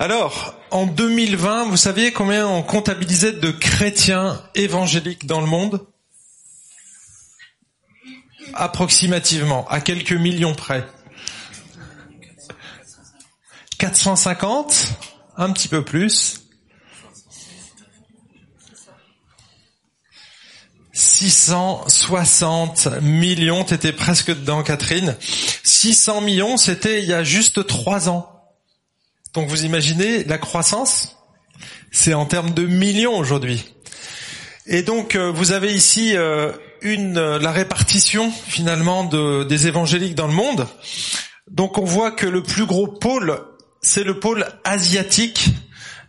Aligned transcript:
Alors, 0.00 0.54
en 0.70 0.86
2020, 0.86 1.64
vous 1.64 1.76
saviez 1.76 2.10
combien 2.10 2.48
on 2.48 2.62
comptabilisait 2.62 3.34
de 3.34 3.50
chrétiens 3.50 4.42
évangéliques 4.54 5.26
dans 5.26 5.42
le 5.42 5.46
monde? 5.46 5.86
Approximativement, 8.54 9.68
à 9.68 9.82
quelques 9.82 10.14
millions 10.14 10.54
près. 10.54 10.86
450 13.76 14.86
Un 15.36 15.52
petit 15.52 15.68
peu 15.68 15.84
plus. 15.84 16.46
660 20.94 23.02
millions, 23.02 23.64
t'étais 23.64 23.92
presque 23.92 24.28
dedans 24.28 24.62
Catherine. 24.62 25.14
600 25.62 26.22
millions, 26.22 26.56
c'était 26.56 27.02
il 27.02 27.06
y 27.06 27.12
a 27.12 27.22
juste 27.22 27.66
trois 27.66 28.08
ans. 28.08 28.39
Donc 29.34 29.48
vous 29.48 29.64
imaginez 29.64 30.24
la 30.24 30.38
croissance 30.38 31.16
C'est 31.92 32.14
en 32.14 32.26
termes 32.26 32.50
de 32.50 32.66
millions 32.66 33.16
aujourd'hui. 33.16 33.74
Et 34.66 34.82
donc 34.82 35.14
euh, 35.14 35.30
vous 35.30 35.52
avez 35.52 35.72
ici 35.72 36.16
euh, 36.16 36.52
une 36.82 37.20
la 37.36 37.52
répartition 37.52 38.30
finalement 38.30 39.04
de, 39.04 39.44
des 39.44 39.66
évangéliques 39.66 40.14
dans 40.14 40.26
le 40.26 40.32
monde. 40.32 40.66
Donc 41.50 41.78
on 41.78 41.84
voit 41.84 42.12
que 42.12 42.26
le 42.26 42.42
plus 42.42 42.66
gros 42.66 42.86
pôle, 42.86 43.40
c'est 43.82 44.04
le 44.04 44.18
pôle 44.20 44.46
asiatique 44.64 45.50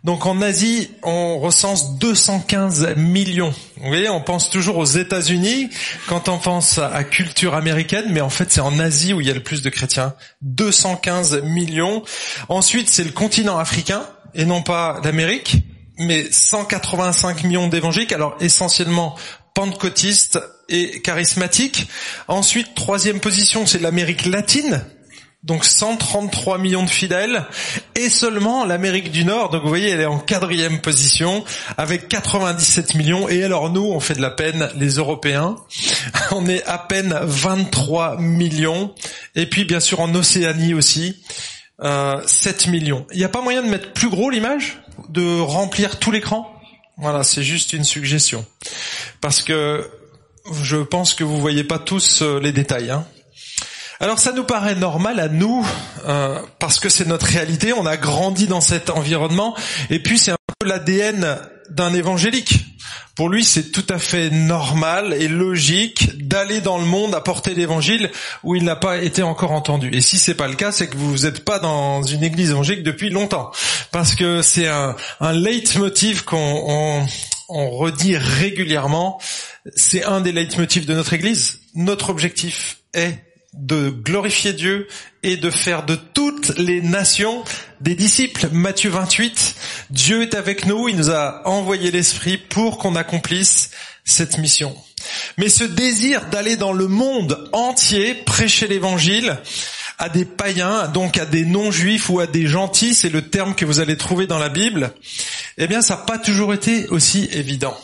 donc 0.04 0.26
en 0.26 0.42
Asie, 0.42 0.90
on 1.04 1.38
recense 1.38 1.96
215 1.98 2.96
millions. 2.96 3.54
Vous 3.76 3.86
voyez, 3.86 4.08
on 4.08 4.20
pense 4.20 4.50
toujours 4.50 4.78
aux 4.78 4.84
États-Unis 4.84 5.70
quand 6.08 6.28
on 6.28 6.38
pense 6.38 6.78
à 6.78 7.04
culture 7.04 7.54
américaine, 7.54 8.06
mais 8.10 8.20
en 8.20 8.30
fait 8.30 8.50
c'est 8.50 8.60
en 8.60 8.80
Asie 8.80 9.12
où 9.12 9.20
il 9.20 9.28
y 9.28 9.30
a 9.30 9.34
le 9.34 9.42
plus 9.42 9.62
de 9.62 9.70
chrétiens. 9.70 10.14
215 10.42 11.42
millions. 11.44 12.02
Ensuite, 12.48 12.88
c'est 12.88 13.04
le 13.04 13.12
continent 13.12 13.58
africain 13.58 14.04
et 14.34 14.44
non 14.44 14.62
pas 14.62 15.00
l'Amérique, 15.04 15.58
mais 15.98 16.26
185 16.30 17.44
millions 17.44 17.68
d'évangéliques. 17.68 18.12
Alors 18.12 18.36
essentiellement 18.40 19.16
pentecôtistes 19.54 20.40
et 20.68 21.00
charismatiques. 21.02 21.86
Ensuite, 22.26 22.74
troisième 22.74 23.20
position, 23.20 23.66
c'est 23.66 23.80
l'Amérique 23.80 24.26
latine 24.26 24.84
donc 25.42 25.64
133 25.64 26.58
millions 26.58 26.84
de 26.84 26.90
fidèles, 26.90 27.44
et 27.96 28.08
seulement 28.08 28.64
l'Amérique 28.64 29.10
du 29.10 29.24
Nord, 29.24 29.50
donc 29.50 29.62
vous 29.62 29.68
voyez, 29.68 29.90
elle 29.90 30.00
est 30.00 30.06
en 30.06 30.18
quatrième 30.18 30.80
position, 30.80 31.44
avec 31.76 32.08
97 32.08 32.94
millions, 32.94 33.28
et 33.28 33.42
alors 33.42 33.70
nous, 33.70 33.84
on 33.84 33.98
fait 33.98 34.14
de 34.14 34.22
la 34.22 34.30
peine, 34.30 34.70
les 34.76 34.94
Européens, 34.94 35.56
on 36.30 36.46
est 36.46 36.64
à 36.64 36.78
peine 36.78 37.18
23 37.22 38.18
millions, 38.18 38.94
et 39.34 39.46
puis 39.46 39.64
bien 39.64 39.80
sûr 39.80 40.00
en 40.00 40.14
Océanie 40.14 40.74
aussi, 40.74 41.22
euh, 41.82 42.20
7 42.24 42.68
millions. 42.68 43.06
Il 43.12 43.18
n'y 43.18 43.24
a 43.24 43.28
pas 43.28 43.42
moyen 43.42 43.62
de 43.62 43.68
mettre 43.68 43.92
plus 43.92 44.08
gros 44.08 44.30
l'image 44.30 44.80
De 45.08 45.40
remplir 45.40 45.98
tout 45.98 46.12
l'écran? 46.12 46.48
Voilà, 46.98 47.24
c'est 47.24 47.42
juste 47.42 47.72
une 47.72 47.82
suggestion. 47.82 48.46
Parce 49.20 49.42
que 49.42 49.90
je 50.62 50.76
pense 50.76 51.14
que 51.14 51.24
vous 51.24 51.40
voyez 51.40 51.64
pas 51.64 51.80
tous 51.80 52.22
euh, 52.22 52.38
les 52.38 52.52
détails. 52.52 52.90
Hein. 52.90 53.04
Alors 54.02 54.18
ça 54.18 54.32
nous 54.32 54.42
paraît 54.42 54.74
normal 54.74 55.20
à 55.20 55.28
nous, 55.28 55.64
euh, 56.08 56.36
parce 56.58 56.80
que 56.80 56.88
c'est 56.88 57.06
notre 57.06 57.24
réalité, 57.26 57.72
on 57.72 57.86
a 57.86 57.96
grandi 57.96 58.48
dans 58.48 58.60
cet 58.60 58.90
environnement, 58.90 59.56
et 59.90 60.00
puis 60.00 60.18
c'est 60.18 60.32
un 60.32 60.36
peu 60.58 60.66
l'ADN 60.66 61.38
d'un 61.70 61.94
évangélique. 61.94 62.64
Pour 63.14 63.28
lui, 63.28 63.44
c'est 63.44 63.70
tout 63.70 63.86
à 63.88 64.00
fait 64.00 64.30
normal 64.30 65.14
et 65.20 65.28
logique 65.28 66.18
d'aller 66.18 66.60
dans 66.60 66.78
le 66.78 66.84
monde 66.84 67.14
apporter 67.14 67.54
l'évangile 67.54 68.10
où 68.42 68.56
il 68.56 68.64
n'a 68.64 68.74
pas 68.74 68.98
été 68.98 69.22
encore 69.22 69.52
entendu. 69.52 69.88
Et 69.92 70.00
si 70.00 70.18
c'est 70.18 70.34
pas 70.34 70.48
le 70.48 70.56
cas, 70.56 70.72
c'est 70.72 70.88
que 70.88 70.96
vous 70.96 71.18
n'êtes 71.18 71.44
pas 71.44 71.60
dans 71.60 72.02
une 72.02 72.24
église 72.24 72.50
évangélique 72.50 72.82
depuis 72.82 73.08
longtemps, 73.08 73.52
parce 73.92 74.16
que 74.16 74.42
c'est 74.42 74.66
un, 74.66 74.96
un 75.20 75.32
leitmotiv 75.32 76.24
qu'on 76.24 77.06
on 77.48 77.70
redit 77.70 78.16
régulièrement. 78.16 79.20
C'est 79.76 80.02
un 80.02 80.20
des 80.20 80.32
leitmotifs 80.32 80.86
de 80.86 80.94
notre 80.94 81.12
église. 81.12 81.60
Notre 81.76 82.10
objectif 82.10 82.78
est 82.94 83.31
de 83.52 83.90
glorifier 83.90 84.52
Dieu 84.52 84.88
et 85.22 85.36
de 85.36 85.50
faire 85.50 85.84
de 85.84 85.94
toutes 85.94 86.56
les 86.58 86.80
nations 86.80 87.44
des 87.80 87.94
disciples. 87.94 88.48
Matthieu 88.50 88.90
28, 88.90 89.54
Dieu 89.90 90.22
est 90.22 90.34
avec 90.34 90.66
nous, 90.66 90.88
il 90.88 90.96
nous 90.96 91.10
a 91.10 91.46
envoyé 91.46 91.90
l'Esprit 91.90 92.38
pour 92.38 92.78
qu'on 92.78 92.96
accomplisse 92.96 93.70
cette 94.04 94.38
mission. 94.38 94.74
Mais 95.36 95.48
ce 95.48 95.64
désir 95.64 96.26
d'aller 96.30 96.56
dans 96.56 96.72
le 96.72 96.88
monde 96.88 97.48
entier, 97.52 98.14
prêcher 98.14 98.68
l'Évangile, 98.68 99.38
à 99.98 100.08
des 100.08 100.24
païens, 100.24 100.88
donc 100.88 101.18
à 101.18 101.26
des 101.26 101.44
non-juifs 101.44 102.08
ou 102.08 102.20
à 102.20 102.26
des 102.26 102.46
gentils, 102.46 102.94
c'est 102.94 103.08
le 103.08 103.22
terme 103.22 103.54
que 103.54 103.64
vous 103.64 103.78
allez 103.78 103.96
trouver 103.96 104.26
dans 104.26 104.38
la 104.38 104.48
Bible, 104.48 104.92
eh 105.58 105.66
bien 105.66 105.82
ça 105.82 105.96
n'a 105.96 106.02
pas 106.02 106.18
toujours 106.18 106.54
été 106.54 106.88
aussi 106.88 107.28
évident. 107.32 107.76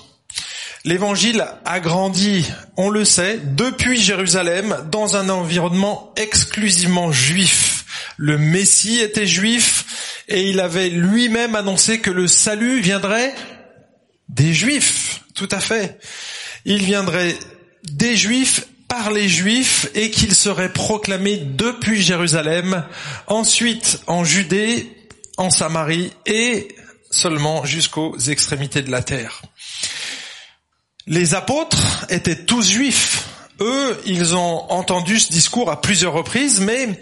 L'évangile 0.88 1.44
a 1.66 1.80
grandi, 1.80 2.46
on 2.78 2.88
le 2.88 3.04
sait, 3.04 3.38
depuis 3.44 4.00
Jérusalem 4.00 4.88
dans 4.90 5.16
un 5.16 5.28
environnement 5.28 6.14
exclusivement 6.16 7.12
juif. 7.12 7.84
Le 8.16 8.38
Messie 8.38 8.98
était 9.00 9.26
juif 9.26 10.24
et 10.28 10.48
il 10.48 10.60
avait 10.60 10.88
lui-même 10.88 11.54
annoncé 11.56 12.00
que 12.00 12.10
le 12.10 12.26
salut 12.26 12.80
viendrait 12.80 13.34
des 14.30 14.54
juifs, 14.54 15.20
tout 15.34 15.48
à 15.50 15.60
fait. 15.60 15.98
Il 16.64 16.82
viendrait 16.82 17.36
des 17.84 18.16
juifs 18.16 18.64
par 18.88 19.10
les 19.10 19.28
juifs 19.28 19.90
et 19.94 20.10
qu'il 20.10 20.34
serait 20.34 20.72
proclamé 20.72 21.36
depuis 21.36 22.00
Jérusalem, 22.00 22.82
ensuite 23.26 24.00
en 24.06 24.24
Judée, 24.24 24.90
en 25.36 25.50
Samarie 25.50 26.14
et 26.24 26.68
seulement 27.10 27.66
jusqu'aux 27.66 28.16
extrémités 28.16 28.80
de 28.80 28.90
la 28.90 29.02
terre. 29.02 29.42
Les 31.08 31.34
apôtres 31.34 32.04
étaient 32.10 32.44
tous 32.44 32.68
juifs. 32.68 33.28
Eux, 33.60 33.98
ils 34.04 34.36
ont 34.36 34.70
entendu 34.70 35.18
ce 35.18 35.32
discours 35.32 35.70
à 35.70 35.80
plusieurs 35.80 36.12
reprises, 36.12 36.60
mais 36.60 37.00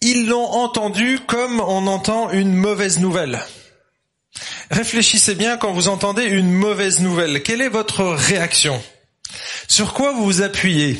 ils 0.00 0.26
l'ont 0.26 0.50
entendu 0.50 1.20
comme 1.26 1.60
on 1.60 1.86
entend 1.86 2.30
une 2.30 2.54
mauvaise 2.54 3.00
nouvelle. 3.00 3.40
Réfléchissez 4.70 5.34
bien 5.34 5.58
quand 5.58 5.74
vous 5.74 5.88
entendez 5.88 6.24
une 6.24 6.52
mauvaise 6.52 7.00
nouvelle. 7.00 7.42
Quelle 7.42 7.60
est 7.60 7.68
votre 7.68 8.02
réaction? 8.04 8.82
Sur 9.68 9.92
quoi 9.92 10.12
vous 10.12 10.24
vous 10.24 10.42
appuyez? 10.42 10.98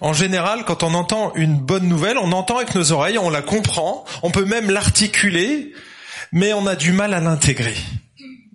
En 0.00 0.12
général, 0.12 0.64
quand 0.64 0.84
on 0.84 0.94
entend 0.94 1.32
une 1.34 1.58
bonne 1.58 1.88
nouvelle, 1.88 2.18
on 2.18 2.30
entend 2.30 2.58
avec 2.58 2.76
nos 2.76 2.92
oreilles, 2.92 3.18
on 3.18 3.30
la 3.30 3.42
comprend, 3.42 4.04
on 4.22 4.30
peut 4.30 4.44
même 4.44 4.70
l'articuler, 4.70 5.72
mais 6.30 6.52
on 6.52 6.68
a 6.68 6.76
du 6.76 6.92
mal 6.92 7.14
à 7.14 7.20
l'intégrer. 7.20 7.74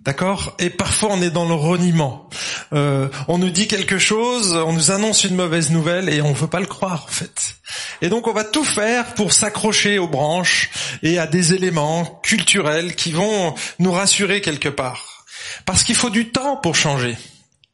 D'accord? 0.06 0.54
Et 0.60 0.70
parfois 0.70 1.10
on 1.12 1.20
est 1.20 1.30
dans 1.30 1.48
le 1.48 1.54
reniement. 1.54 2.30
Euh, 2.72 3.08
on 3.26 3.38
nous 3.38 3.50
dit 3.50 3.66
quelque 3.66 3.98
chose, 3.98 4.54
on 4.54 4.72
nous 4.72 4.92
annonce 4.92 5.24
une 5.24 5.34
mauvaise 5.34 5.72
nouvelle 5.72 6.08
et 6.08 6.22
on 6.22 6.28
ne 6.28 6.34
veut 6.34 6.46
pas 6.46 6.60
le 6.60 6.66
croire 6.66 7.04
en 7.04 7.12
fait. 7.12 7.56
Et 8.00 8.08
donc 8.08 8.28
on 8.28 8.32
va 8.32 8.44
tout 8.44 8.62
faire 8.62 9.14
pour 9.14 9.32
s'accrocher 9.32 9.98
aux 9.98 10.06
branches 10.06 10.70
et 11.02 11.18
à 11.18 11.26
des 11.26 11.54
éléments 11.54 12.20
culturels 12.22 12.94
qui 12.94 13.10
vont 13.10 13.56
nous 13.80 13.90
rassurer 13.90 14.40
quelque 14.40 14.68
part. 14.68 15.24
Parce 15.64 15.82
qu'il 15.82 15.96
faut 15.96 16.10
du 16.10 16.30
temps 16.30 16.56
pour 16.56 16.76
changer. 16.76 17.16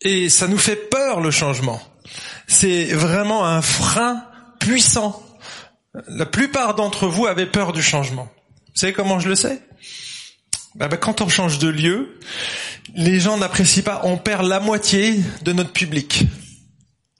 Et 0.00 0.30
ça 0.30 0.48
nous 0.48 0.58
fait 0.58 0.76
peur 0.76 1.20
le 1.20 1.30
changement. 1.30 1.82
C'est 2.46 2.86
vraiment 2.94 3.44
un 3.44 3.60
frein 3.60 4.24
puissant. 4.58 5.22
La 6.08 6.24
plupart 6.24 6.76
d'entre 6.76 7.08
vous 7.08 7.26
avaient 7.26 7.44
peur 7.44 7.74
du 7.74 7.82
changement. 7.82 8.30
Vous 8.68 8.80
savez 8.80 8.94
comment 8.94 9.20
je 9.20 9.28
le 9.28 9.34
sais? 9.34 9.60
Bah, 10.74 10.88
bah, 10.88 10.96
quand 10.96 11.20
on 11.20 11.28
change 11.28 11.58
de 11.58 11.68
lieu, 11.68 12.18
les 12.94 13.20
gens 13.20 13.36
n'apprécient 13.36 13.82
pas, 13.82 14.00
on 14.04 14.16
perd 14.16 14.46
la 14.46 14.60
moitié 14.60 15.20
de 15.42 15.52
notre 15.52 15.72
public. 15.72 16.24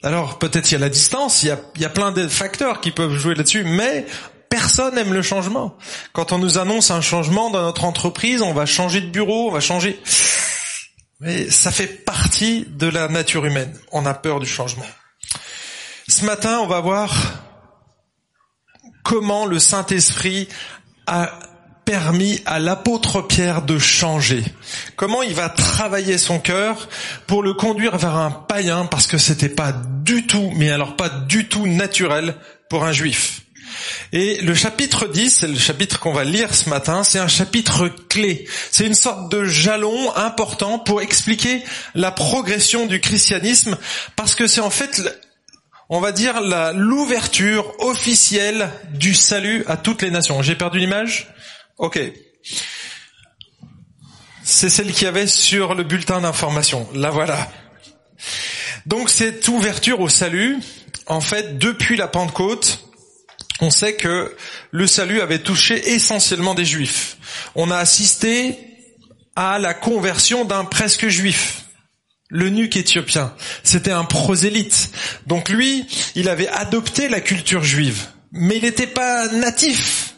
Alors 0.02 0.38
peut-être 0.38 0.70
il 0.70 0.74
y 0.74 0.76
a 0.76 0.80
la 0.80 0.88
distance, 0.88 1.42
il 1.42 1.48
y 1.48 1.50
a, 1.50 1.60
y 1.78 1.84
a 1.84 1.88
plein 1.88 2.10
de 2.10 2.26
facteurs 2.26 2.80
qui 2.80 2.90
peuvent 2.90 3.16
jouer 3.16 3.34
là-dessus, 3.34 3.62
mais 3.64 4.04
personne 4.48 4.94
n'aime 4.96 5.14
le 5.14 5.22
changement. 5.22 5.76
Quand 6.12 6.32
on 6.32 6.38
nous 6.38 6.58
annonce 6.58 6.90
un 6.90 7.00
changement 7.00 7.50
dans 7.50 7.62
notre 7.62 7.84
entreprise, 7.84 8.42
on 8.42 8.52
va 8.52 8.66
changer 8.66 9.00
de 9.00 9.08
bureau, 9.08 9.48
on 9.48 9.52
va 9.52 9.60
changer... 9.60 10.00
Mais 11.20 11.48
ça 11.50 11.70
fait 11.70 11.86
partie 11.86 12.66
de 12.68 12.88
la 12.88 13.06
nature 13.06 13.46
humaine. 13.46 13.72
On 13.92 14.04
a 14.06 14.12
peur 14.12 14.40
du 14.40 14.46
changement. 14.46 14.84
Ce 16.08 16.24
matin, 16.24 16.58
on 16.58 16.66
va 16.66 16.80
voir 16.80 17.14
comment 19.04 19.46
le 19.46 19.60
Saint-Esprit 19.60 20.48
a 21.06 21.30
permis 21.84 22.40
à 22.46 22.58
l'apôtre 22.58 23.22
Pierre 23.22 23.62
de 23.62 23.78
changer 23.78 24.44
Comment 24.96 25.22
il 25.22 25.34
va 25.34 25.48
travailler 25.48 26.18
son 26.18 26.38
cœur 26.38 26.88
pour 27.26 27.42
le 27.42 27.54
conduire 27.54 27.96
vers 27.98 28.16
un 28.16 28.30
païen 28.30 28.86
parce 28.86 29.06
que 29.06 29.18
c'était 29.18 29.48
pas 29.48 29.72
du 29.72 30.26
tout, 30.26 30.52
mais 30.56 30.70
alors 30.70 30.96
pas 30.96 31.08
du 31.08 31.48
tout 31.48 31.66
naturel 31.66 32.34
pour 32.68 32.84
un 32.84 32.92
juif. 32.92 33.42
Et 34.12 34.40
le 34.42 34.54
chapitre 34.54 35.06
10, 35.06 35.38
c'est 35.40 35.48
le 35.48 35.58
chapitre 35.58 35.98
qu'on 35.98 36.12
va 36.12 36.24
lire 36.24 36.54
ce 36.54 36.68
matin, 36.68 37.04
c'est 37.04 37.18
un 37.18 37.28
chapitre 37.28 37.88
clé. 38.08 38.46
C'est 38.70 38.86
une 38.86 38.94
sorte 38.94 39.30
de 39.30 39.44
jalon 39.44 40.14
important 40.16 40.78
pour 40.78 41.00
expliquer 41.00 41.62
la 41.94 42.10
progression 42.10 42.86
du 42.86 43.00
christianisme 43.00 43.76
parce 44.16 44.34
que 44.34 44.46
c'est 44.46 44.60
en 44.60 44.70
fait 44.70 45.02
on 45.88 46.00
va 46.00 46.12
dire 46.12 46.40
l'ouverture 46.74 47.74
officielle 47.80 48.70
du 48.94 49.12
salut 49.14 49.62
à 49.66 49.76
toutes 49.76 50.00
les 50.00 50.10
nations. 50.10 50.40
J'ai 50.40 50.54
perdu 50.54 50.78
l'image? 50.78 51.28
Ok. 51.78 52.00
c'est 54.44 54.68
celle 54.68 54.92
qu'il 54.92 55.04
y 55.04 55.06
avait 55.06 55.26
sur 55.26 55.74
le 55.74 55.84
bulletin 55.84 56.20
d'information. 56.20 56.88
La 56.94 57.10
voilà. 57.10 57.50
Donc 58.86 59.10
cette 59.10 59.46
ouverture 59.48 60.00
au 60.00 60.08
salut, 60.08 60.58
en 61.06 61.20
fait, 61.20 61.58
depuis 61.58 61.96
la 61.96 62.08
Pentecôte, 62.08 62.88
on 63.60 63.70
sait 63.70 63.94
que 63.94 64.34
le 64.70 64.86
salut 64.86 65.20
avait 65.20 65.38
touché 65.38 65.92
essentiellement 65.92 66.54
des 66.54 66.64
juifs. 66.64 67.16
On 67.54 67.70
a 67.70 67.76
assisté 67.76 68.58
à 69.36 69.58
la 69.58 69.72
conversion 69.72 70.44
d'un 70.44 70.64
presque 70.64 71.08
juif, 71.08 71.64
l'eunuque 72.28 72.76
éthiopien. 72.76 73.34
C'était 73.62 73.92
un 73.92 74.04
prosélyte. 74.04 74.90
Donc 75.26 75.48
lui, 75.48 75.86
il 76.14 76.28
avait 76.28 76.48
adopté 76.48 77.08
la 77.08 77.20
culture 77.20 77.62
juive, 77.62 78.08
mais 78.32 78.56
il 78.56 78.62
n'était 78.62 78.86
pas 78.86 79.28
natif 79.28 80.14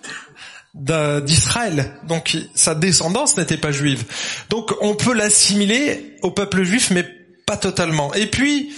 d'Israël. 0.74 1.92
Donc 2.06 2.36
sa 2.54 2.74
descendance 2.74 3.36
n'était 3.36 3.56
pas 3.56 3.72
juive. 3.72 4.04
Donc 4.50 4.72
on 4.80 4.94
peut 4.94 5.14
l'assimiler 5.14 6.16
au 6.22 6.30
peuple 6.30 6.64
juif, 6.64 6.90
mais 6.90 7.04
pas 7.46 7.56
totalement. 7.56 8.12
Et 8.14 8.26
puis, 8.26 8.74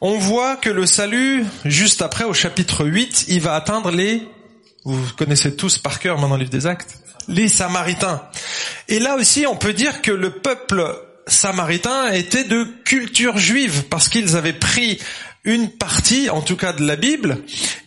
on 0.00 0.18
voit 0.18 0.56
que 0.56 0.70
le 0.70 0.86
salut, 0.86 1.44
juste 1.64 2.02
après, 2.02 2.24
au 2.24 2.34
chapitre 2.34 2.86
8, 2.86 3.26
il 3.28 3.40
va 3.40 3.54
atteindre 3.54 3.90
les, 3.90 4.22
vous 4.84 5.02
connaissez 5.16 5.56
tous 5.56 5.78
par 5.78 5.98
cœur 5.98 6.18
maintenant 6.18 6.36
le 6.36 6.40
livre 6.40 6.52
des 6.52 6.66
actes, 6.66 6.98
les 7.28 7.48
Samaritains. 7.48 8.22
Et 8.88 8.98
là 8.98 9.16
aussi, 9.16 9.46
on 9.46 9.56
peut 9.56 9.72
dire 9.72 10.02
que 10.02 10.10
le 10.10 10.30
peuple 10.30 10.84
samaritain 11.26 12.10
était 12.12 12.44
de 12.44 12.64
culture 12.84 13.38
juive, 13.38 13.84
parce 13.90 14.08
qu'ils 14.08 14.36
avaient 14.36 14.52
pris 14.52 14.98
une 15.44 15.70
partie, 15.70 16.28
en 16.28 16.42
tout 16.42 16.56
cas 16.56 16.72
de 16.72 16.84
la 16.84 16.96
Bible, 16.96 17.38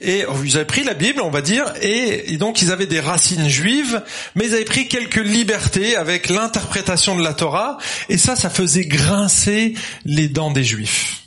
et 0.02 0.26
ils 0.44 0.56
avaient 0.56 0.66
pris 0.66 0.84
la 0.84 0.96
Bible, 0.96 1.22
on 1.22 1.30
va 1.30 1.42
dire, 1.42 1.72
et, 1.82 2.38
donc 2.38 2.62
ils 2.62 2.72
avaient 2.72 2.88
des 2.88 3.00
racines 3.00 3.48
juives, 3.48 4.02
mais 4.36 4.48
ils 4.48 4.56
avaient 4.56 4.66
pris 4.66 4.88
quelques 4.88 5.24
libertés 5.24 5.96
avec 5.96 6.30
l'interprétation 6.30 7.16
de 7.16 7.24
la 7.24 7.34
Torah, 7.34 7.78
et 8.10 8.18
ça, 8.18 8.36
ça 8.36 8.50
faisait 8.50 8.86
grincer 8.86 9.76
les 10.06 10.28
dents 10.28 10.52
des 10.52 10.64
Juifs. 10.64 11.20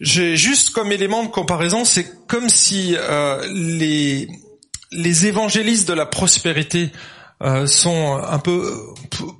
J'ai 0.00 0.36
juste 0.36 0.70
comme 0.70 0.92
élément 0.92 1.24
de 1.24 1.28
comparaison, 1.28 1.84
c'est 1.84 2.06
comme 2.28 2.48
si 2.48 2.94
euh, 2.96 3.44
les 3.52 4.28
les 4.94 5.26
évangélistes 5.26 5.88
de 5.88 5.92
la 5.92 6.06
prospérité 6.06 6.90
euh, 7.42 7.66
sont 7.66 8.16
un 8.16 8.38
peu 8.38 8.72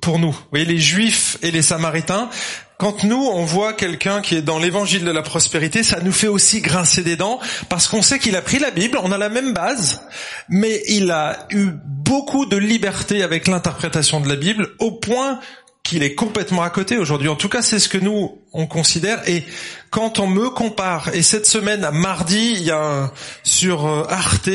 pour 0.01 0.19
nous. 0.19 0.31
Vous 0.31 0.47
voyez, 0.51 0.65
les 0.65 0.79
Juifs 0.79 1.37
et 1.41 1.51
les 1.51 1.61
Samaritains, 1.61 2.29
quand 2.77 3.03
nous, 3.03 3.23
on 3.23 3.45
voit 3.45 3.73
quelqu'un 3.73 4.21
qui 4.21 4.35
est 4.35 4.41
dans 4.41 4.59
l'évangile 4.59 5.05
de 5.05 5.11
la 5.11 5.21
prospérité, 5.21 5.81
ça 5.83 6.01
nous 6.01 6.11
fait 6.11 6.27
aussi 6.27 6.61
grincer 6.61 7.03
des 7.03 7.15
dents, 7.15 7.39
parce 7.69 7.87
qu'on 7.87 8.01
sait 8.01 8.19
qu'il 8.19 8.35
a 8.35 8.41
pris 8.41 8.59
la 8.59 8.71
Bible, 8.71 8.99
on 9.01 9.11
a 9.11 9.17
la 9.17 9.29
même 9.29 9.53
base, 9.53 10.01
mais 10.49 10.81
il 10.87 11.09
a 11.11 11.47
eu 11.51 11.69
beaucoup 11.85 12.45
de 12.45 12.57
liberté 12.57 13.23
avec 13.23 13.47
l'interprétation 13.47 14.19
de 14.19 14.27
la 14.27 14.35
Bible, 14.35 14.69
au 14.79 14.91
point 14.91 15.39
qu'il 15.85 16.01
est 16.01 16.15
complètement 16.15 16.63
à 16.63 16.69
côté 16.69 16.97
aujourd'hui. 16.97 17.29
En 17.29 17.35
tout 17.35 17.47
cas, 17.47 17.61
c'est 17.61 17.79
ce 17.79 17.87
que 17.87 17.99
nous, 17.99 18.41
on 18.53 18.65
considère. 18.65 19.21
Et 19.29 19.45
quand 19.91 20.19
on 20.19 20.27
me 20.27 20.49
compare, 20.49 21.13
et 21.13 21.21
cette 21.21 21.45
semaine, 21.45 21.87
mardi, 21.93 22.55
il 22.57 22.63
y 22.63 22.71
a 22.71 23.11
sur 23.43 23.85
euh, 23.85 24.03
Arte, 24.09 24.49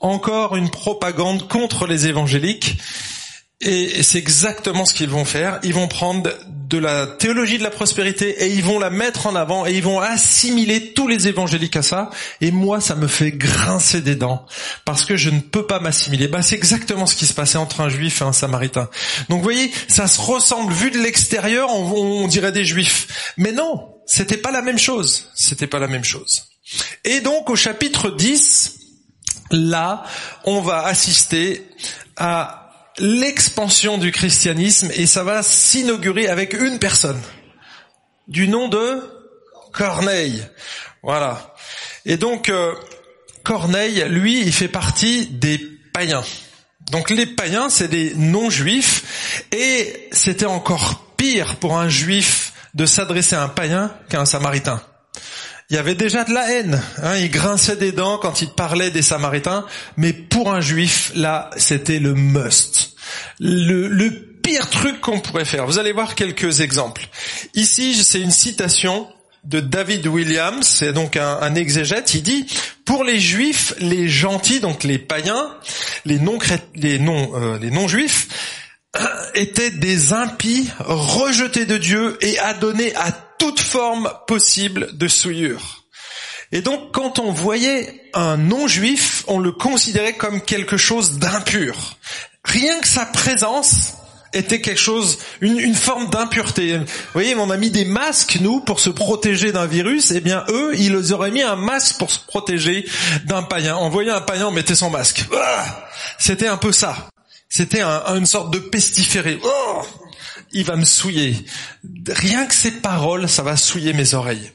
encore 0.00 0.56
une 0.56 0.70
propagande 0.70 1.46
contre 1.46 1.86
les 1.86 2.06
évangéliques, 2.06 2.78
et 3.62 4.02
c'est 4.02 4.18
exactement 4.18 4.84
ce 4.84 4.94
qu'ils 4.94 5.10
vont 5.10 5.24
faire. 5.24 5.60
Ils 5.62 5.74
vont 5.74 5.88
prendre 5.88 6.30
de 6.72 6.78
la 6.78 7.06
théologie 7.06 7.58
de 7.58 7.62
la 7.62 7.70
prospérité 7.70 8.44
et 8.44 8.52
ils 8.52 8.64
vont 8.64 8.78
la 8.78 8.88
mettre 8.88 9.26
en 9.26 9.36
avant 9.36 9.66
et 9.66 9.74
ils 9.74 9.82
vont 9.82 10.00
assimiler 10.00 10.94
tous 10.94 11.06
les 11.06 11.28
évangéliques 11.28 11.76
à 11.76 11.82
ça. 11.82 12.08
Et 12.40 12.50
moi, 12.50 12.80
ça 12.80 12.94
me 12.94 13.06
fait 13.06 13.30
grincer 13.30 14.00
des 14.00 14.16
dents 14.16 14.46
parce 14.86 15.04
que 15.04 15.16
je 15.16 15.28
ne 15.28 15.40
peux 15.40 15.66
pas 15.66 15.80
m'assimiler. 15.80 16.28
Bah, 16.28 16.40
c'est 16.40 16.56
exactement 16.56 17.06
ce 17.06 17.14
qui 17.14 17.26
se 17.26 17.34
passait 17.34 17.58
entre 17.58 17.82
un 17.82 17.90
juif 17.90 18.22
et 18.22 18.24
un 18.24 18.32
samaritain. 18.32 18.88
Donc, 19.28 19.38
vous 19.38 19.44
voyez, 19.44 19.70
ça 19.86 20.06
se 20.06 20.20
ressemble. 20.20 20.72
Vu 20.72 20.90
de 20.90 20.98
l'extérieur, 20.98 21.68
on, 21.70 22.22
on 22.24 22.26
dirait 22.26 22.52
des 22.52 22.64
juifs. 22.64 23.34
Mais 23.36 23.52
non, 23.52 23.94
c'était 24.06 24.38
pas 24.38 24.50
la 24.50 24.62
même 24.62 24.78
chose. 24.78 25.28
C'était 25.34 25.66
pas 25.66 25.78
la 25.78 25.88
même 25.88 26.04
chose. 26.04 26.44
Et 27.04 27.20
donc, 27.20 27.50
au 27.50 27.56
chapitre 27.56 28.10
10, 28.10 28.78
là, 29.50 30.04
on 30.44 30.62
va 30.62 30.86
assister 30.86 31.68
à 32.16 32.61
l'expansion 32.98 33.98
du 33.98 34.12
christianisme 34.12 34.90
et 34.94 35.06
ça 35.06 35.24
va 35.24 35.42
s'inaugurer 35.42 36.28
avec 36.28 36.52
une 36.54 36.78
personne 36.78 37.20
du 38.28 38.48
nom 38.48 38.68
de 38.68 39.02
Corneille. 39.72 40.44
Voilà. 41.02 41.54
Et 42.04 42.16
donc 42.16 42.48
euh, 42.48 42.74
Corneille, 43.42 44.04
lui, 44.08 44.40
il 44.40 44.52
fait 44.52 44.68
partie 44.68 45.26
des 45.26 45.58
païens. 45.92 46.24
Donc 46.90 47.10
les 47.10 47.26
païens, 47.26 47.68
c'est 47.68 47.88
des 47.88 48.14
non-juifs 48.14 49.44
et 49.52 50.08
c'était 50.12 50.46
encore 50.46 51.06
pire 51.16 51.56
pour 51.56 51.78
un 51.78 51.88
juif 51.88 52.52
de 52.74 52.86
s'adresser 52.86 53.36
à 53.36 53.42
un 53.42 53.48
païen 53.48 53.94
qu'à 54.08 54.20
un 54.20 54.26
samaritain 54.26 54.82
il 55.70 55.76
y 55.76 55.78
avait 55.78 55.94
déjà 55.94 56.24
de 56.24 56.32
la 56.32 56.50
haine. 56.50 56.82
Hein, 57.02 57.16
il 57.16 57.30
grinçait 57.30 57.76
des 57.76 57.92
dents 57.92 58.18
quand 58.18 58.42
il 58.42 58.50
parlait 58.50 58.90
des 58.90 59.02
Samaritains, 59.02 59.64
mais 59.96 60.12
pour 60.12 60.52
un 60.52 60.60
juif, 60.60 61.12
là, 61.14 61.50
c'était 61.56 61.98
le 61.98 62.14
must. 62.14 62.94
Le, 63.40 64.28
pire 64.42 64.68
truc 64.68 65.00
qu'on 65.00 65.20
pourrait 65.20 65.44
faire. 65.44 65.66
Vous 65.66 65.78
allez 65.78 65.92
voir 65.92 66.16
quelques 66.16 66.62
exemples. 66.62 67.06
Ici, 67.54 67.94
c'est 67.94 68.20
une 68.20 68.32
citation 68.32 69.06
de 69.44 69.60
David 69.60 70.04
Williams, 70.08 70.66
c'est 70.66 70.92
donc 70.92 71.16
un, 71.16 71.54
exégète, 71.54 72.14
il 72.14 72.22
dit 72.22 72.46
pour 72.84 73.04
les 73.04 73.20
juifs, 73.20 73.72
les 73.78 74.08
gentils, 74.08 74.58
donc 74.58 74.82
les 74.82 74.98
païens, 74.98 75.56
les 76.04 76.16
euh, 76.16 77.58
les 77.60 77.70
non 77.70 77.88
juifs 77.88 78.28
étaient 79.34 79.70
des 79.70 80.12
impies 80.12 80.68
rejetés 80.80 81.66
de 81.66 81.78
Dieu 81.78 82.18
et 82.20 82.38
adonnés 82.40 82.94
à 82.96 83.12
toute 83.42 83.60
forme 83.60 84.08
possible 84.28 84.96
de 84.96 85.08
souillure. 85.08 85.82
Et 86.52 86.60
donc 86.60 86.92
quand 86.92 87.18
on 87.18 87.32
voyait 87.32 88.08
un 88.14 88.36
non-juif, 88.36 89.24
on 89.26 89.40
le 89.40 89.50
considérait 89.50 90.12
comme 90.12 90.40
quelque 90.40 90.76
chose 90.76 91.18
d'impur. 91.18 91.96
Rien 92.44 92.78
que 92.78 92.86
sa 92.86 93.04
présence 93.04 93.94
était 94.32 94.60
quelque 94.60 94.78
chose, 94.80 95.18
une, 95.40 95.74
forme 95.74 96.08
d'impureté. 96.08 96.78
Vous 96.78 96.84
voyez, 97.14 97.34
on 97.34 97.50
a 97.50 97.56
mis 97.56 97.70
des 97.70 97.84
masques, 97.84 98.38
nous, 98.40 98.60
pour 98.60 98.78
se 98.78 98.90
protéger 98.90 99.50
d'un 99.50 99.66
virus. 99.66 100.12
Eh 100.12 100.20
bien, 100.20 100.44
eux, 100.48 100.74
ils 100.78 101.12
auraient 101.12 101.32
mis 101.32 101.42
un 101.42 101.56
masque 101.56 101.98
pour 101.98 102.12
se 102.12 102.20
protéger 102.20 102.88
d'un 103.24 103.42
païen. 103.42 103.76
On 103.76 103.88
voyait 103.88 104.12
un 104.12 104.20
païen, 104.20 104.46
on 104.46 104.52
mettait 104.52 104.76
son 104.76 104.88
masque. 104.88 105.24
Ah 105.36 105.88
C'était 106.16 106.46
un 106.46 106.58
peu 106.58 106.70
ça. 106.70 107.08
C'était 107.48 107.82
une 107.82 108.24
sorte 108.24 108.52
de 108.52 108.60
pestiféré. 108.60 109.40
Oh 109.42 109.82
il 110.52 110.64
va 110.64 110.76
me 110.76 110.84
souiller. 110.84 111.44
Rien 112.08 112.46
que 112.46 112.54
ces 112.54 112.70
paroles, 112.70 113.28
ça 113.28 113.42
va 113.42 113.56
souiller 113.56 113.92
mes 113.92 114.14
oreilles. 114.14 114.52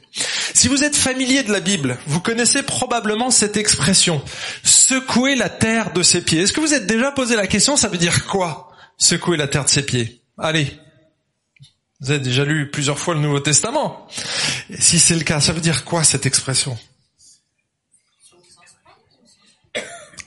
Si 0.54 0.68
vous 0.68 0.84
êtes 0.84 0.96
familier 0.96 1.44
de 1.44 1.52
la 1.52 1.60
Bible, 1.60 1.98
vous 2.08 2.20
connaissez 2.20 2.64
probablement 2.64 3.32
cette 3.32 3.58
expression, 3.58 4.22
secouer 4.64 5.36
la 5.36 5.50
terre 5.50 5.94
de 5.94 6.04
ses 6.04 6.22
pieds. 6.22 6.42
Est-ce 6.42 6.54
que 6.54 6.62
vous 6.62 6.74
êtes 6.74 6.88
déjà 6.88 7.12
posé 7.12 7.36
la 7.36 7.48
question, 7.48 7.78
ça 7.78 7.88
veut 7.88 7.98
dire 7.98 8.26
quoi, 8.26 8.72
secouer 8.98 9.38
la 9.38 9.48
terre 9.48 9.66
de 9.66 9.70
ses 9.70 9.84
pieds? 9.84 10.22
Allez, 10.38 10.72
vous 12.00 12.12
avez 12.12 12.20
déjà 12.20 12.46
lu 12.46 12.70
plusieurs 12.70 13.00
fois 13.00 13.14
le 13.14 13.20
Nouveau 13.20 13.40
Testament. 13.40 14.08
si 14.80 15.00
c'est 15.00 15.16
le 15.16 15.24
cas, 15.24 15.42
ça 15.42 15.54
veut 15.54 15.62
dire 15.62 15.84
quoi 15.84 16.04
cette 16.04 16.26
expression? 16.26 16.78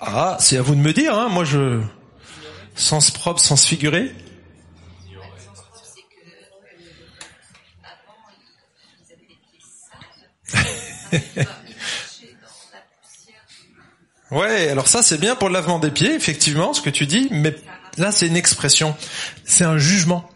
Ah, 0.01 0.37
c'est 0.41 0.57
à 0.57 0.63
vous 0.63 0.75
de 0.75 0.81
me 0.81 0.93
dire, 0.93 1.15
hein. 1.15 1.29
moi 1.29 1.45
je... 1.45 1.81
Sens 2.77 3.11
propre, 3.11 3.41
sens 3.41 3.67
figuré 3.67 4.11
ouais, 14.31 14.69
alors 14.69 14.89
ça 14.89 15.03
c'est 15.03 15.19
bien 15.19 15.37
pour 15.37 15.49
le 15.49 15.55
lavement 15.55 15.79
des 15.79 15.91
pieds, 15.91 16.15
effectivement, 16.15 16.73
ce 16.73 16.81
que 16.81 16.91
tu 16.91 17.07
dis, 17.07 17.29
mais 17.31 17.55
là 17.99 18.13
c'est 18.13 18.27
une 18.27 18.37
expression, 18.37 18.97
c'est 19.45 19.65
un 19.65 19.79
jugement. 19.79 20.29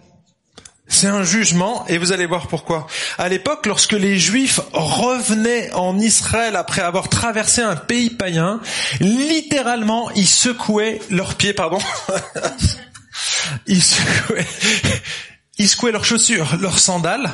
C'est 0.87 1.07
un 1.07 1.25
jugement 1.25 1.87
et 1.89 1.97
vous 1.97 2.13
allez 2.13 2.27
voir 2.27 2.47
pourquoi. 2.47 2.87
À 3.17 3.31
l'époque, 3.31 3.65
lorsque 3.65 3.93
les 3.93 4.19
Juifs 4.19 4.61
revenaient 4.75 5.73
en 5.73 5.99
Israël 5.99 6.57
après 6.57 6.83
avoir 6.83 7.09
traversé 7.09 7.63
un 7.63 7.75
pays 7.75 8.11
païen, 8.11 8.61
littéralement, 9.01 10.11
ils 10.11 10.29
secouaient 10.29 11.01
leurs 11.11 11.37
pieds, 11.37 11.55
pardon. 11.55 11.79
ils 13.67 13.83
secouaient, 13.83 14.47
ils 15.59 15.69
secouaient 15.69 15.93
leurs 15.93 16.05
chaussures, 16.05 16.57
leurs 16.61 16.79
sandales, 16.79 17.31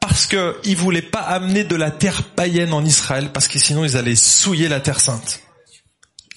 parce 0.00 0.26
qu'ils 0.26 0.76
voulaient 0.76 1.02
pas 1.02 1.20
amener 1.20 1.64
de 1.64 1.76
la 1.76 1.90
terre 1.90 2.24
païenne 2.24 2.72
en 2.72 2.84
Israël, 2.84 3.30
parce 3.32 3.48
que 3.48 3.58
sinon 3.58 3.84
ils 3.84 3.96
allaient 3.96 4.16
souiller 4.16 4.68
la 4.68 4.80
terre 4.80 5.00
sainte. 5.00 5.40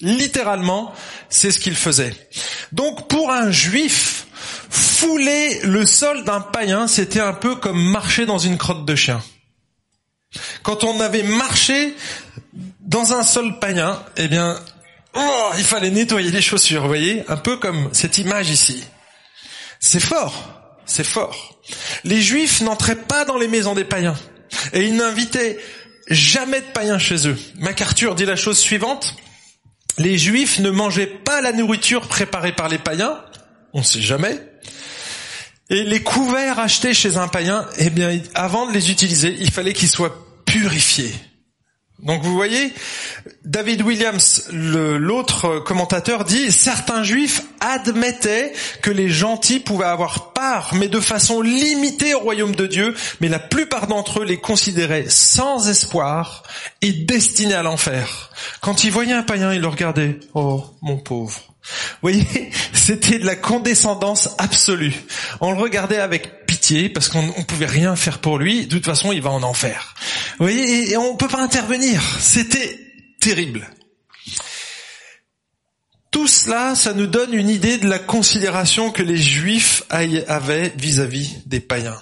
Littéralement, 0.00 0.92
c'est 1.30 1.50
ce 1.50 1.58
qu'ils 1.58 1.76
faisaient. 1.76 2.14
Donc 2.72 3.08
pour 3.08 3.30
un 3.30 3.50
juif, 3.50 4.26
fouler 4.68 5.60
le 5.62 5.86
sol 5.86 6.24
d'un 6.24 6.40
païen, 6.40 6.86
c'était 6.86 7.20
un 7.20 7.32
peu 7.32 7.56
comme 7.56 7.82
marcher 7.82 8.26
dans 8.26 8.38
une 8.38 8.58
crotte 8.58 8.84
de 8.84 8.94
chien. 8.94 9.22
Quand 10.62 10.84
on 10.84 11.00
avait 11.00 11.22
marché 11.22 11.94
dans 12.80 13.12
un 13.12 13.22
sol 13.22 13.58
païen, 13.60 14.02
eh 14.16 14.28
bien, 14.28 14.60
oh, 15.14 15.50
il 15.56 15.64
fallait 15.64 15.90
nettoyer 15.90 16.30
les 16.30 16.42
chaussures, 16.42 16.82
vous 16.82 16.88
voyez, 16.88 17.24
un 17.28 17.36
peu 17.36 17.56
comme 17.56 17.88
cette 17.92 18.18
image 18.18 18.50
ici. 18.50 18.84
C'est 19.80 20.00
fort. 20.00 20.63
C'est 20.86 21.04
fort. 21.04 21.60
Les 22.04 22.20
juifs 22.20 22.60
n'entraient 22.60 22.96
pas 22.96 23.24
dans 23.24 23.38
les 23.38 23.48
maisons 23.48 23.74
des 23.74 23.84
païens. 23.84 24.16
Et 24.72 24.84
ils 24.84 24.96
n'invitaient 24.96 25.58
jamais 26.08 26.60
de 26.60 26.66
païens 26.66 26.98
chez 26.98 27.26
eux. 27.28 27.38
MacArthur 27.56 28.14
dit 28.14 28.24
la 28.24 28.36
chose 28.36 28.58
suivante. 28.58 29.16
Les 29.98 30.18
juifs 30.18 30.58
ne 30.58 30.70
mangeaient 30.70 31.06
pas 31.06 31.40
la 31.40 31.52
nourriture 31.52 32.08
préparée 32.08 32.52
par 32.52 32.68
les 32.68 32.78
païens. 32.78 33.20
On 33.72 33.80
ne 33.80 33.84
sait 33.84 34.02
jamais. 34.02 34.40
Et 35.70 35.82
les 35.84 36.02
couverts 36.02 36.58
achetés 36.58 36.92
chez 36.92 37.16
un 37.16 37.28
païen, 37.28 37.66
eh 37.78 37.90
bien, 37.90 38.20
avant 38.34 38.66
de 38.66 38.72
les 38.72 38.90
utiliser, 38.90 39.34
il 39.40 39.50
fallait 39.50 39.72
qu'ils 39.72 39.88
soient 39.88 40.26
purifiés. 40.44 41.14
Donc 42.00 42.22
vous 42.22 42.34
voyez, 42.34 42.72
David 43.44 43.82
Williams, 43.82 44.48
l'autre 44.52 45.60
commentateur, 45.60 46.24
dit 46.24 46.50
certains 46.50 47.02
juifs 47.02 47.42
admettaient 47.60 48.52
que 48.82 48.90
les 48.90 49.08
gentils 49.08 49.60
pouvaient 49.60 49.86
avoir 49.86 50.32
part, 50.32 50.74
mais 50.74 50.88
de 50.88 51.00
façon 51.00 51.40
limitée 51.40 52.14
au 52.14 52.18
royaume 52.18 52.56
de 52.56 52.66
Dieu, 52.66 52.94
mais 53.20 53.28
la 53.28 53.38
plupart 53.38 53.86
d'entre 53.86 54.20
eux 54.20 54.24
les 54.24 54.38
considéraient 54.38 55.06
sans 55.08 55.68
espoir 55.68 56.42
et 56.82 56.92
destinés 56.92 57.54
à 57.54 57.62
l'enfer. 57.62 58.30
Quand 58.60 58.84
ils 58.84 58.90
voyaient 58.90 59.12
un 59.12 59.22
païen, 59.22 59.54
ils 59.54 59.60
le 59.60 59.68
regardaient. 59.68 60.18
Oh, 60.34 60.64
mon 60.82 60.98
pauvre. 60.98 61.54
Vous 61.64 62.10
voyez, 62.10 62.26
c'était 62.72 63.18
de 63.18 63.26
la 63.26 63.36
condescendance 63.36 64.30
absolue. 64.38 64.94
On 65.40 65.52
le 65.52 65.58
regardait 65.58 66.00
avec 66.00 66.43
parce 66.92 67.08
qu'on 67.08 67.22
ne 67.22 67.44
pouvait 67.44 67.66
rien 67.66 67.96
faire 67.96 68.18
pour 68.18 68.38
lui. 68.38 68.66
De 68.66 68.76
toute 68.76 68.86
façon, 68.86 69.12
il 69.12 69.22
va 69.22 69.30
en 69.30 69.42
enfer. 69.42 69.94
Vous 70.38 70.46
voyez, 70.46 70.90
et 70.90 70.96
on 70.96 71.16
peut 71.16 71.28
pas 71.28 71.42
intervenir. 71.42 72.02
C'était 72.20 72.78
terrible. 73.20 73.68
Tout 76.10 76.28
cela, 76.28 76.74
ça 76.74 76.92
nous 76.94 77.06
donne 77.06 77.34
une 77.34 77.50
idée 77.50 77.76
de 77.78 77.88
la 77.88 77.98
considération 77.98 78.90
que 78.90 79.02
les 79.02 79.16
Juifs 79.16 79.82
avaient 79.90 80.72
vis-à-vis 80.76 81.28
-vis 81.28 81.48
des 81.48 81.60
païens. 81.60 82.00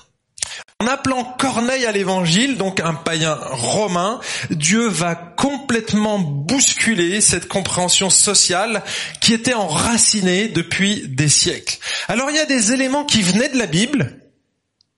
En 0.83 0.87
appelant 0.89 1.23
Corneille 1.23 1.87
à 1.87 1.93
l'évangile, 1.93 2.57
donc 2.57 2.81
un 2.81 2.95
païen 2.95 3.39
romain, 3.53 4.19
Dieu 4.51 4.89
va 4.89 5.15
complètement 5.15 6.19
bousculer 6.19 7.21
cette 7.21 7.47
compréhension 7.47 8.11
sociale 8.11 8.83
qui 9.21 9.33
était 9.33 9.55
enracinée 9.55 10.49
depuis 10.49 11.07
des 11.07 11.29
siècles. 11.29 11.79
Alors 12.09 12.31
il 12.31 12.37
y 12.37 12.41
a 12.41 12.47
des 12.47 12.73
éléments 12.73 13.05
qui 13.05 13.23
venaient 13.23 13.49
de 13.49 13.59
la 13.59 13.67
Bible, 13.67 14.22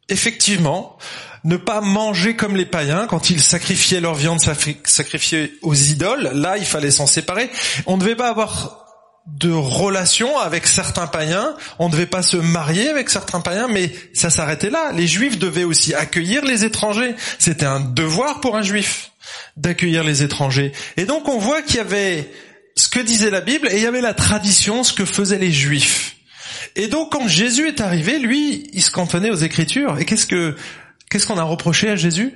effectivement, 0.08 0.98
ne 1.44 1.56
pas 1.56 1.80
manger 1.80 2.36
comme 2.36 2.56
les 2.56 2.66
païens 2.66 3.06
quand 3.06 3.30
ils 3.30 3.42
sacrifiaient 3.42 4.00
leur 4.00 4.14
viande 4.14 4.40
sacrifiée 4.40 5.52
aux 5.62 5.74
idoles. 5.74 6.30
Là, 6.34 6.56
il 6.56 6.64
fallait 6.64 6.90
s'en 6.90 7.06
séparer. 7.06 7.50
On 7.86 7.96
ne 7.96 8.00
devait 8.00 8.16
pas 8.16 8.28
avoir 8.28 8.84
de 9.26 9.50
relations 9.50 10.38
avec 10.38 10.66
certains 10.66 11.06
païens. 11.06 11.54
On 11.78 11.88
ne 11.88 11.92
devait 11.92 12.06
pas 12.06 12.22
se 12.22 12.36
marier 12.36 12.88
avec 12.88 13.08
certains 13.10 13.40
païens, 13.40 13.68
mais 13.68 13.92
ça 14.12 14.30
s'arrêtait 14.30 14.70
là. 14.70 14.92
Les 14.92 15.06
juifs 15.06 15.38
devaient 15.38 15.64
aussi 15.64 15.94
accueillir 15.94 16.44
les 16.44 16.64
étrangers. 16.64 17.14
C'était 17.38 17.66
un 17.66 17.80
devoir 17.80 18.40
pour 18.40 18.56
un 18.56 18.62
juif 18.62 19.10
d'accueillir 19.56 20.04
les 20.04 20.22
étrangers. 20.22 20.72
Et 20.96 21.04
donc 21.04 21.28
on 21.28 21.38
voit 21.38 21.62
qu'il 21.62 21.76
y 21.76 21.80
avait 21.80 22.30
ce 22.76 22.88
que 22.88 23.00
disait 23.00 23.30
la 23.30 23.40
Bible 23.40 23.68
et 23.70 23.76
il 23.76 23.82
y 23.82 23.86
avait 23.86 24.00
la 24.00 24.14
tradition, 24.14 24.82
ce 24.82 24.92
que 24.92 25.04
faisaient 25.04 25.38
les 25.38 25.52
juifs. 25.52 26.13
Et 26.76 26.88
donc 26.88 27.12
quand 27.12 27.28
Jésus 27.28 27.68
est 27.68 27.80
arrivé, 27.80 28.18
lui, 28.18 28.68
il 28.72 28.82
se 28.82 28.90
cantonnait 28.90 29.30
aux 29.30 29.36
Écritures. 29.36 29.98
Et 29.98 30.04
qu'est-ce 30.04 30.26
que 30.26 30.56
qu'est-ce 31.10 31.26
qu'on 31.26 31.38
a 31.38 31.44
reproché 31.44 31.88
à 31.88 31.96
Jésus? 31.96 32.34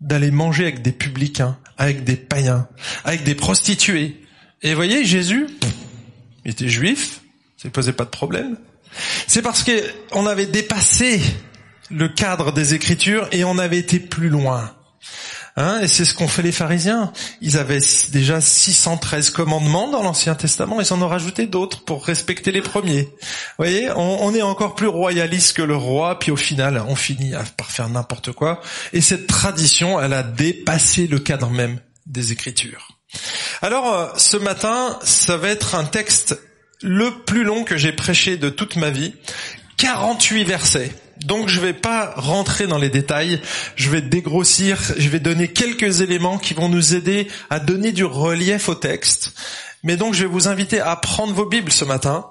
D'aller 0.00 0.30
manger 0.30 0.64
avec 0.64 0.82
des 0.82 0.92
publicains, 0.92 1.58
avec 1.78 2.04
des 2.04 2.16
païens, 2.16 2.68
avec 3.04 3.22
des 3.22 3.34
prostituées. 3.34 4.20
Et 4.62 4.74
voyez, 4.74 5.04
Jésus, 5.04 5.46
était 6.44 6.68
juif, 6.68 7.20
ça 7.56 7.68
ne 7.68 7.72
posait 7.72 7.92
pas 7.92 8.04
de 8.04 8.10
problème. 8.10 8.56
C'est 9.26 9.42
parce 9.42 9.62
que 9.62 9.72
on 10.12 10.26
avait 10.26 10.46
dépassé 10.46 11.20
le 11.90 12.08
cadre 12.08 12.52
des 12.52 12.74
Écritures 12.74 13.28
et 13.32 13.44
on 13.44 13.58
avait 13.58 13.78
été 13.78 13.98
plus 13.98 14.28
loin. 14.28 14.74
Hein, 15.60 15.80
et 15.82 15.88
c'est 15.88 16.06
ce 16.06 16.14
qu'ont 16.14 16.26
fait 16.26 16.40
les 16.40 16.52
pharisiens. 16.52 17.12
Ils 17.42 17.58
avaient 17.58 17.80
déjà 18.08 18.40
613 18.40 19.28
commandements 19.28 19.90
dans 19.90 20.02
l'Ancien 20.02 20.34
Testament, 20.34 20.80
ils 20.80 20.90
en 20.94 21.02
ont 21.02 21.08
rajouté 21.08 21.46
d'autres 21.46 21.84
pour 21.84 22.06
respecter 22.06 22.50
les 22.50 22.62
premiers. 22.62 23.02
Vous 23.02 23.18
voyez, 23.58 23.90
on, 23.90 24.24
on, 24.24 24.34
est 24.34 24.40
encore 24.40 24.74
plus 24.74 24.86
royaliste 24.86 25.58
que 25.58 25.62
le 25.62 25.76
roi, 25.76 26.18
puis 26.18 26.30
au 26.30 26.36
final, 26.36 26.82
on 26.88 26.96
finit 26.96 27.32
par 27.58 27.70
faire 27.70 27.90
n'importe 27.90 28.32
quoi. 28.32 28.62
Et 28.94 29.02
cette 29.02 29.26
tradition, 29.26 30.00
elle 30.00 30.14
a 30.14 30.22
dépassé 30.22 31.06
le 31.06 31.18
cadre 31.18 31.50
même 31.50 31.78
des 32.06 32.32
Écritures. 32.32 32.96
Alors, 33.60 33.94
euh, 33.94 34.06
ce 34.16 34.38
matin, 34.38 34.98
ça 35.02 35.36
va 35.36 35.48
être 35.48 35.74
un 35.74 35.84
texte 35.84 36.40
le 36.80 37.10
plus 37.26 37.44
long 37.44 37.64
que 37.64 37.76
j'ai 37.76 37.92
prêché 37.92 38.38
de 38.38 38.48
toute 38.48 38.76
ma 38.76 38.88
vie, 38.88 39.12
48 39.76 40.44
versets. 40.44 40.90
Donc 41.24 41.48
je 41.48 41.60
vais 41.60 41.74
pas 41.74 42.14
rentrer 42.16 42.66
dans 42.66 42.78
les 42.78 42.88
détails, 42.88 43.40
je 43.76 43.90
vais 43.90 44.00
dégrossir, 44.00 44.80
je 44.96 45.08
vais 45.08 45.20
donner 45.20 45.48
quelques 45.48 46.00
éléments 46.00 46.38
qui 46.38 46.54
vont 46.54 46.68
nous 46.68 46.94
aider 46.94 47.28
à 47.50 47.60
donner 47.60 47.92
du 47.92 48.04
relief 48.04 48.68
au 48.68 48.74
texte. 48.74 49.34
Mais 49.82 49.96
donc 49.96 50.14
je 50.14 50.22
vais 50.22 50.28
vous 50.28 50.48
inviter 50.48 50.80
à 50.80 50.96
prendre 50.96 51.34
vos 51.34 51.46
Bibles 51.46 51.72
ce 51.72 51.84
matin, 51.84 52.26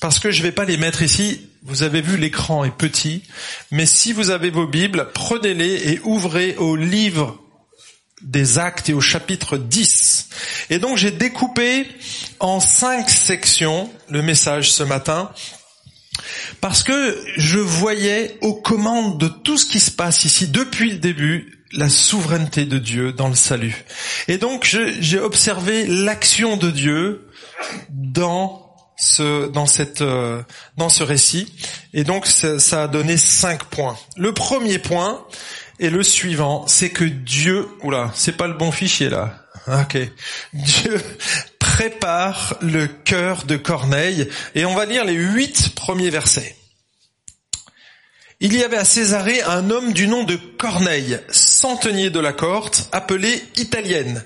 parce 0.00 0.18
que 0.18 0.30
je 0.30 0.42
vais 0.42 0.52
pas 0.52 0.64
les 0.64 0.76
mettre 0.76 1.02
ici. 1.02 1.48
Vous 1.62 1.82
avez 1.82 2.02
vu 2.02 2.16
l'écran 2.16 2.64
est 2.64 2.76
petit, 2.76 3.22
mais 3.70 3.86
si 3.86 4.12
vous 4.12 4.30
avez 4.30 4.50
vos 4.50 4.66
Bibles, 4.66 5.08
prenez-les 5.14 5.92
et 5.92 6.00
ouvrez 6.04 6.56
au 6.56 6.76
livre 6.76 7.38
des 8.20 8.58
actes 8.58 8.88
et 8.88 8.94
au 8.94 9.00
chapitre 9.00 9.56
10. 9.56 10.28
Et 10.70 10.78
donc 10.78 10.98
j'ai 10.98 11.10
découpé 11.10 11.86
en 12.40 12.60
cinq 12.60 13.10
sections 13.10 13.90
le 14.10 14.22
message 14.22 14.72
ce 14.72 14.82
matin 14.82 15.30
parce 16.60 16.82
que 16.82 17.18
je 17.36 17.58
voyais 17.58 18.38
aux 18.40 18.54
commandes 18.54 19.18
de 19.18 19.28
tout 19.28 19.58
ce 19.58 19.66
qui 19.66 19.80
se 19.80 19.90
passe 19.90 20.24
ici 20.24 20.48
depuis 20.48 20.90
le 20.90 20.98
début 20.98 21.60
la 21.72 21.88
souveraineté 21.88 22.66
de 22.66 22.78
Dieu 22.78 23.12
dans 23.12 23.28
le 23.28 23.34
salut. 23.34 23.84
Et 24.28 24.38
donc 24.38 24.64
j'ai 25.00 25.18
observé 25.18 25.86
l'action 25.86 26.56
de 26.56 26.70
Dieu 26.70 27.26
dans 27.90 28.76
ce 28.96 29.50
euh, 30.02 31.04
récit 31.04 31.52
et 31.92 32.04
donc 32.04 32.26
ça, 32.26 32.82
a 32.84 32.88
donné 32.88 33.16
cinq 33.16 33.64
points. 33.64 33.98
Le 34.16 34.32
premier 34.32 34.78
point, 34.78 35.24
et 35.80 35.90
le 35.90 36.02
suivant, 36.02 36.66
c'est 36.68 36.90
que 36.90 37.04
Dieu, 37.04 37.66
oula, 37.82 38.12
c'est 38.14 38.36
pas 38.36 38.46
le 38.46 38.54
bon 38.54 38.70
fichier 38.70 39.08
là. 39.08 39.40
Ok. 39.66 39.96
Dieu 40.52 41.00
prépare 41.74 42.56
le 42.60 42.86
cœur 42.86 43.46
de 43.46 43.56
Corneille 43.56 44.28
et 44.54 44.64
on 44.64 44.76
va 44.76 44.84
lire 44.84 45.04
les 45.04 45.14
huit 45.14 45.74
premiers 45.74 46.08
versets. 46.08 46.54
Il 48.38 48.54
y 48.54 48.62
avait 48.62 48.76
à 48.76 48.84
Césarée 48.84 49.42
un 49.42 49.70
homme 49.70 49.92
du 49.92 50.06
nom 50.06 50.22
de 50.22 50.36
Corneille, 50.36 51.18
centenier 51.30 52.10
de 52.10 52.20
la 52.20 52.32
cohorte, 52.32 52.88
appelé 52.92 53.42
Italienne. 53.56 54.22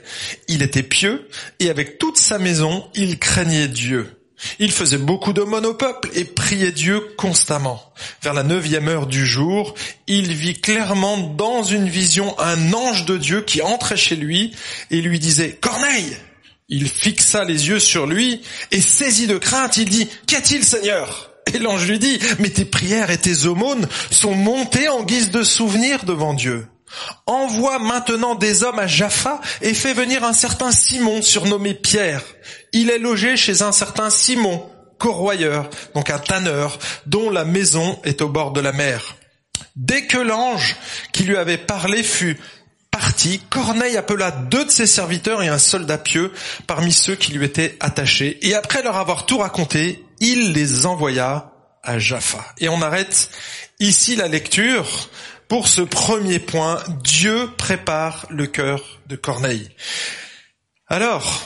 Il 0.49 0.62
était 0.62 0.83
pieux 0.83 1.26
et 1.59 1.71
avec 1.71 1.99
toute 1.99 2.19
sa 2.19 2.38
maison, 2.38 2.87
il 2.95 3.19
craignait 3.19 3.69
Dieu. 3.69 4.14
Il 4.59 4.71
faisait 4.71 4.99
beaucoup 4.99 5.33
d'aumônes 5.33 5.64
au 5.64 5.75
peuple 5.75 6.11
et 6.12 6.25
priait 6.25 6.71
Dieu 6.71 7.00
constamment. 7.17 7.83
Vers 8.23 8.35
la 8.35 8.43
neuvième 8.43 8.88
heure 8.88 9.07
du 9.07 9.25
jour, 9.25 9.75
il 10.07 10.35
vit 10.35 10.61
clairement 10.61 11.17
dans 11.17 11.62
une 11.62 11.88
vision 11.88 12.38
un 12.38 12.75
ange 12.75 13.07
de 13.07 13.17
Dieu 13.17 13.40
qui 13.40 13.62
entrait 13.62 13.97
chez 13.97 14.17
lui 14.17 14.55
et 14.90 15.00
lui 15.00 15.19
disait 15.19 15.57
Corneille 15.59 16.19
Il 16.71 16.87
fixa 16.87 17.45
les 17.45 17.69
yeux 17.69 17.79
sur 17.79 18.07
lui 18.07 18.43
et 18.73 18.83
saisi 18.83 19.27
de 19.27 19.39
crainte, 19.39 19.79
il 19.79 19.89
dit 19.89 20.07
Qu'y 20.27 20.37
a-t-il 20.37 20.63
Seigneur? 20.63 21.31
Et 21.47 21.59
l'ange 21.59 21.89
lui 21.89 21.99
dit 21.99 22.19
Mais 22.41 22.51
tes 22.51 22.67
prières 22.67 23.11
et 23.11 23.17
tes 23.17 23.47
aumônes 23.47 23.89
sont 24.11 24.35
montées 24.35 24.91
en 24.91 25.03
guise 25.03 25.31
de 25.31 25.43
souvenir 25.43 26.05
devant 26.05 26.35
Dieu. 26.35 26.69
Envoie 27.27 27.79
maintenant 27.79 28.35
des 28.35 28.65
hommes 28.65 28.79
à 28.79 28.87
Jaffa 28.87 29.41
et 29.63 29.73
fais 29.73 29.95
venir 29.95 30.25
un 30.25 30.35
certain 30.35 30.71
Simon 30.71 31.23
surnommé 31.23 31.73
Pierre. 31.73 32.23
Il 32.73 32.91
est 32.91 32.99
logé 32.99 33.39
chez 33.39 33.63
un 33.63 33.73
certain 33.73 34.11
Simon, 34.11 34.69
corroyeur, 34.99 35.71
donc 35.95 36.11
un 36.11 36.19
tanneur, 36.19 36.79
dont 37.07 37.31
la 37.31 37.47
maison 37.47 37.99
est 38.05 38.21
au 38.21 38.29
bord 38.29 38.53
de 38.53 38.61
la 38.61 38.73
mer. 38.73 39.17
Dès 39.75 40.07
que 40.07 40.19
l'ange 40.19 40.77
qui 41.13 41.25
lui 41.25 41.37
avait 41.37 41.57
parlé 41.57 42.03
fut 42.03 42.39
parti, 42.99 43.40
Corneille 43.49 43.97
appela 43.97 44.33
deux 44.33 44.64
de 44.64 44.71
ses 44.71 44.88
serviteurs 44.88 45.40
et 45.40 45.47
un 45.49 45.59
soldat 45.59 45.99
pieux 45.99 46.33
parmi 46.67 46.90
ceux 46.93 47.14
qui 47.14 47.31
lui 47.31 47.45
étaient 47.45 47.76
attachés, 47.78 48.38
et 48.43 48.57
après 48.57 48.83
leur 48.83 48.97
avoir 48.97 49.25
tout 49.25 49.38
raconté, 49.38 50.05
il 50.19 50.52
les 50.52 50.85
envoya 50.85 51.52
à 51.85 52.00
Jaffa. 52.00 52.45
Et 52.59 52.69
on 52.69 52.83
arrête 52.83 53.31
ici 53.78 54.17
la 54.17 54.26
lecture 54.26 55.11
pour 55.47 55.69
ce 55.69 55.81
premier 55.81 56.40
point, 56.40 56.83
Dieu 57.05 57.49
prépare 57.57 58.26
le 58.31 58.49
cœur 58.49 58.83
de 59.07 59.14
Corneille. 59.14 59.71
Alors, 60.88 61.40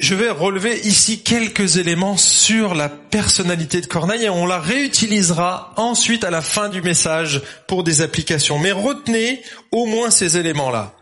je 0.00 0.14
vais 0.14 0.30
relever 0.30 0.80
ici 0.80 1.20
quelques 1.20 1.76
éléments 1.76 2.16
sur 2.16 2.74
la 2.74 2.88
personnalité 2.88 3.82
de 3.82 3.86
Corneille 3.86 4.24
et 4.24 4.30
on 4.30 4.46
la 4.46 4.58
réutilisera 4.58 5.74
ensuite 5.76 6.24
à 6.24 6.30
la 6.30 6.40
fin 6.40 6.70
du 6.70 6.80
message 6.80 7.42
pour 7.66 7.84
des 7.84 8.00
applications. 8.00 8.58
Mais 8.58 8.72
retenez 8.72 9.42
au 9.70 9.84
moins 9.84 10.10
ces 10.10 10.38
éléments-là. 10.38 10.94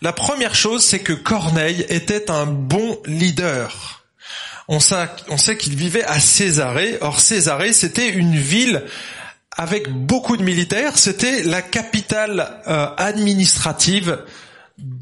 La 0.00 0.14
première 0.14 0.54
chose, 0.54 0.82
c'est 0.82 1.00
que 1.00 1.12
Corneille 1.12 1.84
était 1.90 2.30
un 2.30 2.46
bon 2.46 2.98
leader. 3.04 4.04
On 4.68 4.80
sait, 4.80 5.56
qu'il 5.58 5.76
vivait 5.76 6.04
à 6.04 6.18
Césarée. 6.18 6.96
Or 7.02 7.20
Césarée, 7.20 7.74
c'était 7.74 8.08
une 8.08 8.36
ville 8.36 8.84
avec 9.52 9.90
beaucoup 9.90 10.38
de 10.38 10.42
militaires. 10.42 10.96
C'était 10.96 11.42
la 11.42 11.60
capitale 11.60 12.62
euh, 12.66 12.88
administrative 12.96 14.18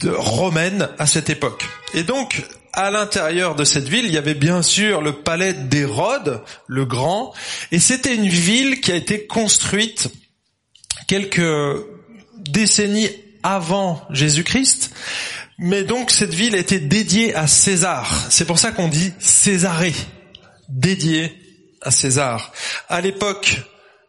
romaine 0.04 0.88
à 0.99 1.06
cette 1.06 1.30
époque. 1.30 1.64
Et 1.94 2.02
donc, 2.02 2.44
à 2.75 2.90
l'intérieur 2.90 3.54
de 3.54 3.64
cette 3.64 3.88
ville, 3.88 4.04
il 4.04 4.12
y 4.12 4.19
avait 4.19 4.35
bien 4.35 4.62
sûr 4.62 5.00
le 5.00 5.12
palais 5.12 5.54
d'Hérode, 5.54 6.43
le 6.66 6.85
grand, 6.85 7.33
et 7.71 7.78
c'était 7.78 8.14
une 8.14 8.28
ville 8.28 8.81
qui 8.81 8.93
a 8.93 8.97
été 8.97 9.26
construite 9.26 10.11
quelques 11.07 11.85
décennies 12.37 13.11
avant 13.43 14.02
Jésus-Christ. 14.11 14.93
Mais 15.59 15.85
donc 15.85 16.11
cette 16.11 16.35
ville 16.35 16.57
était 16.57 16.81
dédiée 16.81 17.35
à 17.35 17.47
César. 17.47 18.26
C'est 18.31 18.45
pour 18.45 18.59
ça 18.59 18.73
qu'on 18.73 18.88
dit 18.88 19.12
Césarée, 19.21 19.95
dédiée 20.69 21.33
à 21.81 21.93
César. 21.93 22.52
À 22.88 23.00
l'époque, 23.00 23.62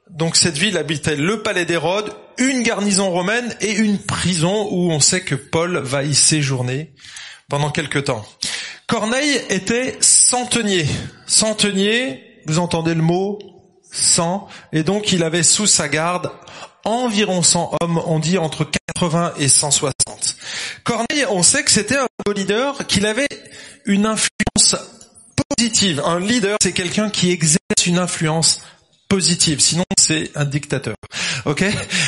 donc 0.10 0.36
cette 0.36 0.58
ville 0.58 0.78
habitait 0.78 1.16
le 1.16 1.44
palais 1.44 1.66
d'Hérode, 1.66 2.14
une 2.38 2.64
garnison 2.64 3.12
romaine 3.12 3.56
et 3.62 3.74
une 3.74 4.00
prison 4.00 4.68
où 4.72 4.92
on 4.92 5.00
sait 5.00 5.22
que 5.22 5.36
Paul 5.36 5.78
va 5.78 6.04
y 6.04 6.16
séjourner 6.16 6.94
pendant 7.48 7.70
quelque 7.70 8.00
temps. 8.00 8.26
Corneille 8.88 9.42
était 9.50 9.98
centenier. 10.02 10.86
Centenier, 11.26 12.42
vous 12.46 12.60
entendez 12.60 12.94
le 12.94 13.02
mot 13.02 13.40
cent, 13.92 14.48
et 14.74 14.84
donc 14.84 15.12
il 15.12 15.24
avait 15.24 15.44
sous 15.44 15.68
sa 15.68 15.88
garde 15.88 16.32
environ 16.84 17.42
100 17.42 17.78
hommes, 17.82 18.02
on 18.06 18.20
dit 18.20 18.38
entre 18.38 18.70
80 18.96 19.34
et 19.40 19.48
160. 19.48 19.94
Corneille, 20.84 21.26
on 21.30 21.44
sait 21.44 21.64
que 21.64 21.72
c'était 21.72 21.98
un 21.98 22.08
leader, 22.34 22.86
qu'il 22.88 23.06
avait 23.06 23.28
une 23.86 24.06
influence 24.06 24.76
positive. 25.50 26.02
Un 26.06 26.20
leader, 26.20 26.58
c'est 26.62 26.74
quelqu'un 26.74 27.10
qui 27.10 27.32
exerce 27.32 27.86
une 27.86 27.98
influence 27.98 28.62
positive, 29.10 29.60
sinon 29.60 29.84
c'est 29.98 30.32
un 30.36 30.46
dictateur. 30.46 30.96
OK? 31.46 31.64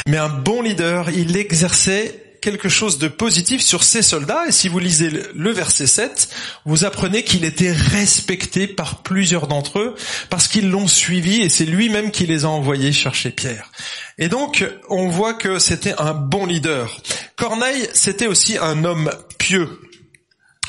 Mais 0.07 0.17
un 0.17 0.29
bon 0.29 0.61
leader, 0.61 1.09
il 1.09 1.35
exerçait 1.37 2.26
quelque 2.41 2.69
chose 2.69 2.97
de 2.97 3.07
positif 3.07 3.61
sur 3.61 3.83
ses 3.83 4.01
soldats. 4.01 4.45
Et 4.47 4.51
si 4.51 4.67
vous 4.67 4.79
lisez 4.79 5.11
le 5.33 5.51
verset 5.51 5.87
7, 5.87 6.29
vous 6.65 6.85
apprenez 6.85 7.23
qu'il 7.23 7.45
était 7.45 7.71
respecté 7.71 8.67
par 8.67 9.03
plusieurs 9.03 9.47
d'entre 9.47 9.79
eux 9.79 9.95
parce 10.29 10.47
qu'ils 10.47 10.69
l'ont 10.69 10.87
suivi 10.87 11.41
et 11.41 11.49
c'est 11.49 11.65
lui-même 11.65 12.11
qui 12.11 12.25
les 12.25 12.45
a 12.45 12.49
envoyés 12.49 12.91
chercher 12.91 13.31
Pierre. 13.31 13.71
Et 14.17 14.29
donc, 14.29 14.65
on 14.89 15.09
voit 15.09 15.33
que 15.33 15.59
c'était 15.59 15.95
un 15.97 16.13
bon 16.13 16.45
leader. 16.45 16.95
Corneille, 17.35 17.87
c'était 17.93 18.27
aussi 18.27 18.57
un 18.57 18.83
homme 18.83 19.11
pieux. 19.37 19.79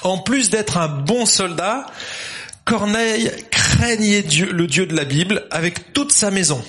En 0.03 0.19
plus 0.19 0.51
d'être 0.51 0.77
un 0.77 0.89
bon 0.89 1.27
soldat, 1.27 1.87
Corneille 2.65 3.31
craignait 3.51 4.23
le 4.51 4.67
Dieu 4.67 4.87
de 4.87 4.95
la 4.95 5.05
Bible 5.05 5.47
avec 5.51 5.93
toute 5.93 6.13
sa 6.13 6.31
maison. 6.31 6.63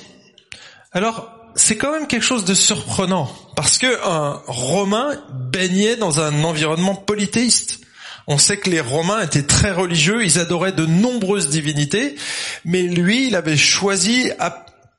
Alors, 0.92 1.39
c'est 1.56 1.78
quand 1.78 1.92
même 1.92 2.08
quelque 2.08 2.24
chose 2.24 2.46
de 2.46 2.54
surprenant 2.54 3.30
parce 3.56 3.78
que 3.78 3.88
un 4.08 4.42
Romain 4.48 5.22
baignait 5.52 5.98
dans 5.98 6.22
un 6.22 6.44
environnement 6.44 6.96
polythéiste. 6.96 7.80
On 8.28 8.38
sait 8.38 8.58
que 8.58 8.70
les 8.70 8.80
Romains 8.80 9.22
étaient 9.22 9.44
très 9.44 9.72
religieux, 9.72 10.24
ils 10.24 10.40
adoraient 10.40 10.72
de 10.72 10.86
nombreuses 10.86 11.50
divinités, 11.50 12.16
mais 12.64 12.84
lui, 12.84 13.28
il 13.28 13.36
avait 13.36 13.58
choisi 13.58 14.30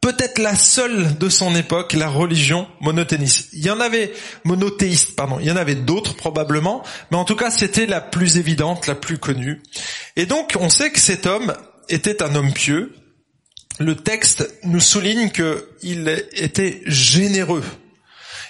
peut-être 0.01 0.39
la 0.39 0.55
seule 0.55 1.17
de 1.19 1.29
son 1.29 1.55
époque, 1.55 1.93
la 1.93 2.09
religion 2.09 2.67
monothéiste. 2.81 3.51
Il 3.53 3.65
y 3.65 3.71
en 3.71 3.81
avait 3.81 4.13
monothéiste, 4.45 5.15
pardon. 5.15 5.39
Il 5.41 5.47
y 5.47 5.51
en 5.53 5.57
avait 5.57 5.75
d'autres 5.75 6.17
probablement, 6.17 6.83
mais 7.11 7.17
en 7.17 7.25
tout 7.25 7.37
cas, 7.37 7.51
c'était 7.51 7.87
la 7.87 8.01
plus 8.01 8.37
évidente, 8.37 8.87
la 8.87 8.95
plus 8.95 9.19
connue. 9.19 9.63
Et 10.17 10.27
donc, 10.27 10.57
on 10.59 10.71
sait 10.71 10.91
que 10.91 11.01
cet 11.01 11.27
homme 11.27 11.55
était 11.89 12.23
un 12.23 12.35
homme 12.35 12.53
pieux, 12.53 12.95
le 13.79 13.97
texte 13.97 14.53
nous 14.65 14.81
souligne 14.81 15.31
qu'il 15.31 16.09
était 16.35 16.83
généreux. 16.87 17.65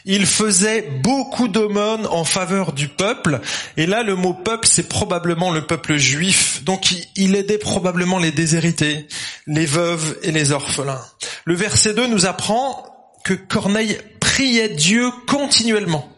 Il 0.07 0.25
faisait 0.27 0.83
beaucoup 1.03 1.49
d'aumônes 1.49 2.07
en 2.07 2.25
faveur 2.25 2.73
du 2.73 2.89
peuple. 2.89 3.41
Et 3.77 3.87
là, 3.87 4.03
le 4.03 4.17
mot 4.17 4.33
peuple, 4.33 4.67
c'est 4.67 4.89
probablement 4.89 5.51
le 5.51 5.67
peuple 5.67 5.97
juif. 5.97 6.65
Donc, 6.65 6.91
il 7.17 7.37
aidait 7.37 7.59
probablement 7.59 8.19
les 8.19 8.33
déshérités, 8.33 9.07
les 9.47 9.67
veuves 9.67 10.19
et 10.23 10.33
les 10.33 10.53
orphelins. 10.53 11.05
Le 11.45 11.55
verset 11.55 11.93
2 11.93 12.07
nous 12.07 12.25
apprend 12.27 12.87
que 13.25 13.35
Corneille 13.35 13.99
priait 14.21 14.71
Dieu 14.71 15.11
continuellement. 15.27 16.09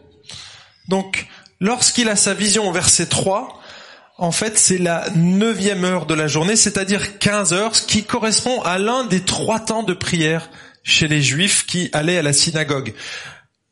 Donc, 0.87 1.27
lorsqu'il 1.59 2.07
a 2.09 2.15
sa 2.15 2.33
vision 2.33 2.69
au 2.69 2.71
verset 2.71 3.07
3, 3.07 3.59
en 4.17 4.31
fait, 4.31 4.57
c'est 4.57 4.77
la 4.77 5.09
neuvième 5.15 5.83
heure 5.85 6.05
de 6.05 6.13
la 6.13 6.27
journée, 6.27 6.55
c'est-à-dire 6.55 7.17
15 7.17 7.53
heures, 7.53 7.75
ce 7.75 7.85
qui 7.85 8.03
correspond 8.03 8.61
à 8.61 8.77
l'un 8.77 9.05
des 9.05 9.21
trois 9.21 9.59
temps 9.59 9.83
de 9.83 9.93
prière 9.93 10.49
chez 10.83 11.07
les 11.07 11.21
Juifs 11.21 11.65
qui 11.65 11.89
allaient 11.93 12.17
à 12.17 12.21
la 12.21 12.33
synagogue. 12.33 12.93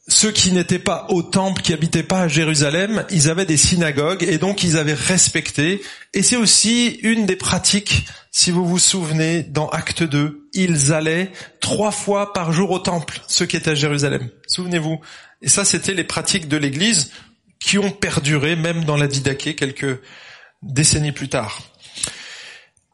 Ceux 0.07 0.31
qui 0.31 0.51
n'étaient 0.51 0.79
pas 0.79 1.05
au 1.09 1.21
temple, 1.21 1.61
qui 1.61 1.73
habitaient 1.73 2.01
pas 2.01 2.21
à 2.21 2.27
Jérusalem, 2.27 3.05
ils 3.11 3.29
avaient 3.29 3.45
des 3.45 3.55
synagogues 3.55 4.23
et 4.23 4.39
donc 4.39 4.63
ils 4.63 4.77
avaient 4.77 4.95
respecté. 4.95 5.81
Et 6.13 6.23
c'est 6.23 6.37
aussi 6.37 6.99
une 7.03 7.27
des 7.27 7.35
pratiques, 7.35 8.05
si 8.31 8.49
vous 8.49 8.65
vous 8.65 8.79
souvenez, 8.79 9.43
dans 9.43 9.69
Acte 9.69 10.01
2, 10.01 10.49
ils 10.53 10.91
allaient 10.91 11.31
trois 11.59 11.91
fois 11.91 12.33
par 12.33 12.51
jour 12.51 12.71
au 12.71 12.79
temple, 12.79 13.21
ceux 13.27 13.45
qui 13.45 13.57
étaient 13.57 13.71
à 13.71 13.75
Jérusalem. 13.75 14.27
Souvenez-vous. 14.47 14.99
Et 15.43 15.49
ça, 15.49 15.65
c'était 15.65 15.93
les 15.93 16.03
pratiques 16.03 16.47
de 16.47 16.57
l'Église 16.57 17.11
qui 17.59 17.77
ont 17.77 17.91
perduré 17.91 18.55
même 18.55 18.85
dans 18.85 18.97
la 18.97 19.07
Didaché 19.07 19.55
quelques 19.55 19.99
décennies 20.61 21.11
plus 21.11 21.29
tard. 21.29 21.61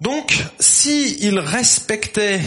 Donc, 0.01 0.37
si 0.59 1.17
il 1.21 1.39
respectait 1.39 2.41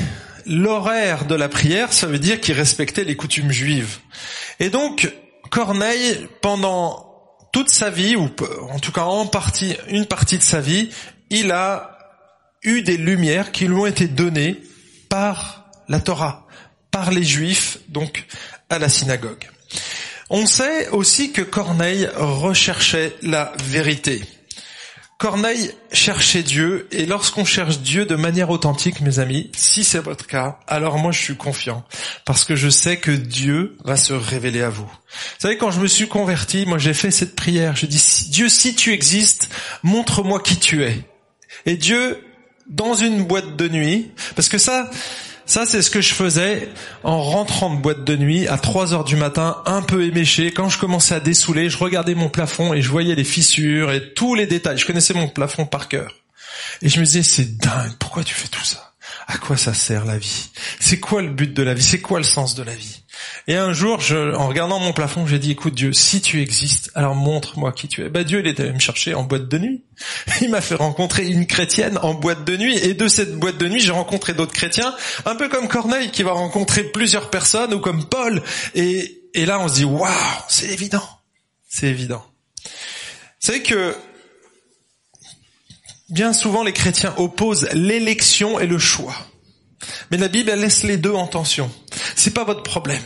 l'horaire 0.46 1.24
de 1.24 1.34
la 1.34 1.48
prière, 1.48 1.92
ça 1.92 2.06
veut 2.06 2.18
dire 2.18 2.40
qu'il 2.40 2.54
respectait 2.54 3.04
les 3.04 3.16
coutumes 3.16 3.50
juives. 3.50 3.98
Et 4.60 4.70
donc, 4.70 5.12
Corneille, 5.50 6.28
pendant 6.40 7.06
toute 7.52 7.68
sa 7.68 7.90
vie, 7.90 8.14
ou 8.14 8.30
en 8.70 8.78
tout 8.78 8.92
cas 8.92 9.02
en 9.02 9.26
partie, 9.26 9.76
une 9.88 10.06
partie 10.06 10.38
de 10.38 10.42
sa 10.42 10.60
vie, 10.60 10.90
il 11.30 11.50
a 11.50 11.98
eu 12.62 12.82
des 12.82 12.96
lumières 12.96 13.52
qui 13.52 13.66
lui 13.66 13.74
ont 13.74 13.86
été 13.86 14.06
données 14.06 14.60
par 15.08 15.70
la 15.88 15.98
Torah, 15.98 16.46
par 16.90 17.10
les 17.10 17.24
Juifs, 17.24 17.78
donc 17.88 18.26
à 18.68 18.78
la 18.78 18.88
synagogue. 18.88 19.48
On 20.28 20.46
sait 20.46 20.88
aussi 20.90 21.32
que 21.32 21.42
Corneille 21.42 22.08
recherchait 22.14 23.16
la 23.22 23.52
vérité. 23.64 24.22
Corneille 25.20 25.70
cherchait 25.92 26.42
Dieu, 26.42 26.88
et 26.92 27.04
lorsqu'on 27.04 27.44
cherche 27.44 27.80
Dieu 27.80 28.06
de 28.06 28.16
manière 28.16 28.48
authentique, 28.48 29.02
mes 29.02 29.18
amis, 29.18 29.50
si 29.54 29.84
c'est 29.84 29.98
votre 29.98 30.26
cas, 30.26 30.58
alors 30.66 30.96
moi 30.96 31.12
je 31.12 31.20
suis 31.20 31.36
confiant, 31.36 31.84
parce 32.24 32.46
que 32.46 32.56
je 32.56 32.70
sais 32.70 32.96
que 32.96 33.10
Dieu 33.10 33.76
va 33.84 33.96
se 33.96 34.14
révéler 34.14 34.62
à 34.62 34.70
vous. 34.70 34.86
Vous 34.86 35.38
savez, 35.38 35.58
quand 35.58 35.70
je 35.72 35.80
me 35.80 35.88
suis 35.88 36.08
converti, 36.08 36.64
moi 36.64 36.78
j'ai 36.78 36.94
fait 36.94 37.10
cette 37.10 37.36
prière, 37.36 37.76
je 37.76 37.84
dis, 37.84 38.02
Dieu, 38.30 38.48
si 38.48 38.74
tu 38.74 38.94
existes, 38.94 39.50
montre-moi 39.82 40.40
qui 40.40 40.56
tu 40.56 40.84
es. 40.84 41.04
Et 41.66 41.76
Dieu, 41.76 42.24
dans 42.70 42.94
une 42.94 43.22
boîte 43.24 43.56
de 43.56 43.68
nuit, 43.68 44.12
parce 44.36 44.48
que 44.48 44.56
ça, 44.56 44.90
ça, 45.46 45.66
c'est 45.66 45.82
ce 45.82 45.90
que 45.90 46.00
je 46.00 46.14
faisais 46.14 46.68
en 47.02 47.20
rentrant 47.20 47.74
de 47.74 47.80
boîte 47.80 48.04
de 48.04 48.16
nuit 48.16 48.46
à 48.48 48.58
3 48.58 48.94
heures 48.94 49.04
du 49.04 49.16
matin, 49.16 49.62
un 49.66 49.82
peu 49.82 50.04
éméché. 50.04 50.52
Quand 50.52 50.68
je 50.68 50.78
commençais 50.78 51.14
à 51.14 51.20
dessouler, 51.20 51.68
je 51.68 51.78
regardais 51.78 52.14
mon 52.14 52.28
plafond 52.28 52.72
et 52.72 52.82
je 52.82 52.88
voyais 52.88 53.14
les 53.14 53.24
fissures 53.24 53.92
et 53.92 54.12
tous 54.14 54.34
les 54.34 54.46
détails. 54.46 54.78
Je 54.78 54.86
connaissais 54.86 55.14
mon 55.14 55.28
plafond 55.28 55.66
par 55.66 55.88
cœur. 55.88 56.14
Et 56.82 56.88
je 56.88 57.00
me 57.00 57.04
disais, 57.04 57.22
c'est 57.22 57.56
dingue, 57.56 57.92
pourquoi 57.98 58.24
tu 58.24 58.34
fais 58.34 58.48
tout 58.48 58.64
ça? 58.64 58.89
À 59.26 59.38
quoi 59.38 59.56
ça 59.56 59.74
sert 59.74 60.04
la 60.04 60.18
vie? 60.18 60.50
C'est 60.78 60.98
quoi 61.00 61.22
le 61.22 61.30
but 61.30 61.52
de 61.52 61.62
la 61.62 61.74
vie? 61.74 61.82
C'est 61.82 62.00
quoi 62.00 62.18
le 62.18 62.24
sens 62.24 62.54
de 62.54 62.62
la 62.62 62.74
vie? 62.74 63.02
Et 63.46 63.56
un 63.56 63.72
jour, 63.72 64.00
je, 64.00 64.34
en 64.34 64.48
regardant 64.48 64.78
mon 64.78 64.92
plafond, 64.92 65.26
j'ai 65.26 65.38
dit, 65.38 65.52
écoute 65.52 65.74
Dieu, 65.74 65.92
si 65.92 66.20
tu 66.20 66.40
existes, 66.40 66.90
alors 66.94 67.14
montre-moi 67.14 67.72
qui 67.72 67.88
tu 67.88 68.04
es. 68.04 68.08
Bah, 68.08 68.24
Dieu, 68.24 68.40
il 68.40 68.46
était 68.46 68.64
allé 68.64 68.72
me 68.72 68.78
chercher 68.78 69.14
en 69.14 69.22
boîte 69.22 69.48
de 69.48 69.58
nuit. 69.58 69.84
Il 70.40 70.50
m'a 70.50 70.60
fait 70.60 70.74
rencontrer 70.74 71.26
une 71.26 71.46
chrétienne 71.46 71.98
en 72.02 72.14
boîte 72.14 72.44
de 72.44 72.56
nuit. 72.56 72.76
Et 72.78 72.94
de 72.94 73.08
cette 73.08 73.36
boîte 73.36 73.58
de 73.58 73.68
nuit, 73.68 73.80
j'ai 73.80 73.92
rencontré 73.92 74.32
d'autres 74.32 74.54
chrétiens, 74.54 74.94
un 75.26 75.36
peu 75.36 75.48
comme 75.48 75.68
Corneille 75.68 76.10
qui 76.10 76.22
va 76.22 76.32
rencontrer 76.32 76.84
plusieurs 76.84 77.30
personnes, 77.30 77.74
ou 77.74 77.80
comme 77.80 78.08
Paul. 78.08 78.42
Et, 78.74 79.22
et 79.34 79.46
là, 79.46 79.60
on 79.60 79.68
se 79.68 79.74
dit, 79.74 79.84
waouh, 79.84 80.10
c'est 80.48 80.68
évident. 80.68 81.06
C'est 81.68 81.88
évident. 81.88 82.24
C'est 83.38 83.62
que 83.62 83.94
bien 86.10 86.32
souvent 86.32 86.62
les 86.62 86.72
chrétiens 86.72 87.14
opposent 87.16 87.68
l'élection 87.72 88.58
et 88.60 88.66
le 88.66 88.78
choix. 88.78 89.16
Mais 90.10 90.16
la 90.16 90.28
Bible 90.28 90.52
laisse 90.52 90.82
les 90.82 90.96
deux 90.96 91.12
en 91.12 91.26
tension. 91.26 91.70
C'est 92.16 92.34
pas 92.34 92.44
votre 92.44 92.62
problème. 92.62 93.02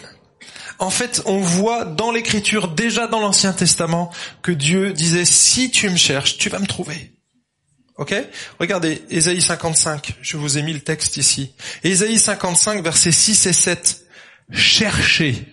En 0.79 0.91
fait, 0.91 1.23
on 1.27 1.39
voit 1.41 1.85
dans 1.85 2.11
l'écriture, 2.11 2.69
déjà 2.69 3.07
dans 3.07 3.21
l'Ancien 3.21 3.53
Testament, 3.53 4.11
que 4.43 4.51
Dieu 4.51 4.93
disait, 4.93 5.25
si 5.25 5.71
tu 5.71 5.89
me 5.89 5.97
cherches, 5.97 6.37
tu 6.37 6.49
vas 6.49 6.59
me 6.59 6.67
trouver. 6.67 7.13
Ok? 7.97 8.13
Regardez, 8.59 9.03
Ésaïe 9.09 9.41
55, 9.41 10.17
je 10.21 10.37
vous 10.37 10.59
ai 10.59 10.63
mis 10.63 10.73
le 10.73 10.81
texte 10.81 11.17
ici. 11.17 11.53
Ésaïe 11.85 12.19
55, 12.19 12.83
versets 12.83 13.13
6 13.13 13.47
et 13.47 13.53
7. 13.53 14.05
Cherchez 14.51 15.47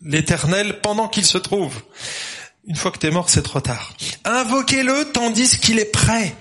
l'éternel 0.00 0.80
pendant 0.80 1.08
qu'il 1.08 1.26
se 1.26 1.38
trouve. 1.38 1.82
Une 2.64 2.76
fois 2.76 2.92
que 2.92 2.98
t'es 2.98 3.10
mort, 3.10 3.28
c'est 3.28 3.42
trop 3.42 3.60
tard. 3.60 3.94
Invoquez-le 4.24 5.10
tandis 5.12 5.58
qu'il 5.58 5.80
est 5.80 5.90
prêt. 5.90 6.34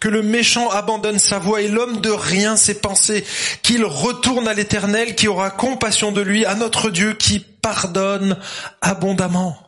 Que 0.00 0.08
le 0.08 0.22
méchant 0.22 0.70
abandonne 0.70 1.18
sa 1.18 1.38
voie 1.38 1.62
et 1.62 1.68
l'homme 1.68 2.00
de 2.00 2.10
rien 2.10 2.56
ses 2.56 2.80
pensées, 2.80 3.24
qu'il 3.62 3.84
retourne 3.84 4.48
à 4.48 4.54
l'éternel 4.54 5.14
qui 5.14 5.28
aura 5.28 5.50
compassion 5.50 6.12
de 6.12 6.20
lui, 6.20 6.44
à 6.44 6.54
notre 6.54 6.90
Dieu 6.90 7.14
qui 7.14 7.40
pardonne 7.40 8.36
abondamment. 8.80 9.58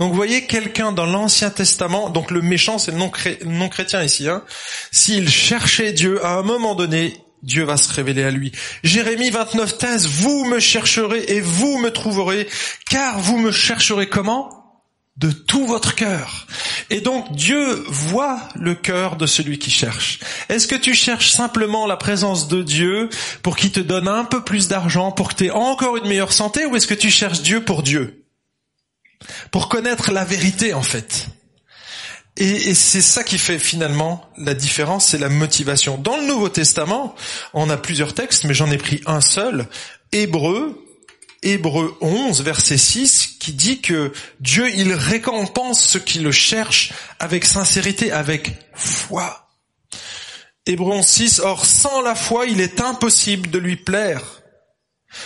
Donc 0.00 0.10
vous 0.10 0.16
voyez 0.16 0.46
quelqu'un 0.46 0.90
dans 0.90 1.06
l'Ancien 1.06 1.50
Testament, 1.50 2.10
donc 2.10 2.30
le 2.32 2.42
méchant 2.42 2.78
c'est 2.78 2.90
le 2.90 2.98
non, 2.98 3.68
chrétien 3.68 4.02
ici, 4.02 4.28
hein, 4.28 4.42
s'il 4.90 5.30
cherchait 5.30 5.92
Dieu 5.92 6.24
à 6.24 6.32
un 6.34 6.42
moment 6.42 6.74
donné, 6.74 7.16
Dieu 7.44 7.62
va 7.62 7.76
se 7.76 7.92
révéler 7.92 8.24
à 8.24 8.30
lui. 8.30 8.50
Jérémie 8.82 9.30
29, 9.30 9.78
13, 9.78 10.06
vous 10.08 10.44
me 10.46 10.58
chercherez 10.58 11.24
et 11.28 11.40
vous 11.40 11.78
me 11.78 11.90
trouverez, 11.90 12.48
car 12.90 13.20
vous 13.20 13.38
me 13.38 13.52
chercherez 13.52 14.08
comment? 14.08 14.63
De 15.16 15.30
tout 15.30 15.66
votre 15.66 15.94
cœur. 15.94 16.46
Et 16.90 17.00
donc 17.00 17.32
Dieu 17.32 17.84
voit 17.88 18.40
le 18.56 18.74
cœur 18.74 19.16
de 19.16 19.26
celui 19.26 19.58
qui 19.58 19.70
cherche. 19.70 20.18
Est-ce 20.48 20.66
que 20.66 20.74
tu 20.74 20.94
cherches 20.94 21.30
simplement 21.30 21.86
la 21.86 21.96
présence 21.96 22.48
de 22.48 22.62
Dieu 22.62 23.08
pour 23.42 23.56
qu'il 23.56 23.70
te 23.70 23.80
donne 23.80 24.08
un 24.08 24.24
peu 24.24 24.42
plus 24.42 24.66
d'argent, 24.66 25.12
pour 25.12 25.28
que 25.28 25.34
tu 25.34 25.46
aies 25.46 25.50
encore 25.50 25.96
une 25.96 26.08
meilleure 26.08 26.32
santé, 26.32 26.66
ou 26.66 26.74
est-ce 26.74 26.88
que 26.88 26.94
tu 26.94 27.10
cherches 27.10 27.42
Dieu 27.42 27.64
pour 27.64 27.82
Dieu? 27.82 28.24
Pour 29.52 29.68
connaître 29.68 30.10
la 30.10 30.24
vérité 30.24 30.74
en 30.74 30.82
fait. 30.82 31.28
Et, 32.36 32.70
et 32.70 32.74
c'est 32.74 33.00
ça 33.00 33.22
qui 33.22 33.38
fait 33.38 33.60
finalement 33.60 34.28
la 34.36 34.54
différence, 34.54 35.06
c'est 35.06 35.18
la 35.18 35.28
motivation. 35.28 35.96
Dans 35.96 36.16
le 36.16 36.26
Nouveau 36.26 36.48
Testament, 36.48 37.14
on 37.52 37.70
a 37.70 37.76
plusieurs 37.76 38.14
textes, 38.14 38.42
mais 38.42 38.54
j'en 38.54 38.70
ai 38.72 38.78
pris 38.78 39.00
un 39.06 39.20
seul. 39.20 39.68
Hébreu 40.10 40.83
Hébreu 41.44 41.96
11, 42.00 42.42
verset 42.42 42.78
6, 42.78 43.36
qui 43.38 43.52
dit 43.52 43.80
que 43.80 44.12
Dieu, 44.40 44.68
il 44.74 44.92
récompense 44.94 45.84
ceux 45.84 46.00
qui 46.00 46.18
le 46.18 46.32
cherchent 46.32 46.92
avec 47.18 47.44
sincérité, 47.44 48.10
avec 48.10 48.52
foi. 48.72 49.48
Hébreu 50.66 50.92
11, 50.92 51.06
6, 51.06 51.40
or 51.40 51.66
sans 51.66 52.00
la 52.00 52.14
foi, 52.14 52.46
il 52.46 52.60
est 52.60 52.80
impossible 52.80 53.50
de 53.50 53.58
lui 53.58 53.76
plaire. 53.76 54.42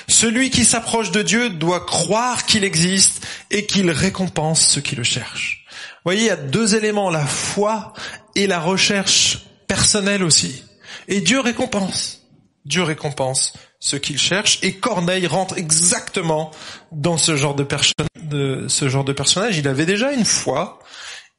Celui 0.08 0.50
qui 0.50 0.64
s'approche 0.64 1.12
de 1.12 1.22
Dieu 1.22 1.50
doit 1.50 1.86
croire 1.86 2.44
qu'il 2.44 2.64
existe 2.64 3.24
et 3.50 3.64
qu'il 3.64 3.90
récompense 3.90 4.60
ceux 4.66 4.80
qui 4.80 4.96
le 4.96 5.04
cherchent. 5.04 5.64
Vous 5.70 6.10
voyez, 6.12 6.22
il 6.22 6.26
y 6.26 6.30
a 6.30 6.36
deux 6.36 6.74
éléments, 6.74 7.10
la 7.10 7.26
foi 7.26 7.92
et 8.34 8.46
la 8.46 8.60
recherche 8.60 9.38
personnelle 9.68 10.24
aussi. 10.24 10.64
Et 11.06 11.20
Dieu 11.20 11.40
récompense. 11.40 12.26
Dieu 12.64 12.82
récompense 12.82 13.52
ce 13.80 13.96
qu'il 13.96 14.18
cherche, 14.18 14.58
et 14.62 14.74
Corneille 14.74 15.26
rentre 15.26 15.56
exactement 15.56 16.50
dans 16.92 17.16
ce 17.16 17.36
genre 17.36 17.54
de, 17.54 18.66
ce 18.68 18.88
genre 18.88 19.04
de 19.04 19.12
personnage. 19.12 19.56
Il 19.58 19.68
avait 19.68 19.86
déjà 19.86 20.12
une 20.12 20.24
foi, 20.24 20.80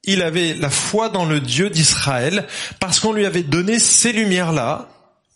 il 0.03 0.21
avait 0.21 0.53
la 0.53 0.69
foi 0.69 1.09
dans 1.09 1.25
le 1.25 1.39
Dieu 1.39 1.69
d'Israël, 1.69 2.47
parce 2.79 2.99
qu'on 2.99 3.13
lui 3.13 3.25
avait 3.25 3.43
donné 3.43 3.79
ces 3.79 4.13
lumières-là, 4.13 4.87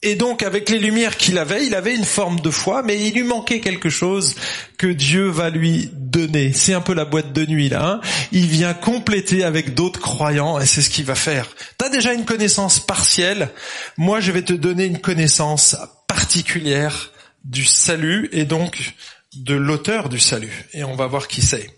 et 0.06 0.16
donc 0.16 0.44
avec 0.44 0.70
les 0.70 0.80
lumières 0.80 1.16
qu'il 1.16 1.38
avait, 1.38 1.66
il 1.66 1.74
avait 1.74 1.96
une 1.96 2.04
forme 2.04 2.42
de 2.42 2.52
foi, 2.52 2.84
mais 2.84 3.00
il 3.00 3.14
lui 3.14 3.24
manquait 3.24 3.62
quelque 3.62 3.90
chose 3.90 4.36
que 4.78 4.88
Dieu 4.88 5.30
va 5.30 5.50
lui 5.50 5.90
donner. 5.94 6.52
C'est 6.52 6.74
un 6.74 6.82
peu 6.82 6.94
la 6.94 7.06
boîte 7.06 7.32
de 7.32 7.46
nuit 7.46 7.70
là. 7.70 7.86
Hein 7.86 8.02
il 8.34 8.48
vient 8.48 8.74
compléter 8.74 9.46
avec 9.46 9.74
d'autres 9.74 10.02
croyants 10.02 10.60
et 10.60 10.66
c'est 10.66 10.82
ce 10.82 10.90
qu'il 10.90 11.06
va 11.06 11.16
faire. 11.16 11.48
Tu 11.80 11.86
as 11.86 11.90
déjà 11.90 12.14
une 12.14 12.26
connaissance 12.26 12.82
partielle, 12.82 13.50
moi 13.96 14.20
je 14.20 14.34
vais 14.34 14.42
te 14.42 14.52
donner 14.52 14.84
une 14.86 15.00
connaissance 15.00 15.78
particulière 16.14 17.12
du 17.44 17.66
salut 17.66 18.30
et 18.32 18.46
donc 18.46 18.94
de 19.36 19.56
l'auteur 19.56 20.10
du 20.10 20.20
salut. 20.20 20.66
Et 20.74 20.84
on 20.84 20.96
va 20.96 21.08
voir 21.08 21.28
qui 21.28 21.42
c'est. 21.42 21.70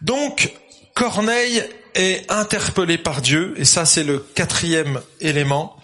Donc 0.00 0.52
Corneille 0.94 1.62
est 1.94 2.30
interpellé 2.30 2.96
par 2.98 3.20
Dieu, 3.20 3.54
et 3.58 3.64
ça 3.64 3.84
c'est 3.84 4.04
le 4.04 4.18
quatrième 4.34 5.00
élément 5.20 5.76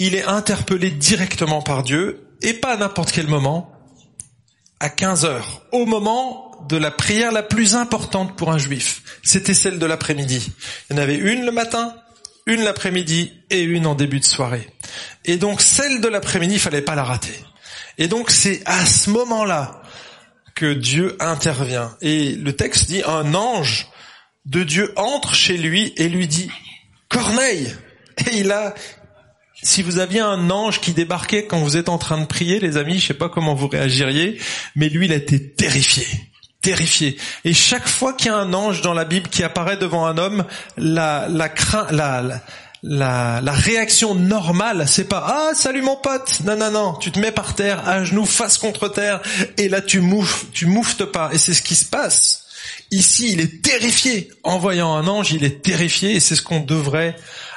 il 0.00 0.14
est 0.14 0.24
interpellé 0.24 0.90
directement 0.90 1.60
par 1.60 1.82
Dieu, 1.82 2.26
et 2.40 2.54
pas 2.54 2.72
à 2.72 2.76
n'importe 2.78 3.12
quel 3.12 3.26
moment, 3.26 3.70
à 4.80 4.88
15 4.88 5.26
heures, 5.26 5.62
au 5.72 5.84
moment 5.84 6.56
de 6.68 6.78
la 6.78 6.90
prière 6.90 7.32
la 7.32 7.42
plus 7.42 7.74
importante 7.74 8.34
pour 8.34 8.50
un 8.50 8.56
juif. 8.56 9.02
C'était 9.22 9.52
celle 9.52 9.78
de 9.78 9.84
l'après-midi. 9.84 10.52
Il 10.88 10.96
y 10.96 10.98
en 10.98 11.02
avait 11.02 11.16
une 11.16 11.44
le 11.44 11.52
matin, 11.52 11.94
une 12.46 12.62
l'après-midi 12.62 13.30
et 13.50 13.60
une 13.60 13.86
en 13.86 13.94
début 13.94 14.20
de 14.20 14.24
soirée. 14.24 14.70
Et 15.24 15.36
donc 15.36 15.60
celle 15.60 16.00
de 16.00 16.08
l'après-midi, 16.08 16.54
il 16.54 16.60
fallait 16.60 16.82
pas 16.82 16.94
la 16.94 17.04
rater. 17.04 17.38
Et 17.98 18.08
donc 18.08 18.30
c'est 18.30 18.62
à 18.66 18.84
ce 18.86 19.10
moment-là 19.10 19.82
que 20.54 20.72
Dieu 20.72 21.16
intervient. 21.20 21.96
Et 22.00 22.32
le 22.32 22.54
texte 22.54 22.88
dit, 22.88 23.02
un 23.06 23.34
ange 23.34 23.88
de 24.46 24.62
Dieu 24.62 24.92
entre 24.96 25.34
chez 25.34 25.56
lui 25.56 25.92
et 25.96 26.08
lui 26.08 26.26
dit, 26.28 26.50
Corneille! 27.08 27.74
Et 28.18 28.38
il 28.38 28.52
a, 28.52 28.74
si 29.62 29.82
vous 29.82 29.98
aviez 29.98 30.20
un 30.20 30.50
ange 30.50 30.80
qui 30.80 30.92
débarquait 30.92 31.46
quand 31.46 31.58
vous 31.58 31.76
êtes 31.76 31.88
en 31.88 31.98
train 31.98 32.18
de 32.18 32.26
prier, 32.26 32.60
les 32.60 32.76
amis, 32.76 32.98
je 32.98 33.08
sais 33.08 33.14
pas 33.14 33.28
comment 33.28 33.54
vous 33.54 33.68
réagiriez, 33.68 34.38
mais 34.76 34.88
lui, 34.88 35.06
il 35.06 35.12
a 35.12 35.16
été 35.16 35.52
terrifié. 35.52 36.06
Terrifié. 36.62 37.16
Et 37.44 37.54
chaque 37.54 37.88
fois 37.88 38.12
qu'il 38.12 38.26
y 38.26 38.30
a 38.30 38.36
un 38.36 38.52
ange 38.52 38.82
dans 38.82 38.92
la 38.92 39.04
Bible 39.04 39.28
qui 39.28 39.42
apparaît 39.42 39.78
devant 39.78 40.06
un 40.06 40.18
homme, 40.18 40.44
la, 40.76 41.26
la, 41.28 41.50
la, 41.90 42.22
la, 42.22 42.42
la 42.82 43.52
réaction 43.52 44.14
normale, 44.14 44.86
c'est 44.88 45.08
pas 45.08 45.24
ah 45.26 45.54
salut 45.54 45.82
mon 45.82 45.96
pote, 45.96 46.40
non 46.44 46.56
non 46.56 46.70
non, 46.70 46.94
tu 46.94 47.10
te 47.12 47.18
mets 47.18 47.32
par 47.32 47.54
terre, 47.54 47.86
à 47.88 48.04
genoux, 48.04 48.24
face 48.24 48.58
contre 48.58 48.88
terre, 48.88 49.20
et 49.58 49.68
là 49.68 49.80
tu 49.80 50.00
moufes, 50.00 50.46
tu 50.52 50.66
mouftes 50.66 51.04
pas, 51.04 51.30
et 51.32 51.38
c'est 51.38 51.54
ce 51.54 51.62
qui 51.62 51.74
se 51.74 51.84
passe. 51.84 52.46
Ici, 52.90 53.32
il 53.32 53.40
est 53.40 53.62
terrifié. 53.62 54.30
En 54.42 54.58
voyant 54.58 54.94
un 54.94 55.06
ange, 55.06 55.32
il 55.32 55.44
est 55.44 55.62
terrifié, 55.62 56.16
et 56.16 56.20
c'est 56.20 56.34
ce 56.34 56.42
qu'on 56.42 56.60
devrait 56.60 57.16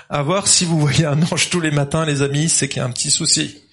à 0.10 0.22
voir 0.22 0.48
si 0.48 0.64
vous 0.66 0.80
voyez 0.80 1.06
un 1.06 1.22
ange 1.24 1.50
tous 1.50 1.60
les 1.60 1.72
matins, 1.72 2.06
les 2.06 2.22
amis, 2.22 2.50
c'est 2.50 2.68
qu'il 2.68 2.78
y 2.78 2.82
a 2.82 2.86
un 2.86 2.92
petit 2.92 3.10
souci. 3.10 3.64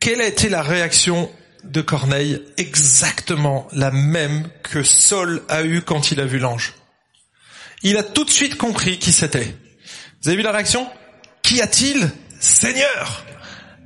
Quelle 0.00 0.22
a 0.22 0.26
été 0.26 0.48
la 0.48 0.62
réaction 0.62 1.30
de 1.64 1.80
Corneille 1.80 2.42
Exactement 2.56 3.68
la 3.72 3.90
même 3.90 4.48
que 4.62 4.82
Saul 4.82 5.42
a 5.48 5.62
eue 5.62 5.82
quand 5.82 6.10
il 6.10 6.20
a 6.20 6.24
vu 6.24 6.38
l'ange. 6.38 6.74
Il 7.82 7.96
a 7.96 8.02
tout 8.02 8.24
de 8.24 8.30
suite 8.30 8.56
compris 8.56 8.98
qui 8.98 9.12
c'était. 9.12 9.54
Vous 10.22 10.28
avez 10.28 10.36
vu 10.36 10.42
la 10.42 10.52
réaction? 10.52 10.86
Qu'y 11.42 11.60
a-t-il? 11.60 12.10
Seigneur 12.38 13.24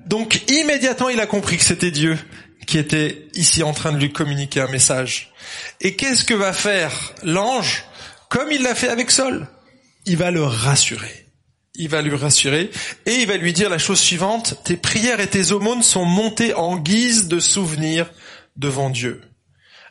Donc 0.06 0.42
immédiatement 0.50 1.08
il 1.08 1.20
a 1.20 1.26
compris 1.26 1.56
que 1.56 1.64
c'était 1.64 1.90
Dieu 1.90 2.18
qui 2.66 2.78
était 2.78 3.28
ici 3.34 3.62
en 3.62 3.72
train 3.72 3.92
de 3.92 3.98
lui 3.98 4.12
communiquer 4.12 4.60
un 4.60 4.68
message. 4.68 5.32
Et 5.80 5.96
qu'est-ce 5.96 6.24
que 6.24 6.34
va 6.34 6.52
faire 6.52 7.12
l'ange? 7.22 7.84
Comme 8.30 8.50
il 8.50 8.62
l'a 8.62 8.74
fait 8.74 8.88
avec 8.88 9.10
Saul? 9.10 9.46
Il 10.06 10.16
va 10.16 10.30
le 10.30 10.42
rassurer. 10.42 11.23
Il 11.76 11.88
va 11.88 12.02
lui 12.02 12.14
rassurer 12.14 12.70
et 13.06 13.14
il 13.14 13.26
va 13.26 13.36
lui 13.36 13.52
dire 13.52 13.68
la 13.68 13.78
chose 13.78 13.98
suivante, 13.98 14.60
tes 14.64 14.76
prières 14.76 15.20
et 15.20 15.26
tes 15.26 15.52
aumônes 15.52 15.82
sont 15.82 16.04
montées 16.04 16.54
en 16.54 16.76
guise 16.76 17.26
de 17.26 17.40
souvenir 17.40 18.10
devant 18.56 18.90
Dieu. 18.90 19.22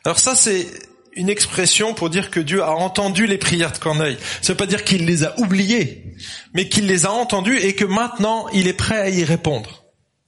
Alors 0.04 0.18
ça 0.18 0.34
c'est 0.34 0.66
une 1.12 1.28
expression 1.28 1.94
pour 1.94 2.10
dire 2.10 2.30
que 2.30 2.40
Dieu 2.40 2.62
a 2.62 2.72
entendu 2.72 3.26
les 3.26 3.38
prières 3.38 3.72
de 3.72 3.78
Corneille. 3.78 4.18
Ça 4.42 4.52
veut 4.52 4.56
pas 4.56 4.66
dire 4.66 4.84
qu'il 4.84 5.04
les 5.06 5.24
a 5.24 5.38
oubliées, 5.38 6.14
mais 6.54 6.68
qu'il 6.68 6.86
les 6.86 7.06
a 7.06 7.12
entendues 7.12 7.58
et 7.58 7.74
que 7.74 7.84
maintenant 7.84 8.48
il 8.52 8.66
est 8.66 8.72
prêt 8.72 8.98
à 8.98 9.08
y 9.08 9.24
répondre. 9.24 9.84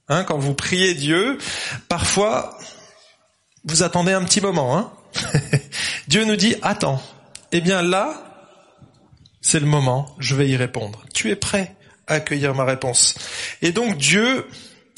Hein, 0.09 0.23
quand 0.23 0.37
vous 0.37 0.53
priez 0.53 0.93
Dieu, 0.93 1.37
parfois, 1.89 2.57
vous 3.65 3.83
attendez 3.83 4.13
un 4.13 4.23
petit 4.23 4.39
moment. 4.39 4.77
Hein 4.77 4.91
Dieu 6.07 6.23
nous 6.23 6.37
dit, 6.37 6.55
attends. 6.61 7.01
Eh 7.51 7.59
bien 7.59 7.81
là, 7.81 8.36
c'est 9.47 9.61
le 9.61 9.65
moment, 9.65 10.13
je 10.19 10.35
vais 10.35 10.49
y 10.49 10.57
répondre. 10.57 11.05
Tu 11.13 11.31
es 11.31 11.37
prêt 11.37 11.73
à 12.05 12.15
accueillir 12.15 12.53
ma 12.53 12.65
réponse. 12.65 13.15
Et 13.61 13.71
donc 13.71 13.95
Dieu, 13.97 14.45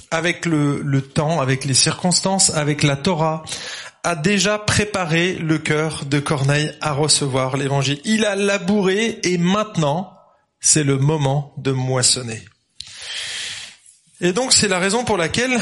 avec 0.09 0.47
le, 0.47 1.01
temps, 1.01 1.39
avec 1.39 1.65
les 1.65 1.75
circonstances, 1.75 2.49
avec 2.49 2.81
la 2.81 2.95
Torah, 2.95 3.43
a 4.03 4.15
déjà 4.15 4.57
préparé 4.57 5.33
le 5.33 5.59
cœur 5.59 6.03
de 6.05 6.19
Corneille 6.19 6.71
à 6.81 6.93
recevoir 6.93 7.57
l'évangile. 7.57 8.01
Il 8.05 8.25
a 8.25 8.35
labouré 8.35 9.19
et 9.21 9.37
maintenant, 9.37 10.17
c'est 10.59 10.83
le 10.83 10.97
moment 10.97 11.53
de 11.57 11.71
moissonner. 11.71 12.43
Et 14.19 14.33
donc 14.33 14.51
c'est 14.51 14.67
la 14.67 14.79
raison 14.79 15.03
pour 15.03 15.17
laquelle 15.17 15.59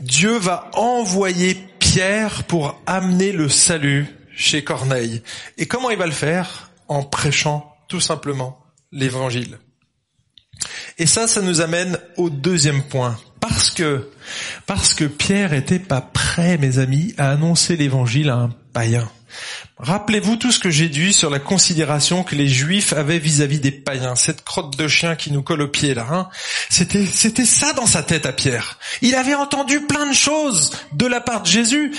Dieu 0.00 0.36
va 0.36 0.70
envoyer 0.74 1.56
Pierre 1.78 2.44
pour 2.44 2.78
amener 2.84 3.32
le 3.32 3.48
salut 3.48 4.06
chez 4.36 4.62
Corneille. 4.62 5.22
Et 5.56 5.64
comment 5.64 5.88
il 5.88 5.96
va 5.96 6.04
le 6.04 6.12
faire? 6.12 6.70
En 6.88 7.02
prêchant 7.02 7.75
tout 7.88 8.00
simplement 8.00 8.58
l'évangile. 8.92 9.58
Et 10.98 11.06
ça, 11.06 11.26
ça 11.26 11.42
nous 11.42 11.60
amène 11.60 11.98
au 12.16 12.30
deuxième 12.30 12.82
point. 12.82 13.18
Parce 13.40 13.70
que, 13.70 14.10
parce 14.66 14.94
que 14.94 15.04
Pierre 15.04 15.52
était 15.52 15.78
pas 15.78 16.00
prêt, 16.00 16.58
mes 16.58 16.78
amis, 16.78 17.14
à 17.18 17.30
annoncer 17.30 17.76
l'évangile 17.76 18.30
à 18.30 18.36
un 18.36 18.50
païen. 18.72 19.08
Rappelez-vous 19.78 20.36
tout 20.36 20.52
ce 20.52 20.58
que 20.58 20.70
j'ai 20.70 20.88
dit 20.88 21.12
sur 21.12 21.28
la 21.28 21.38
considération 21.38 22.22
que 22.22 22.34
les 22.34 22.48
Juifs 22.48 22.94
avaient 22.94 23.18
vis-à-vis 23.18 23.60
des 23.60 23.70
païens, 23.70 24.14
cette 24.14 24.42
crotte 24.42 24.76
de 24.78 24.88
chien 24.88 25.16
qui 25.16 25.30
nous 25.30 25.42
colle 25.42 25.62
au 25.62 25.68
pied 25.68 25.92
là. 25.92 26.06
Hein 26.10 26.28
c'était, 26.70 27.04
c'était 27.04 27.44
ça 27.44 27.74
dans 27.74 27.86
sa 27.86 28.02
tête 28.02 28.24
à 28.24 28.32
Pierre. 28.32 28.78
Il 29.02 29.14
avait 29.14 29.34
entendu 29.34 29.80
plein 29.82 30.06
de 30.06 30.14
choses 30.14 30.72
de 30.92 31.06
la 31.06 31.20
part 31.20 31.42
de 31.42 31.46
Jésus. 31.46 31.92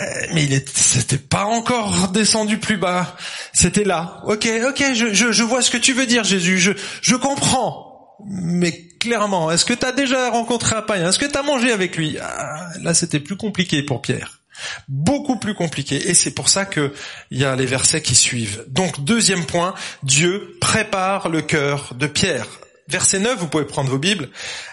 Euh, 0.00 0.04
mais 0.32 0.44
il 0.44 0.62
c'était 0.74 1.18
pas 1.18 1.44
encore 1.44 2.08
descendu 2.08 2.58
plus 2.58 2.76
bas. 2.76 3.16
C'était 3.52 3.84
là. 3.84 4.20
Ok, 4.24 4.48
ok, 4.68 4.84
je, 4.92 5.12
je, 5.14 5.30
je, 5.30 5.42
vois 5.44 5.62
ce 5.62 5.70
que 5.70 5.76
tu 5.76 5.92
veux 5.92 6.06
dire, 6.06 6.24
Jésus. 6.24 6.58
Je, 6.58 6.72
je 7.00 7.14
comprends. 7.14 8.16
Mais 8.26 8.88
clairement, 8.98 9.50
est-ce 9.50 9.64
que 9.64 9.74
tu 9.74 9.86
as 9.86 9.92
déjà 9.92 10.30
rencontré 10.30 10.74
un 10.74 10.82
païen? 10.82 11.08
Est-ce 11.08 11.18
que 11.18 11.26
tu 11.26 11.38
as 11.38 11.42
mangé 11.42 11.70
avec 11.70 11.96
lui? 11.96 12.18
Ah, 12.20 12.70
Là, 12.80 12.94
c'était 12.94 13.20
plus 13.20 13.36
compliqué 13.36 13.82
pour 13.82 14.02
Pierre. 14.02 14.40
Beaucoup 14.88 15.38
plus 15.38 15.54
compliqué. 15.54 16.08
Et 16.08 16.14
c'est 16.14 16.32
pour 16.32 16.48
ça 16.48 16.64
que 16.64 16.92
il 17.30 17.38
y 17.38 17.44
a 17.44 17.54
les 17.54 17.66
versets 17.66 18.02
qui 18.02 18.14
suivent. 18.14 18.64
Donc, 18.68 19.04
deuxième 19.04 19.44
point, 19.44 19.74
Dieu 20.02 20.56
prépare 20.60 21.28
le 21.28 21.42
cœur 21.42 21.94
de 21.94 22.06
Pierre. 22.06 22.46
Verset 22.88 23.20
9, 23.20 23.38
vous 23.38 23.48
pouvez 23.48 23.64
prendre 23.64 23.90
vos 23.90 23.98
Bibles. 23.98 24.28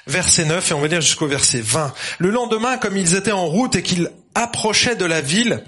Verset 0.07 0.45
9, 0.45 0.71
et 0.71 0.73
on 0.73 0.81
va 0.81 0.87
lire 0.87 1.01
jusqu'au 1.01 1.27
verset 1.27 1.61
20. 1.61 1.93
Le 2.19 2.29
lendemain, 2.29 2.77
comme 2.77 2.97
ils 2.97 3.15
étaient 3.15 3.31
en 3.31 3.45
route 3.45 3.75
et 3.75 3.83
qu'ils 3.83 4.09
approchaient 4.35 4.95
de 4.95 5.05
la 5.05 5.21
ville, 5.21 5.63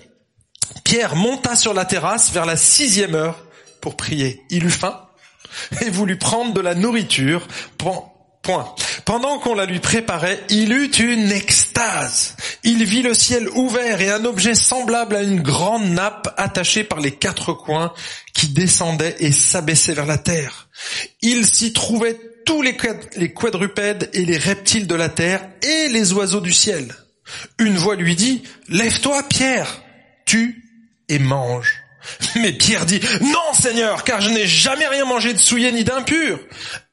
Pierre 0.83 1.15
monta 1.15 1.55
sur 1.55 1.73
la 1.73 1.85
terrasse 1.85 2.31
vers 2.31 2.45
la 2.45 2.57
sixième 2.57 3.15
heure 3.15 3.43
pour 3.81 3.97
prier. 3.97 4.41
Il 4.49 4.65
eut 4.65 4.71
faim 4.71 4.99
et 5.81 5.89
voulut 5.89 6.17
prendre 6.17 6.53
de 6.53 6.61
la 6.61 6.75
nourriture. 6.75 7.47
Pendant 9.05 9.39
qu'on 9.39 9.55
la 9.55 9.65
lui 9.65 9.79
préparait, 9.79 10.43
il 10.49 10.73
eut 10.73 10.91
une 10.99 11.31
extase. 11.31 12.35
Il 12.63 12.83
vit 12.83 13.01
le 13.01 13.13
ciel 13.13 13.47
ouvert 13.49 14.01
et 14.01 14.11
un 14.11 14.25
objet 14.25 14.55
semblable 14.55 15.15
à 15.15 15.23
une 15.23 15.41
grande 15.41 15.85
nappe 15.85 16.33
attachée 16.37 16.83
par 16.83 16.99
les 16.99 17.11
quatre 17.11 17.53
coins 17.53 17.93
qui 18.33 18.47
descendait 18.47 19.15
et 19.19 19.31
s'abaissait 19.31 19.93
vers 19.93 20.05
la 20.05 20.17
terre. 20.17 20.67
Il 21.21 21.45
s'y 21.45 21.71
trouvait 21.71 22.19
tous 22.45 22.61
les, 22.61 22.75
quadrupèdes 22.75 24.09
et 24.13 24.25
les 24.25 24.37
reptiles 24.37 24.87
de 24.87 24.95
la 24.95 25.09
terre 25.09 25.47
et 25.61 25.87
les 25.87 26.11
oiseaux 26.11 26.41
du 26.41 26.51
ciel. 26.51 26.93
Une 27.59 27.77
voix 27.77 27.95
lui 27.95 28.15
dit, 28.15 28.43
Lève-toi, 28.69 29.23
Pierre, 29.29 29.81
tue 30.25 30.63
et 31.09 31.19
mange. 31.19 31.75
Mais 32.35 32.51
Pierre 32.51 32.85
dit, 32.85 32.99
Non, 33.21 33.53
Seigneur, 33.53 34.03
car 34.03 34.21
je 34.21 34.29
n'ai 34.29 34.47
jamais 34.47 34.87
rien 34.87 35.05
mangé 35.05 35.33
de 35.33 35.39
souillé 35.39 35.71
ni 35.71 35.83
d'impur. 35.83 36.39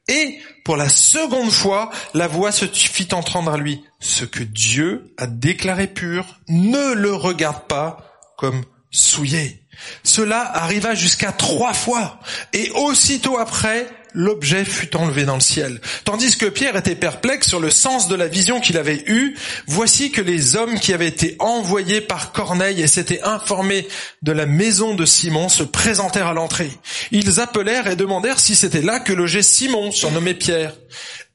Et 0.07 0.39
pour 0.63 0.77
la 0.77 0.89
seconde 0.89 1.51
fois, 1.51 1.91
la 2.13 2.27
voix 2.27 2.51
se 2.51 2.65
fit 2.65 3.07
entendre 3.13 3.53
à 3.53 3.57
lui. 3.57 3.83
Ce 3.99 4.25
que 4.25 4.43
Dieu 4.43 5.13
a 5.17 5.27
déclaré 5.27 5.87
pur, 5.87 6.39
ne 6.47 6.93
le 6.93 7.13
regarde 7.13 7.67
pas 7.67 8.19
comme 8.37 8.63
souillé. 8.89 9.61
Cela 10.03 10.41
arriva 10.41 10.95
jusqu'à 10.95 11.31
trois 11.31 11.73
fois. 11.73 12.19
Et 12.53 12.71
aussitôt 12.71 13.37
après, 13.37 13.87
l'objet 14.13 14.65
fut 14.65 14.95
enlevé 14.95 15.25
dans 15.25 15.35
le 15.35 15.41
ciel. 15.41 15.79
Tandis 16.03 16.37
que 16.37 16.45
Pierre 16.45 16.75
était 16.75 16.95
perplexe 16.95 17.47
sur 17.47 17.59
le 17.59 17.69
sens 17.69 18.07
de 18.07 18.15
la 18.15 18.27
vision 18.27 18.59
qu'il 18.59 18.77
avait 18.77 19.03
eue, 19.07 19.35
voici 19.67 20.11
que 20.11 20.21
les 20.21 20.55
hommes 20.55 20.79
qui 20.79 20.93
avaient 20.93 21.07
été 21.07 21.35
envoyés 21.39 22.01
par 22.01 22.31
Corneille 22.31 22.81
et 22.81 22.87
s'étaient 22.87 23.21
informés 23.23 23.87
de 24.21 24.31
la 24.31 24.45
maison 24.45 24.95
de 24.95 25.05
Simon 25.05 25.49
se 25.49 25.63
présentèrent 25.63 26.27
à 26.27 26.33
l'entrée. 26.33 26.71
Ils 27.11 27.39
appelèrent 27.39 27.87
et 27.87 27.95
demandèrent 27.95 28.39
si 28.39 28.55
c'était 28.55 28.81
là 28.81 28.99
que 28.99 29.13
logeait 29.13 29.41
Simon, 29.41 29.91
surnommé 29.91 30.33
Pierre. 30.33 30.73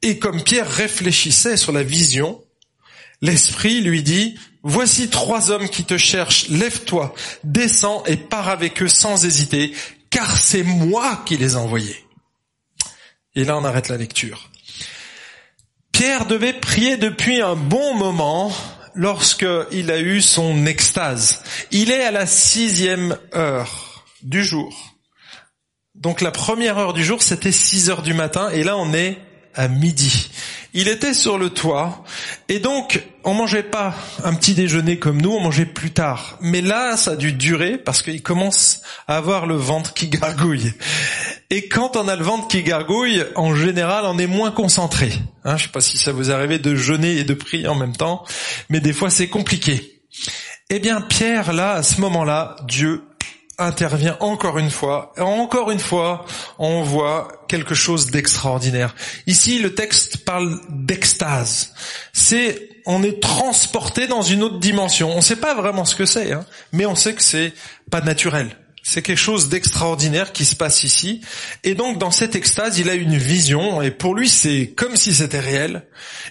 Et 0.03 0.19
comme 0.19 0.43
Pierre 0.43 0.71
réfléchissait 0.71 1.57
sur 1.57 1.73
la 1.73 1.83
vision, 1.83 2.41
l'Esprit 3.23 3.81
lui 3.81 4.03
dit, 4.03 4.37
Voici 4.69 5.09
trois 5.11 5.53
hommes 5.53 5.69
qui 5.69 5.85
te 5.85 5.97
cherchent, 5.97 6.49
lève-toi, 6.49 7.15
descends 7.45 8.03
et 8.07 8.17
pars 8.17 8.49
avec 8.49 8.83
eux 8.83 8.89
sans 8.89 9.25
hésiter, 9.25 9.73
car 10.11 10.37
c'est 10.37 10.65
moi 10.65 11.23
qui 11.25 11.37
les 11.37 11.53
ai 11.53 11.57
envoyés. 11.57 12.06
Et 13.37 13.45
là, 13.45 13.57
on 13.57 13.65
arrête 13.65 13.89
la 13.89 13.97
lecture. 13.97 14.51
Pierre 15.93 16.27
devait 16.27 16.55
prier 16.55 16.97
depuis 16.97 17.41
un 17.41 17.55
bon 17.55 17.95
moment 17.95 18.53
lorsqu'il 18.95 19.91
a 19.91 20.01
eu 20.01 20.21
son 20.21 20.67
extase. 20.67 21.43
Il 21.71 21.91
est 21.91 22.05
à 22.05 22.11
la 22.11 22.27
sixième 22.27 23.17
heure 23.35 24.05
du 24.23 24.43
jour. 24.43 24.97
Donc 25.95 26.21
la 26.21 26.31
première 26.31 26.79
heure 26.79 26.93
du 26.93 27.05
jour, 27.05 27.23
c'était 27.23 27.53
six 27.53 27.89
heures 27.89 28.03
du 28.03 28.15
matin, 28.15 28.51
et 28.51 28.65
là 28.65 28.77
on 28.77 28.93
est 28.93 29.19
à 29.57 29.69
midi. 29.69 30.31
Il 30.75 30.89
était 30.89 31.15
sur 31.15 31.39
le 31.39 31.51
toit 31.51 32.05
et 32.49 32.59
donc 32.59 33.03
on 33.25 33.35
mangeait 33.35 33.63
pas 33.63 33.95
un 34.25 34.35
petit 34.35 34.55
déjeuner 34.55 34.99
comme 34.99 35.21
nous, 35.21 35.33
on 35.33 35.41
mangeait 35.41 35.67
plus 35.67 35.91
tard. 35.91 36.39
Mais 36.41 36.61
là, 36.61 36.97
ça 36.97 37.13
a 37.13 37.17
dû 37.17 37.33
durer 37.33 37.79
parce 37.79 38.03
qu'il 38.03 38.23
commence 38.23 38.83
à 39.09 39.17
avoir 39.17 39.47
le 39.47 39.57
ventre 39.57 39.95
qui 39.95 40.09
gargouille. 40.09 40.73
Et 41.51 41.69
quand 41.69 41.97
on 41.97 42.07
a 42.09 42.17
le 42.17 42.25
ventre 42.25 42.49
qui 42.49 42.63
gargouille, 42.63 43.25
en 43.35 43.55
général, 43.55 44.05
on 44.07 44.19
est 44.19 44.27
moins 44.27 44.51
concentré. 44.51 45.13
Hein, 45.45 45.57
je 45.57 45.65
sais 45.65 45.71
pas 45.71 45.81
si 45.81 45.97
ça 45.97 46.13
vous 46.13 46.31
arrive 46.31 46.61
de 46.61 46.75
jeûner 46.75 47.17
et 47.17 47.25
de 47.25 47.35
prier 47.35 47.69
en 47.69 47.75
même 47.75 47.97
temps, 47.97 48.25
mais 48.69 48.81
des 48.81 48.93
fois 48.93 49.11
c'est 49.11 49.29
compliqué. 49.29 50.03
Eh 50.69 50.81
bien, 50.81 51.01
Pierre, 51.01 51.53
là, 51.53 51.75
à 51.75 51.83
ce 51.85 52.01
moment-là, 52.01 52.57
Dieu 52.67 53.05
intervient 53.59 54.17
encore 54.21 54.59
une 54.59 54.71
fois. 54.71 55.13
Encore 55.19 55.71
une 55.71 55.79
fois, 55.79 56.27
on 56.59 56.83
voit 56.83 57.45
quelque 57.49 57.75
chose 57.75 58.11
d'extraordinaire. 58.11 58.95
Ici, 59.27 59.59
le 59.59 59.75
texte 59.75 60.19
parle 60.19 60.61
d'extase. 60.69 61.73
C'est, 62.13 62.69
on 62.85 63.03
est 63.03 63.21
transporté 63.21 64.07
dans 64.07 64.23
une 64.23 64.43
autre 64.43 64.59
dimension. 64.59 65.13
On 65.13 65.17
ne 65.17 65.21
sait 65.21 65.37
pas 65.37 65.55
vraiment 65.55 65.85
ce 65.85 65.95
que 65.95 66.07
c'est, 66.07 66.33
hein, 66.33 66.45
mais 66.73 66.87
on 66.87 66.95
sait 66.95 67.15
que 67.15 67.23
c'est 67.23 67.53
pas 67.91 68.01
naturel. 68.01 68.57
C'est 68.83 69.03
quelque 69.03 69.19
chose 69.19 69.49
d'extraordinaire 69.49 70.33
qui 70.33 70.45
se 70.45 70.55
passe 70.55 70.85
ici. 70.85 71.21
Et 71.65 71.75
donc, 71.75 71.99
dans 71.99 72.13
cette 72.13 72.37
extase, 72.37 72.79
il 72.79 72.89
a 72.89 72.95
une 72.95 73.17
vision, 73.17 73.83
et 73.83 73.91
pour 73.91 74.15
lui, 74.15 74.29
c'est 74.29 74.75
comme 74.77 74.95
si 74.95 75.13
c'était 75.13 75.41
réel. 75.41 75.83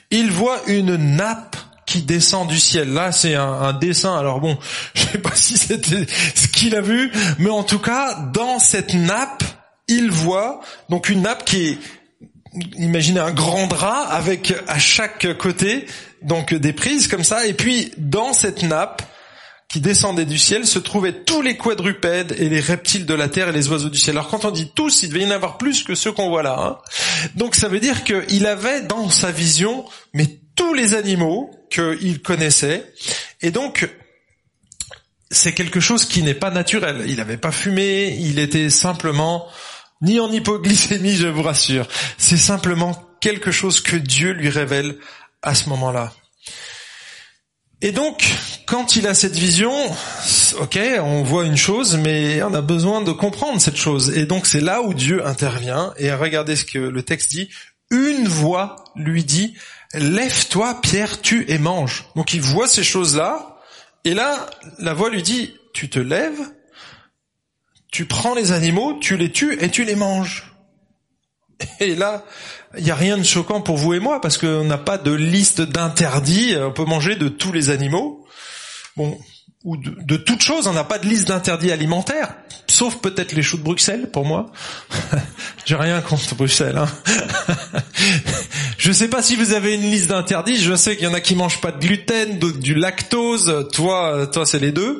Il 0.09 0.31
voit 0.31 0.61
une 0.67 0.95
nappe 0.95 1.57
qui 1.85 2.01
descend 2.01 2.47
du 2.47 2.59
ciel. 2.59 2.93
Là, 2.93 3.11
c'est 3.11 3.35
un, 3.35 3.73
dessin. 3.73 4.17
Alors 4.17 4.39
bon, 4.39 4.57
je 4.93 5.03
sais 5.03 5.17
pas 5.17 5.35
si 5.35 5.57
c'était 5.57 6.05
ce 6.35 6.47
qu'il 6.47 6.75
a 6.75 6.81
vu, 6.81 7.11
mais 7.39 7.49
en 7.49 7.63
tout 7.63 7.79
cas, 7.79 8.15
dans 8.33 8.59
cette 8.59 8.93
nappe, 8.93 9.43
il 9.87 10.09
voit 10.09 10.61
donc 10.89 11.09
une 11.09 11.21
nappe 11.21 11.45
qui 11.45 11.67
est 11.67 11.77
imaginez 12.77 13.19
un 13.19 13.31
grand 13.31 13.67
drap 13.67 14.07
avec 14.09 14.53
à 14.67 14.79
chaque 14.79 15.37
côté 15.37 15.87
donc 16.21 16.53
des 16.53 16.71
prises 16.71 17.09
comme 17.09 17.25
ça 17.25 17.45
et 17.45 17.53
puis 17.53 17.91
dans 17.97 18.31
cette 18.31 18.63
nappe 18.63 19.01
qui 19.67 19.79
descendait 19.81 20.25
du 20.25 20.37
ciel 20.37 20.65
se 20.65 20.79
trouvaient 20.79 21.23
tous 21.23 21.41
les 21.41 21.57
quadrupèdes 21.57 22.35
et 22.37 22.49
les 22.49 22.59
reptiles 22.61 23.05
de 23.05 23.13
la 23.13 23.27
terre 23.27 23.49
et 23.49 23.51
les 23.51 23.67
oiseaux 23.67 23.89
du 23.89 23.97
ciel. 23.97 24.15
Alors 24.15 24.29
quand 24.29 24.45
on 24.45 24.51
dit 24.51 24.71
tous, 24.73 25.03
il 25.03 25.09
devait 25.09 25.23
y 25.23 25.25
en 25.25 25.31
avoir 25.31 25.57
plus 25.57 25.83
que 25.83 25.95
ceux 25.95 26.11
qu'on 26.11 26.29
voit 26.29 26.43
là. 26.43 26.55
Hein. 26.57 26.77
Donc 27.35 27.55
ça 27.55 27.67
veut 27.67 27.79
dire 27.79 28.03
qu'il 28.03 28.45
avait 28.45 28.81
dans 28.83 29.09
sa 29.09 29.31
vision 29.31 29.85
mais 30.13 30.39
tous 30.55 30.73
les 30.73 30.93
animaux 30.93 31.51
qu'il 31.69 32.21
connaissait. 32.21 32.93
Et 33.41 33.51
donc, 33.51 33.89
c'est 35.31 35.53
quelque 35.53 35.79
chose 35.79 36.05
qui 36.05 36.23
n'est 36.23 36.33
pas 36.33 36.51
naturel. 36.51 37.03
Il 37.07 37.17
n'avait 37.17 37.37
pas 37.37 37.51
fumé, 37.51 38.15
il 38.19 38.39
était 38.39 38.69
simplement 38.69 39.47
ni 40.01 40.19
en 40.19 40.31
hypoglycémie, 40.31 41.15
je 41.15 41.27
vous 41.27 41.43
rassure. 41.43 41.87
C'est 42.17 42.37
simplement 42.37 43.17
quelque 43.21 43.51
chose 43.51 43.81
que 43.81 43.95
Dieu 43.95 44.31
lui 44.31 44.49
révèle 44.49 44.97
à 45.41 45.55
ce 45.55 45.69
moment-là. 45.69 46.13
Et 47.81 47.91
donc, 47.91 48.25
quand 48.65 48.95
il 48.95 49.05
a 49.05 49.13
cette 49.13 49.35
vision, 49.35 49.73
ok, 50.59 50.79
on 51.01 51.23
voit 51.23 51.45
une 51.45 51.57
chose, 51.57 51.97
mais 51.97 52.41
on 52.41 52.53
a 52.53 52.61
besoin 52.61 53.01
de 53.01 53.11
comprendre 53.11 53.59
cette 53.61 53.75
chose. 53.75 54.17
Et 54.17 54.25
donc, 54.25 54.47
c'est 54.47 54.61
là 54.61 54.81
où 54.81 54.93
Dieu 54.93 55.25
intervient. 55.25 55.93
Et 55.97 56.11
regardez 56.13 56.55
ce 56.55 56.65
que 56.65 56.79
le 56.79 57.03
texte 57.03 57.31
dit. 57.31 57.49
Une 57.91 58.27
voix 58.27 58.75
lui 58.95 59.23
dit, 59.23 59.55
lève-toi 59.99 60.81
Pierre, 60.81 61.21
tue 61.21 61.45
et 61.47 61.57
mange. 61.57 62.05
Donc 62.15 62.33
il 62.33 62.41
voit 62.41 62.67
ces 62.67 62.83
choses-là, 62.83 63.59
et 64.03 64.13
là, 64.13 64.49
la 64.79 64.93
voix 64.93 65.09
lui 65.09 65.23
dit, 65.23 65.55
tu 65.73 65.89
te 65.89 65.99
lèves, 65.99 66.39
tu 67.91 68.05
prends 68.05 68.35
les 68.35 68.51
animaux, 68.51 68.97
tu 68.99 69.17
les 69.17 69.31
tues 69.31 69.57
et 69.61 69.69
tu 69.69 69.83
les 69.83 69.95
manges. 69.95 70.51
Et 71.79 71.95
là, 71.95 72.25
il 72.77 72.83
n'y 72.83 72.91
a 72.91 72.95
rien 72.95 73.17
de 73.17 73.23
choquant 73.23 73.61
pour 73.61 73.77
vous 73.77 73.93
et 73.93 73.99
moi, 73.99 74.21
parce 74.21 74.37
qu'on 74.37 74.65
n'a 74.65 74.77
pas 74.77 74.97
de 74.97 75.11
liste 75.11 75.61
d'interdits, 75.61 76.55
on 76.57 76.71
peut 76.71 76.85
manger 76.85 77.15
de 77.15 77.29
tous 77.29 77.51
les 77.51 77.69
animaux. 77.69 78.25
Bon, 78.97 79.17
ou 79.65 79.77
de, 79.77 79.97
de 79.99 80.15
toute 80.15 80.43
chose, 80.43 80.67
on 80.67 80.73
n'a 80.73 80.83
pas 80.83 80.99
de 80.99 81.07
liste 81.07 81.27
d'interdits 81.27 81.71
alimentaires, 81.71 82.35
sauf 82.67 82.97
peut-être 82.97 83.33
les 83.33 83.41
choux 83.41 83.57
de 83.57 83.63
Bruxelles 83.63 84.11
pour 84.11 84.23
moi. 84.23 84.51
J'ai 85.65 85.75
rien 85.75 86.01
contre 86.01 86.35
Bruxelles. 86.35 86.77
Hein. 86.77 86.87
je 88.77 88.91
sais 88.91 89.07
pas 89.07 89.23
si 89.23 89.35
vous 89.35 89.53
avez 89.53 89.73
une 89.73 89.89
liste 89.89 90.09
d'interdits. 90.09 90.57
Je 90.57 90.75
sais 90.75 90.95
qu'il 90.95 91.05
y 91.05 91.07
en 91.07 91.15
a 91.15 91.19
qui 91.19 91.33
mangent 91.33 91.61
pas 91.61 91.71
de 91.71 91.79
gluten, 91.79 92.37
d'autres 92.37 92.59
du 92.59 92.75
lactose. 92.75 93.67
Toi, 93.73 94.27
toi, 94.31 94.45
c'est 94.45 94.59
les 94.59 94.71
deux. 94.71 94.99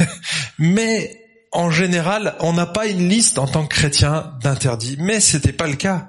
Mais 0.58 1.16
en 1.52 1.70
général, 1.70 2.34
on 2.40 2.52
n'a 2.52 2.66
pas 2.66 2.86
une 2.86 3.08
liste 3.08 3.38
en 3.38 3.46
tant 3.46 3.64
que 3.64 3.76
chrétien 3.76 4.32
d'interdits. 4.42 4.96
Mais 4.98 5.20
c'était 5.20 5.52
pas 5.52 5.68
le 5.68 5.76
cas 5.76 6.08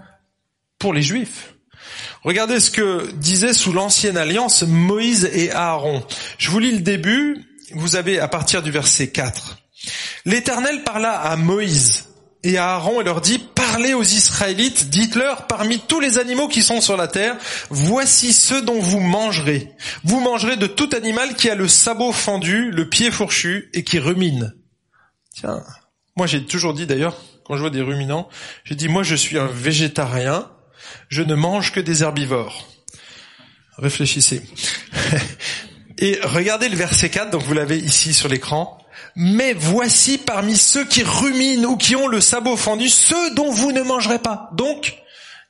pour 0.79 0.91
les 0.95 1.03
Juifs. 1.03 1.53
Regardez 2.23 2.59
ce 2.59 2.71
que 2.71 3.11
disait 3.13 3.53
sous 3.53 3.73
l'ancienne 3.73 4.17
alliance 4.17 4.63
Moïse 4.63 5.29
et 5.33 5.51
Aaron. 5.51 6.03
Je 6.39 6.49
vous 6.49 6.57
lis 6.57 6.71
le 6.71 6.81
début 6.81 7.45
vous 7.73 7.95
avez 7.95 8.19
à 8.19 8.27
partir 8.27 8.61
du 8.61 8.71
verset 8.71 9.09
4. 9.09 9.57
L'Éternel 10.25 10.83
parla 10.83 11.11
à 11.11 11.35
Moïse 11.35 12.05
et 12.43 12.57
à 12.57 12.73
Aaron 12.73 13.01
et 13.01 13.03
leur 13.03 13.21
dit, 13.21 13.39
parlez 13.39 13.93
aux 13.93 14.03
Israélites, 14.03 14.89
dites-leur, 14.89 15.47
parmi 15.47 15.79
tous 15.79 15.99
les 15.99 16.17
animaux 16.17 16.47
qui 16.47 16.63
sont 16.63 16.81
sur 16.81 16.97
la 16.97 17.07
terre, 17.07 17.37
voici 17.69 18.33
ceux 18.33 18.61
dont 18.61 18.79
vous 18.79 18.99
mangerez. 18.99 19.71
Vous 20.03 20.19
mangerez 20.19 20.57
de 20.57 20.67
tout 20.67 20.89
animal 20.93 21.35
qui 21.35 21.49
a 21.49 21.55
le 21.55 21.67
sabot 21.67 22.11
fendu, 22.11 22.71
le 22.71 22.89
pied 22.89 23.11
fourchu 23.11 23.69
et 23.73 23.83
qui 23.83 23.99
rumine. 23.99 24.55
Tiens, 25.33 25.63
moi 26.15 26.27
j'ai 26.27 26.43
toujours 26.45 26.73
dit 26.73 26.87
d'ailleurs, 26.87 27.15
quand 27.45 27.55
je 27.55 27.61
vois 27.61 27.69
des 27.69 27.81
ruminants, 27.81 28.27
j'ai 28.63 28.75
dit 28.75 28.87
moi 28.87 29.03
je 29.03 29.15
suis 29.15 29.37
un 29.37 29.47
végétarien, 29.47 30.49
je 31.09 31.21
ne 31.21 31.35
mange 31.35 31.71
que 31.71 31.79
des 31.79 32.03
herbivores. 32.03 32.67
Réfléchissez. 33.77 34.41
Et 36.01 36.19
regardez 36.23 36.67
le 36.67 36.75
verset 36.75 37.09
4, 37.09 37.29
donc 37.29 37.43
vous 37.43 37.53
l'avez 37.53 37.77
ici 37.77 38.13
sur 38.13 38.27
l'écran. 38.27 38.77
Mais 39.15 39.53
voici 39.53 40.17
parmi 40.17 40.57
ceux 40.57 40.83
qui 40.83 41.03
ruminent 41.03 41.69
ou 41.69 41.77
qui 41.77 41.95
ont 41.95 42.07
le 42.07 42.19
sabot 42.19 42.57
fendu, 42.57 42.89
ceux 42.89 43.35
dont 43.35 43.51
vous 43.51 43.71
ne 43.71 43.81
mangerez 43.81 44.19
pas. 44.19 44.49
Donc, 44.53 44.97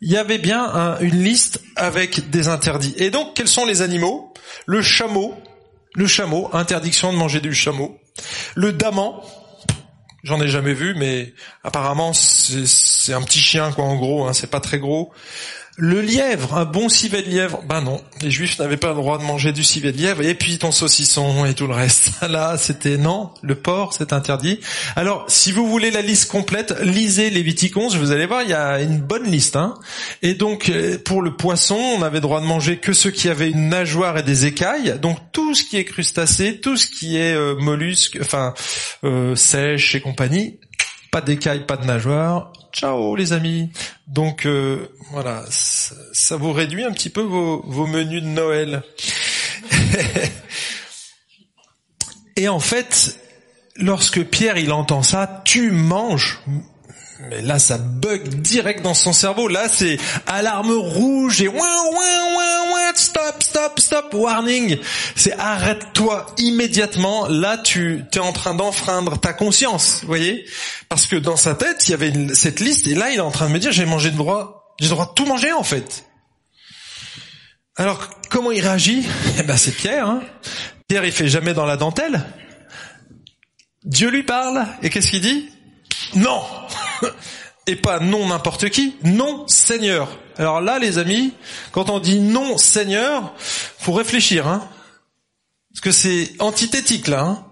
il 0.02 0.12
y 0.12 0.18
avait 0.18 0.40
bien 0.40 0.98
une 1.00 1.24
liste 1.24 1.62
avec 1.76 2.30
des 2.30 2.48
interdits. 2.48 2.94
Et 2.98 3.10
donc, 3.12 3.34
quels 3.36 3.48
sont 3.48 3.66
les 3.66 3.82
animaux? 3.82 4.34
Le 4.66 4.82
chameau, 4.82 5.36
le 5.96 6.08
chameau, 6.08 6.50
interdiction 6.54 7.14
de 7.14 7.18
manger 7.18 7.40
du 7.40 7.54
chameau. 7.54 7.98
Le 8.56 8.74
daman, 8.74 9.14
j'en 10.24 10.42
ai 10.42 10.48
jamais 10.48 10.74
vu, 10.74 10.96
mais 10.96 11.34
apparemment 11.64 12.14
c'est 12.14 13.14
un 13.14 13.22
petit 13.22 13.40
chien 13.40 13.72
quoi 13.72 13.86
en 13.86 13.96
gros, 13.96 14.26
hein, 14.28 14.34
c'est 14.34 14.50
pas 14.50 14.60
très 14.60 14.80
gros. 14.80 15.12
Le 15.84 16.00
lièvre, 16.00 16.56
un 16.56 16.66
bon 16.66 16.90
civet 16.90 17.24
de 17.24 17.30
lièvre, 17.32 17.64
ben 17.68 17.82
non, 17.82 18.00
les 18.22 18.30
juifs 18.30 18.60
n'avaient 18.60 18.78
pas 18.78 18.90
le 18.90 18.94
droit 18.94 19.18
de 19.18 19.24
manger 19.24 19.52
du 19.52 19.64
civet 19.64 19.92
de 19.92 19.98
lièvre, 19.98 20.22
et 20.22 20.36
puis 20.36 20.60
ton 20.60 20.72
saucisson 20.72 21.44
et 21.44 21.56
tout 21.56 21.66
le 21.66 21.74
reste. 21.74 22.22
Là, 22.30 22.56
c'était 22.60 22.98
non, 22.98 23.32
le 23.42 23.56
porc, 23.56 23.96
c'est 23.98 24.14
interdit. 24.14 24.60
Alors, 24.96 25.26
si 25.28 25.52
vous 25.52 25.68
voulez 25.68 25.90
la 25.90 26.04
liste 26.04 26.30
complète, 26.30 26.80
lisez 26.82 27.32
les 27.32 27.42
Viticons, 27.42 27.88
vous 27.88 28.12
allez 28.12 28.28
voir, 28.28 28.44
il 28.44 28.50
y 28.50 28.54
a 28.54 28.80
une 28.80 29.00
bonne 29.00 29.24
liste. 29.24 29.56
Hein. 29.56 29.74
Et 30.22 30.36
donc, 30.36 30.70
euh, 30.70 31.00
pour 31.04 31.24
le 31.24 31.36
poisson, 31.36 31.80
on 31.98 32.04
avait 32.04 32.22
droit 32.22 32.42
de 32.42 32.46
manger 32.46 32.78
que 32.78 32.94
ceux 32.94 33.10
qui 33.10 33.28
avaient 33.28 33.50
une 33.50 33.70
nageoire 33.70 34.20
et 34.20 34.24
des 34.24 34.46
écailles, 34.46 35.00
donc 35.02 35.18
tout 35.32 35.56
ce 35.56 35.64
qui 35.64 35.78
est 35.78 35.86
crustacé, 35.86 36.60
tout 36.60 36.78
ce 36.78 36.86
qui 36.86 37.18
est 37.18 37.34
euh, 37.34 37.56
mollusque, 37.56 38.20
enfin, 38.22 38.54
euh, 39.04 39.36
sèche 39.36 39.96
et 39.96 40.00
compagnie, 40.00 40.60
pas 41.10 41.22
d'écailles, 41.22 41.66
pas 41.66 41.78
de 41.78 41.88
nageoire, 41.88 42.54
ciao 42.72 43.16
les 43.16 43.34
amis. 43.34 43.70
Donc 44.08 44.46
euh, 44.46 44.88
voilà, 45.12 45.44
ça, 45.50 46.36
vous 46.36 46.54
réduit 46.54 46.84
un 46.84 46.92
petit 46.92 47.10
peu 47.10 47.22
vos, 47.22 47.62
vos 47.66 47.88
menus 47.88 48.22
de 48.22 48.28
Noël. 48.28 48.84
Et 52.36 52.48
en 52.48 52.60
fait, 52.60 53.20
lorsque 53.76 54.24
Pierre 54.24 54.58
il 54.58 54.72
entend 54.72 55.04
ça, 55.04 55.42
tu 55.46 55.72
manges. 55.72 56.40
Mais 57.30 57.42
là, 57.42 57.60
ça 57.60 57.78
bug 57.78 58.42
direct 58.42 58.82
dans 58.82 58.94
son 58.94 59.14
cerveau. 59.14 59.48
Là, 59.48 59.68
c'est 59.68 59.98
alarme 60.26 60.72
rouge 60.72 61.42
et 61.42 61.48
ouin, 61.48 61.58
ouin, 61.58 62.36
ouin, 62.36 62.72
ouin, 62.72 62.92
stop, 62.96 63.44
stop, 63.44 63.80
stop, 63.80 64.14
warning. 64.14 64.78
C'est 65.16 65.34
arrête-toi 65.34 66.26
immédiatement. 66.38 67.28
Là, 67.28 67.58
tu 67.58 68.04
es 68.14 68.20
en 68.20 68.34
train 68.34 68.56
d'enfreindre 68.56 69.20
ta 69.20 69.34
conscience, 69.34 70.00
vous 70.02 70.08
voyez? 70.08 70.46
Parce 70.90 71.08
que 71.08 71.16
dans 71.16 71.38
sa 71.38 71.56
tête, 71.56 71.88
il 71.88 71.92
y 71.92 71.94
avait 71.94 72.34
cette 72.34 72.60
liste 72.60 72.88
et 72.88 72.96
là, 72.96 73.12
il 73.12 73.18
est 73.18 73.22
en 73.22 73.32
train 73.32 73.48
de 73.48 73.54
me 73.54 73.60
dire, 73.60 73.72
j'ai 73.72 73.86
mangé 73.86 74.12
de 74.12 74.18
droit, 74.18 74.76
j'ai 74.80 74.90
droit 74.90 75.06
de 75.06 75.14
tout 75.14 75.26
manger 75.26 75.54
en 75.54 75.64
fait. 75.64 76.06
Alors, 77.76 78.10
comment 78.30 78.52
il 78.52 78.62
réagit? 78.62 79.06
Eh 79.40 79.44
ben, 79.44 79.58
c'est 79.58 79.72
Pierre. 79.72 80.08
Hein 80.08 80.22
Pierre, 80.88 81.06
il 81.06 81.12
fait 81.12 81.30
jamais 81.30 81.54
dans 81.54 81.66
la 81.66 81.78
dentelle. 81.78 82.26
Dieu 83.84 84.10
lui 84.10 84.24
parle 84.24 84.68
et 84.82 84.90
qu'est-ce 84.90 85.10
qu'il 85.10 85.22
dit? 85.22 85.50
Non 86.16 86.42
et 87.68 87.76
pas 87.76 88.00
non 88.00 88.28
n'importe 88.28 88.70
qui, 88.70 88.96
non 89.04 89.48
Seigneur. 89.48 90.18
Alors 90.38 90.62
là, 90.62 90.80
les 90.80 90.98
amis, 90.98 91.34
quand 91.72 91.90
on 91.90 92.00
dit 92.00 92.20
non 92.20 92.58
Seigneur, 92.58 93.34
faut 93.38 93.94
réfléchir, 93.94 94.48
hein, 94.48 94.68
parce 95.72 95.82
que 95.82 95.92
c'est 95.92 96.32
antithétique 96.40 97.08
là. 97.08 97.22
Hein. 97.22 97.46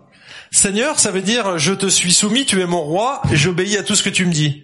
Seigneur, 0.51 0.99
ça 0.99 1.11
veut 1.11 1.21
dire 1.21 1.59
je 1.59 1.73
te 1.73 1.87
suis 1.87 2.13
soumis, 2.13 2.45
tu 2.45 2.61
es 2.61 2.65
mon 2.65 2.81
roi, 2.81 3.21
et 3.31 3.35
j'obéis 3.35 3.77
à 3.77 3.83
tout 3.83 3.95
ce 3.95 4.03
que 4.03 4.09
tu 4.09 4.25
me 4.25 4.33
dis. 4.33 4.63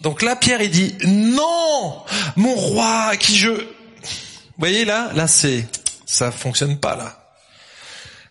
Donc 0.00 0.22
là, 0.22 0.34
Pierre, 0.34 0.62
il 0.62 0.70
dit 0.70 0.96
non, 1.06 2.02
mon 2.36 2.54
roi, 2.54 3.16
qui 3.16 3.36
je. 3.36 3.50
Vous 3.50 4.58
voyez 4.58 4.84
là, 4.84 5.10
là 5.14 5.26
c'est, 5.26 5.66
ça 6.06 6.32
fonctionne 6.32 6.78
pas 6.78 6.96
là. 6.96 7.21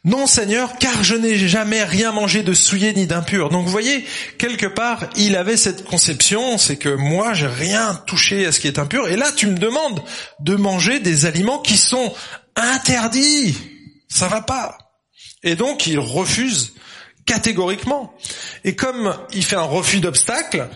Non 0.03 0.25
Seigneur, 0.25 0.79
car 0.79 1.03
je 1.03 1.13
n'ai 1.13 1.37
jamais 1.37 1.83
rien 1.83 2.11
mangé 2.11 2.41
de 2.41 2.53
souillé 2.53 2.91
ni 2.93 3.05
d'impur. 3.05 3.49
Donc 3.49 3.65
vous 3.65 3.71
voyez, 3.71 4.03
quelque 4.39 4.65
part, 4.65 5.07
il 5.15 5.35
avait 5.35 5.57
cette 5.57 5.83
conception, 5.83 6.57
c'est 6.57 6.77
que 6.77 6.89
moi, 6.89 7.33
j'ai 7.33 7.45
rien 7.45 7.93
touché 8.07 8.47
à 8.47 8.51
ce 8.51 8.59
qui 8.59 8.67
est 8.67 8.79
impur. 8.79 9.07
Et 9.09 9.15
là, 9.15 9.31
tu 9.31 9.45
me 9.45 9.57
demandes 9.57 10.01
de 10.39 10.55
manger 10.55 10.99
des 10.99 11.27
aliments 11.27 11.59
qui 11.59 11.77
sont 11.77 12.13
interdits. 12.55 13.55
Ça 14.07 14.27
va 14.27 14.41
pas. 14.41 14.75
Et 15.43 15.55
donc, 15.55 15.85
il 15.85 15.99
refuse 15.99 16.73
catégoriquement. 17.27 18.11
Et 18.63 18.75
comme 18.75 19.15
il 19.33 19.45
fait 19.45 19.55
un 19.55 19.61
refus 19.61 19.99
d'obstacle, 19.99 20.67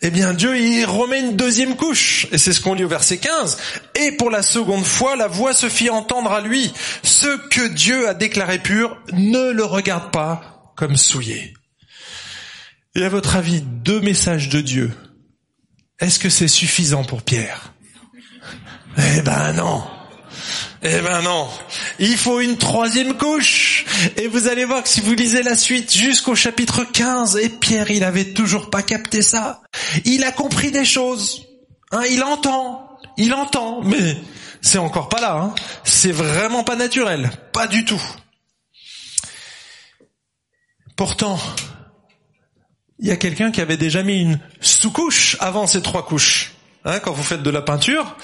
eh 0.00 0.10
bien 0.10 0.34
Dieu 0.34 0.58
il 0.58 0.84
remet 0.84 1.20
une 1.20 1.36
deuxième 1.36 1.76
couche. 1.76 2.26
Et 2.32 2.38
c'est 2.38 2.52
ce 2.52 2.60
qu'on 2.60 2.74
lit 2.74 2.84
au 2.84 2.88
verset 2.88 3.18
15. 3.18 3.58
Et 3.94 4.12
pour 4.12 4.30
la 4.30 4.42
seconde 4.42 4.84
fois, 4.84 5.16
la 5.16 5.28
voix 5.28 5.52
se 5.54 5.68
fit 5.68 5.90
entendre 5.90 6.32
à 6.32 6.40
lui. 6.40 6.72
Ce 7.02 7.48
que 7.48 7.68
Dieu 7.68 8.08
a 8.08 8.14
déclaré 8.14 8.58
pur, 8.58 8.98
ne 9.12 9.50
le 9.50 9.64
regarde 9.64 10.10
pas 10.10 10.72
comme 10.76 10.96
souillé. 10.96 11.54
Et 12.94 13.04
à 13.04 13.08
votre 13.08 13.36
avis, 13.36 13.62
deux 13.62 14.00
messages 14.00 14.48
de 14.48 14.60
Dieu, 14.60 14.92
est-ce 15.98 16.18
que 16.18 16.28
c'est 16.28 16.48
suffisant 16.48 17.04
pour 17.04 17.22
Pierre? 17.22 17.72
Eh 18.98 19.22
ben 19.22 19.52
non. 19.54 19.82
Eh 20.84 21.00
ben 21.00 21.22
non, 21.22 21.48
il 22.00 22.16
faut 22.16 22.40
une 22.40 22.58
troisième 22.58 23.16
couche. 23.16 23.84
Et 24.16 24.26
vous 24.26 24.48
allez 24.48 24.64
voir 24.64 24.82
que 24.82 24.88
si 24.88 25.00
vous 25.00 25.14
lisez 25.14 25.44
la 25.44 25.54
suite 25.54 25.94
jusqu'au 25.94 26.34
chapitre 26.34 26.82
15, 26.82 27.36
et 27.36 27.48
Pierre, 27.48 27.92
il 27.92 28.02
avait 28.02 28.32
toujours 28.32 28.68
pas 28.68 28.82
capté 28.82 29.22
ça. 29.22 29.62
Il 30.04 30.24
a 30.24 30.32
compris 30.32 30.72
des 30.72 30.84
choses. 30.84 31.46
Hein, 31.92 32.02
il 32.10 32.24
entend, 32.24 32.98
il 33.16 33.32
entend, 33.32 33.82
mais 33.82 34.16
c'est 34.60 34.78
encore 34.78 35.08
pas 35.08 35.20
là. 35.20 35.34
Hein. 35.34 35.54
C'est 35.84 36.10
vraiment 36.10 36.64
pas 36.64 36.74
naturel, 36.74 37.30
pas 37.52 37.68
du 37.68 37.84
tout. 37.84 38.02
Pourtant, 40.96 41.38
il 42.98 43.06
y 43.06 43.12
a 43.12 43.16
quelqu'un 43.16 43.52
qui 43.52 43.60
avait 43.60 43.76
déjà 43.76 44.02
mis 44.02 44.20
une 44.20 44.40
sous-couche 44.60 45.36
avant 45.38 45.68
ces 45.68 45.80
trois 45.80 46.04
couches. 46.04 46.54
Hein, 46.84 46.98
quand 46.98 47.12
vous 47.12 47.22
faites 47.22 47.44
de 47.44 47.50
la 47.50 47.62
peinture, 47.62 48.16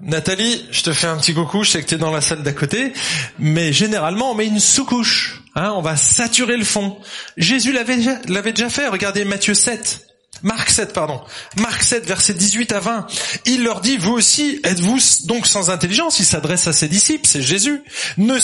Nathalie, 0.00 0.64
je 0.70 0.82
te 0.82 0.92
fais 0.92 1.08
un 1.08 1.16
petit 1.16 1.34
coucou, 1.34 1.64
je 1.64 1.70
sais 1.70 1.82
que 1.82 1.88
tu 1.88 1.96
es 1.96 1.98
dans 1.98 2.12
la 2.12 2.20
salle 2.20 2.44
d'à 2.44 2.52
côté, 2.52 2.92
mais 3.38 3.72
généralement 3.72 4.30
on 4.30 4.34
met 4.34 4.46
une 4.46 4.60
sous-couche, 4.60 5.42
hein, 5.56 5.72
on 5.74 5.82
va 5.82 5.96
saturer 5.96 6.56
le 6.56 6.64
fond. 6.64 6.98
Jésus 7.36 7.72
l'avait 7.72 8.52
déjà 8.52 8.70
fait, 8.70 8.86
regardez 8.86 9.24
Matthieu 9.24 9.54
7. 9.54 10.04
Marc 10.44 10.70
7, 10.70 10.92
pardon. 10.92 11.20
Marc 11.56 11.82
7, 11.82 12.06
verset 12.06 12.34
18 12.34 12.70
à 12.70 12.78
20. 12.78 13.06
Il 13.46 13.64
leur 13.64 13.80
dit, 13.80 13.96
vous 13.96 14.12
aussi, 14.12 14.60
êtes-vous 14.62 15.00
donc 15.24 15.48
sans 15.48 15.70
intelligence? 15.70 16.20
Il 16.20 16.26
s'adresse 16.26 16.68
à 16.68 16.72
ses 16.72 16.86
disciples, 16.86 17.26
c'est 17.26 17.42
Jésus. 17.42 17.82
Ne 18.18 18.38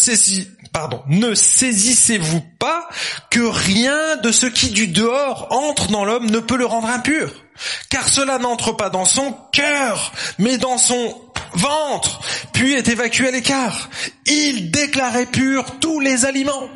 saisissez-vous 1.34 2.40
pas 2.58 2.88
que 3.30 3.40
rien 3.40 4.16
de 4.16 4.32
ce 4.32 4.46
qui 4.46 4.70
du 4.70 4.88
dehors 4.88 5.46
entre 5.52 5.86
dans 5.86 6.04
l'homme 6.04 6.28
ne 6.30 6.40
peut 6.40 6.56
le 6.56 6.66
rendre 6.66 6.88
impur? 6.88 7.43
Car 7.88 8.08
cela 8.08 8.38
n'entre 8.38 8.72
pas 8.72 8.90
dans 8.90 9.04
son 9.04 9.32
cœur, 9.52 10.12
mais 10.38 10.58
dans 10.58 10.78
son 10.78 11.20
ventre, 11.54 12.20
puis 12.52 12.72
est 12.72 12.88
évacué 12.88 13.28
à 13.28 13.30
l'écart. 13.30 13.90
Il 14.26 14.70
déclarait 14.70 15.26
pur 15.26 15.78
tous 15.80 16.00
les 16.00 16.24
aliments. 16.24 16.68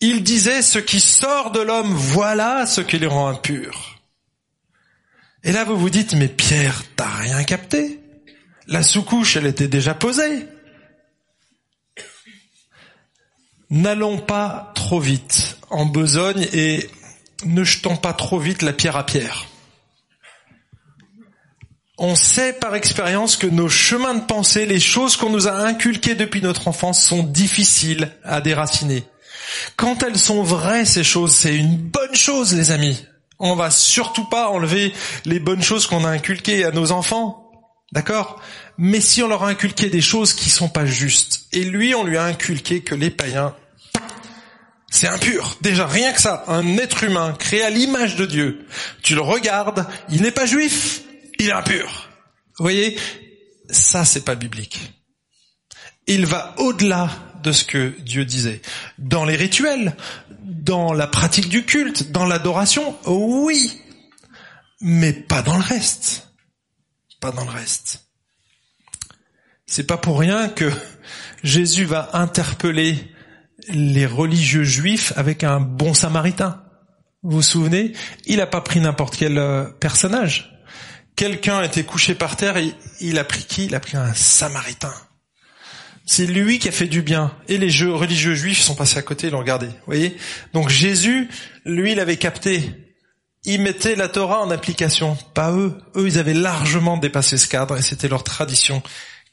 Il 0.00 0.22
disait 0.22 0.62
ce 0.62 0.78
qui 0.78 1.00
sort 1.00 1.50
de 1.50 1.60
l'homme, 1.60 1.92
voilà 1.92 2.66
ce 2.66 2.80
qui 2.80 2.98
le 2.98 3.08
rend 3.08 3.28
impur. 3.28 3.98
Et 5.44 5.52
là 5.52 5.64
vous 5.64 5.76
vous 5.76 5.90
dites, 5.90 6.14
mais 6.14 6.28
Pierre, 6.28 6.82
t'as 6.96 7.16
rien 7.16 7.44
capté 7.44 8.00
La 8.66 8.82
sous-couche, 8.82 9.36
elle 9.36 9.46
était 9.46 9.68
déjà 9.68 9.94
posée. 9.94 10.46
N'allons 13.68 14.18
pas 14.18 14.72
trop 14.74 14.98
vite 14.98 15.56
en 15.68 15.86
besogne 15.86 16.48
et 16.52 16.90
ne 17.44 17.64
jetons 17.64 17.96
pas 17.96 18.12
trop 18.12 18.38
vite 18.38 18.62
la 18.62 18.72
pierre 18.72 18.96
à 18.96 19.06
pierre. 19.06 19.46
On 21.98 22.14
sait 22.14 22.54
par 22.54 22.74
expérience 22.74 23.36
que 23.36 23.46
nos 23.46 23.68
chemins 23.68 24.14
de 24.14 24.24
pensée, 24.24 24.64
les 24.64 24.80
choses 24.80 25.16
qu'on 25.16 25.28
nous 25.28 25.48
a 25.48 25.52
inculquées 25.52 26.14
depuis 26.14 26.40
notre 26.40 26.66
enfance 26.66 27.04
sont 27.04 27.22
difficiles 27.22 28.10
à 28.24 28.40
déraciner. 28.40 29.04
Quand 29.76 30.02
elles 30.02 30.18
sont 30.18 30.42
vraies, 30.42 30.86
ces 30.86 31.04
choses, 31.04 31.34
c'est 31.34 31.54
une 31.54 31.76
bonne 31.76 32.14
chose, 32.14 32.54
les 32.54 32.70
amis. 32.70 33.04
On 33.38 33.54
va 33.54 33.70
surtout 33.70 34.24
pas 34.24 34.48
enlever 34.48 34.94
les 35.26 35.40
bonnes 35.40 35.62
choses 35.62 35.86
qu'on 35.86 36.04
a 36.04 36.10
inculquées 36.10 36.64
à 36.64 36.70
nos 36.70 36.90
enfants. 36.90 37.50
D'accord? 37.92 38.40
Mais 38.78 39.00
si 39.00 39.22
on 39.22 39.28
leur 39.28 39.44
a 39.44 39.48
inculqué 39.48 39.90
des 39.90 40.00
choses 40.00 40.32
qui 40.32 40.48
sont 40.48 40.68
pas 40.68 40.86
justes, 40.86 41.48
et 41.52 41.64
lui, 41.64 41.94
on 41.94 42.04
lui 42.04 42.16
a 42.16 42.24
inculqué 42.24 42.80
que 42.80 42.94
les 42.94 43.10
païens, 43.10 43.54
C'est 44.90 45.06
impur. 45.06 45.56
Déjà, 45.60 45.86
rien 45.86 46.12
que 46.12 46.20
ça, 46.20 46.44
un 46.48 46.76
être 46.76 47.04
humain 47.04 47.34
créé 47.38 47.62
à 47.62 47.70
l'image 47.70 48.16
de 48.16 48.26
Dieu. 48.26 48.66
Tu 49.02 49.14
le 49.14 49.20
regardes, 49.20 49.86
il 50.10 50.22
n'est 50.22 50.32
pas 50.32 50.46
juif, 50.46 51.02
il 51.38 51.48
est 51.48 51.52
impur. 51.52 52.08
Vous 52.58 52.64
voyez, 52.64 52.98
ça 53.70 54.04
c'est 54.04 54.24
pas 54.24 54.34
biblique. 54.34 54.80
Il 56.08 56.26
va 56.26 56.54
au-delà 56.58 57.08
de 57.42 57.52
ce 57.52 57.64
que 57.64 57.94
Dieu 58.00 58.24
disait. 58.24 58.60
Dans 58.98 59.24
les 59.24 59.36
rituels, 59.36 59.96
dans 60.42 60.92
la 60.92 61.06
pratique 61.06 61.48
du 61.48 61.64
culte, 61.64 62.10
dans 62.10 62.26
l'adoration, 62.26 62.98
oui, 63.06 63.80
mais 64.80 65.12
pas 65.12 65.42
dans 65.42 65.56
le 65.56 65.62
reste. 65.62 66.28
Pas 67.20 67.30
dans 67.30 67.44
le 67.44 67.50
reste. 67.50 68.06
C'est 69.66 69.86
pas 69.86 69.98
pour 69.98 70.18
rien 70.18 70.48
que 70.48 70.70
Jésus 71.44 71.84
va 71.84 72.10
interpeller 72.14 72.98
les 73.68 74.06
religieux 74.06 74.64
juifs 74.64 75.12
avec 75.16 75.44
un 75.44 75.60
bon 75.60 75.94
samaritain. 75.94 76.62
Vous 77.22 77.36
vous 77.36 77.42
souvenez? 77.42 77.92
Il 78.26 78.38
n'a 78.38 78.46
pas 78.46 78.60
pris 78.60 78.80
n'importe 78.80 79.16
quel 79.16 79.38
euh, 79.38 79.64
personnage. 79.64 80.56
Quelqu'un 81.16 81.62
était 81.62 81.84
couché 81.84 82.14
par 82.14 82.36
terre 82.36 82.56
et 82.56 82.72
il 83.00 83.18
a 83.18 83.24
pris 83.24 83.44
qui? 83.44 83.66
Il 83.66 83.74
a 83.74 83.80
pris 83.80 83.96
un 83.96 84.14
samaritain. 84.14 84.94
C'est 86.06 86.26
lui 86.26 86.58
qui 86.58 86.68
a 86.68 86.72
fait 86.72 86.86
du 86.86 87.02
bien. 87.02 87.36
Et 87.48 87.58
les 87.58 87.68
religieux 87.84 88.34
juifs 88.34 88.60
sont 88.60 88.74
passés 88.74 88.98
à 88.98 89.02
côté 89.02 89.26
et 89.26 89.30
l'ont 89.30 89.38
regardé. 89.38 89.66
Vous 89.66 89.86
voyez? 89.86 90.16
Donc 90.52 90.68
Jésus, 90.68 91.28
lui, 91.64 91.92
il 91.92 92.00
avait 92.00 92.16
capté. 92.16 92.74
Il 93.44 93.62
mettait 93.62 93.96
la 93.96 94.08
Torah 94.08 94.40
en 94.40 94.50
application. 94.50 95.16
Pas 95.34 95.52
eux. 95.52 95.78
Eux, 95.94 96.08
ils 96.08 96.18
avaient 96.18 96.34
largement 96.34 96.96
dépassé 96.96 97.36
ce 97.36 97.48
cadre 97.48 97.76
et 97.76 97.82
c'était 97.82 98.08
leur 98.08 98.24
tradition 98.24 98.82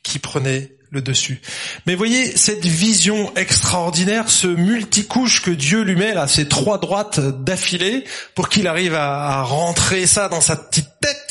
qui 0.04 0.20
prenait 0.20 0.77
le 0.92 1.02
dessus. 1.02 1.42
Mais 1.86 1.96
voyez, 1.96 2.36
cette 2.38 2.66
vision 2.66 3.36
extraordinaire, 3.36 4.30
ce 4.30 4.48
multicouche 4.48 5.42
que 5.42 5.52
Dieu 5.52 5.82
lui 5.82 5.96
met 5.96 6.14
là, 6.14 6.28
ces 6.28 6.48
trois 6.48 6.80
droites 6.80 7.20
d'affilée, 7.20 8.06
pour 8.36 8.50
qu'il 8.50 8.68
arrive 8.68 8.96
à, 8.96 9.42
rentrer 9.44 10.08
ça 10.08 10.30
dans 10.30 10.42
sa 10.42 10.56
petite 10.56 10.90
tête, 11.02 11.27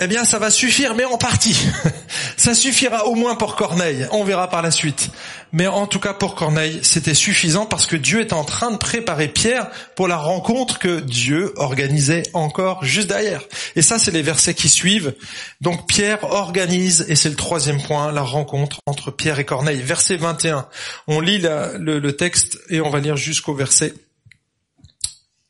eh 0.00 0.06
bien 0.06 0.24
ça 0.24 0.38
va 0.38 0.50
suffire, 0.50 0.94
mais 0.94 1.04
en 1.04 1.18
partie. 1.18 1.56
ça 2.36 2.54
suffira 2.54 3.06
au 3.06 3.14
moins 3.14 3.34
pour 3.34 3.56
Corneille, 3.56 4.06
on 4.10 4.24
verra 4.24 4.48
par 4.48 4.62
la 4.62 4.70
suite. 4.70 5.10
Mais 5.52 5.66
en 5.66 5.86
tout 5.86 6.00
cas 6.00 6.14
pour 6.14 6.34
Corneille, 6.34 6.80
c'était 6.82 7.14
suffisant 7.14 7.66
parce 7.66 7.86
que 7.86 7.96
Dieu 7.96 8.20
est 8.20 8.32
en 8.32 8.42
train 8.42 8.70
de 8.70 8.78
préparer 8.78 9.28
Pierre 9.28 9.70
pour 9.94 10.08
la 10.08 10.16
rencontre 10.16 10.78
que 10.78 11.00
Dieu 11.00 11.52
organisait 11.56 12.22
encore 12.32 12.84
juste 12.84 13.08
derrière. 13.08 13.42
Et 13.76 13.82
ça, 13.82 13.98
c'est 13.98 14.10
les 14.10 14.22
versets 14.22 14.54
qui 14.54 14.70
suivent. 14.70 15.14
Donc 15.60 15.86
Pierre 15.86 16.24
organise, 16.24 17.04
et 17.08 17.14
c'est 17.14 17.28
le 17.28 17.36
troisième 17.36 17.80
point, 17.82 18.10
la 18.12 18.22
rencontre 18.22 18.78
entre 18.86 19.10
Pierre 19.10 19.38
et 19.40 19.44
Corneille. 19.44 19.82
Verset 19.82 20.16
21. 20.16 20.66
On 21.06 21.20
lit 21.20 21.38
le, 21.38 21.98
le 21.98 22.16
texte 22.16 22.58
et 22.70 22.80
on 22.80 22.88
va 22.88 23.00
lire 23.00 23.16
jusqu'au 23.16 23.54
verset 23.54 23.92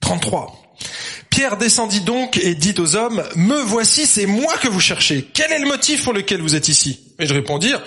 33. 0.01 0.53
Pierre 1.33 1.57
descendit 1.57 2.03
donc 2.03 2.37
et 2.37 2.55
dit 2.55 2.75
aux 2.77 2.95
hommes, 2.95 3.25
Me 3.37 3.59
voici, 3.63 4.05
c'est 4.05 4.27
moi 4.27 4.55
que 4.59 4.69
vous 4.69 4.81
cherchez. 4.81 5.27
Quel 5.33 5.51
est 5.51 5.61
le 5.61 5.67
motif 5.67 6.05
pour 6.05 6.13
lequel 6.13 6.43
vous 6.43 6.55
êtes 6.55 6.69
ici? 6.69 7.15
Et 7.19 7.27
je 7.27 7.33
répondirent, 7.33 7.81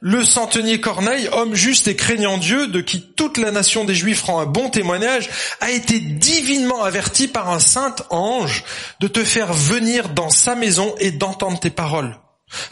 Le 0.00 0.22
centenier 0.22 0.80
Corneille, 0.80 1.28
homme 1.32 1.56
juste 1.56 1.88
et 1.88 1.96
craignant 1.96 2.38
Dieu, 2.38 2.68
de 2.68 2.80
qui 2.80 3.02
toute 3.16 3.38
la 3.38 3.50
nation 3.50 3.84
des 3.84 3.96
Juifs 3.96 4.22
rend 4.22 4.38
un 4.38 4.46
bon 4.46 4.70
témoignage, 4.70 5.28
a 5.60 5.72
été 5.72 5.98
divinement 5.98 6.84
averti 6.84 7.26
par 7.26 7.50
un 7.50 7.58
saint 7.58 7.96
ange 8.10 8.62
de 9.00 9.08
te 9.08 9.24
faire 9.24 9.52
venir 9.52 10.10
dans 10.10 10.30
sa 10.30 10.54
maison 10.54 10.94
et 11.00 11.10
d'entendre 11.10 11.58
tes 11.58 11.70
paroles. 11.70 12.16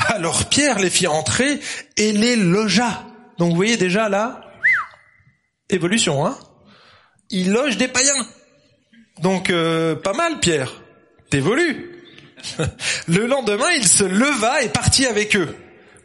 Alors 0.06 0.44
Pierre 0.44 0.78
les 0.78 0.90
fit 0.90 1.08
entrer 1.08 1.58
et 1.96 2.12
les 2.12 2.36
logea. 2.36 3.04
Donc 3.38 3.50
vous 3.50 3.56
voyez 3.56 3.76
déjà 3.76 4.08
là, 4.08 4.42
évolution, 5.70 6.24
hein 6.24 6.38
Il 7.30 7.50
loge 7.50 7.78
des 7.78 7.88
païens. 7.88 8.26
Donc 9.22 9.50
euh, 9.50 9.94
pas 9.94 10.12
mal, 10.12 10.40
Pierre. 10.40 10.72
T'évolues. 11.30 11.90
Le 13.06 13.26
lendemain, 13.26 13.70
il 13.76 13.86
se 13.86 14.04
leva 14.04 14.62
et 14.62 14.68
partit 14.68 15.06
avec 15.06 15.36
eux. 15.36 15.56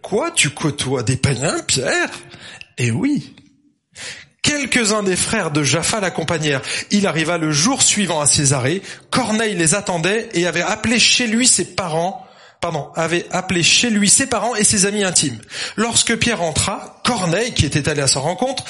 Quoi, 0.02 0.32
tu 0.32 0.52
côtoies 0.52 1.04
des 1.04 1.18
païens, 1.18 1.60
Pierre? 1.66 2.10
Eh 2.78 2.92
oui. 2.92 3.34
Quelques-uns 4.42 5.02
des 5.02 5.16
frères 5.16 5.50
de 5.50 5.64
Jaffa 5.64 6.00
l'accompagnèrent. 6.00 6.62
Il 6.92 7.08
arriva 7.08 7.40
le 7.40 7.52
jour 7.52 7.82
suivant 7.82 8.22
à 8.22 8.28
Césarée. 8.28 8.84
Corneille 9.10 9.56
les 9.56 9.74
attendait 9.74 10.30
et 10.34 10.46
avait 10.46 10.62
appelé 10.62 11.00
chez 11.00 11.26
lui 11.26 11.48
ses 11.48 11.66
parents, 11.66 12.24
pardon, 12.62 12.92
avait 12.96 13.26
appelé 13.32 13.64
chez 13.64 13.90
lui 13.90 14.08
ses 14.08 14.28
parents 14.28 14.56
et 14.56 14.64
ses 14.64 14.86
amis 14.86 15.04
intimes. 15.04 15.40
Lorsque 15.78 16.16
Pierre 16.18 16.44
entra, 16.44 17.02
Corneille, 17.04 17.56
qui 17.56 17.66
était 17.66 17.90
allé 17.90 18.02
à 18.02 18.08
sa 18.08 18.20
rencontre, 18.20 18.64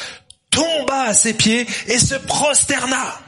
tomba 0.50 1.02
à 1.02 1.14
ses 1.14 1.34
pieds 1.34 1.68
et 1.88 2.00
se 2.00 2.16
prosterna. 2.16 3.20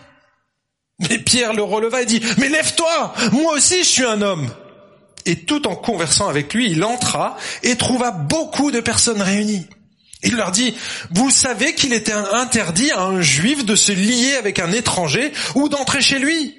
Mais 1.00 1.20
Pierre 1.20 1.54
le 1.54 1.64
releva 1.64 2.02
et 2.02 2.06
dit, 2.06 2.22
mais 2.38 2.50
lève-toi, 2.50 3.14
moi 3.32 3.54
aussi 3.54 3.80
je 3.80 3.90
suis 3.90 4.06
un 4.06 4.22
homme. 4.22 4.50
Et 5.26 5.44
tout 5.44 5.68
en 5.68 5.76
conversant 5.76 6.30
avec 6.30 6.54
lui, 6.54 6.72
il 6.72 6.84
entra 6.84 7.38
et 7.62 7.76
trouva 7.76 8.12
beaucoup 8.12 8.72
de 8.72 8.80
personnes 8.80 9.22
réunies. 9.22 9.68
Il 10.24 10.36
leur 10.36 10.52
dit, 10.52 10.74
vous 11.12 11.30
savez 11.30 11.76
qu'il 11.76 11.94
était 11.94 12.12
interdit 12.12 12.92
à 12.92 13.02
un 13.04 13.22
juif 13.22 13.66
de 13.66 13.76
se 13.76 13.92
lier 13.92 14.36
avec 14.36 14.58
un 14.60 14.72
étranger 14.72 15.32
ou 15.54 15.70
d'entrer 15.70 16.02
chez 16.02 16.18
lui. 16.18 16.58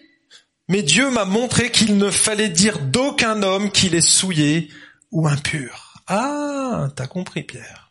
Mais 0.68 0.82
Dieu 0.82 1.10
m'a 1.10 1.24
montré 1.24 1.70
qu'il 1.70 1.96
ne 1.96 2.10
fallait 2.10 2.50
dire 2.50 2.78
d'aucun 2.78 3.42
homme 3.42 3.72
qu'il 3.72 3.94
est 3.94 4.06
souillé 4.06 4.68
ou 5.10 5.26
impur. 5.26 5.94
Ah, 6.06 6.88
t'as 6.94 7.06
compris 7.06 7.42
Pierre. 7.42 7.87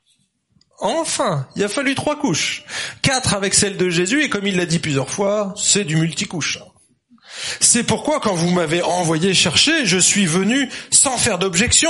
Enfin, 0.79 1.47
il 1.55 1.63
a 1.63 1.69
fallu 1.69 1.95
trois 1.95 2.19
couches. 2.19 2.63
Quatre 3.01 3.33
avec 3.33 3.53
celle 3.53 3.77
de 3.77 3.89
Jésus, 3.89 4.23
et 4.23 4.29
comme 4.29 4.45
il 4.45 4.57
l'a 4.57 4.65
dit 4.65 4.79
plusieurs 4.79 5.09
fois, 5.09 5.53
c'est 5.57 5.83
du 5.83 5.95
multicouche. 5.95 6.59
C'est 7.59 7.83
pourquoi 7.83 8.19
quand 8.19 8.33
vous 8.33 8.49
m'avez 8.49 8.81
envoyé 8.81 9.33
chercher, 9.33 9.85
je 9.85 9.97
suis 9.97 10.25
venu 10.25 10.69
sans 10.91 11.17
faire 11.17 11.39
d'objection. 11.39 11.89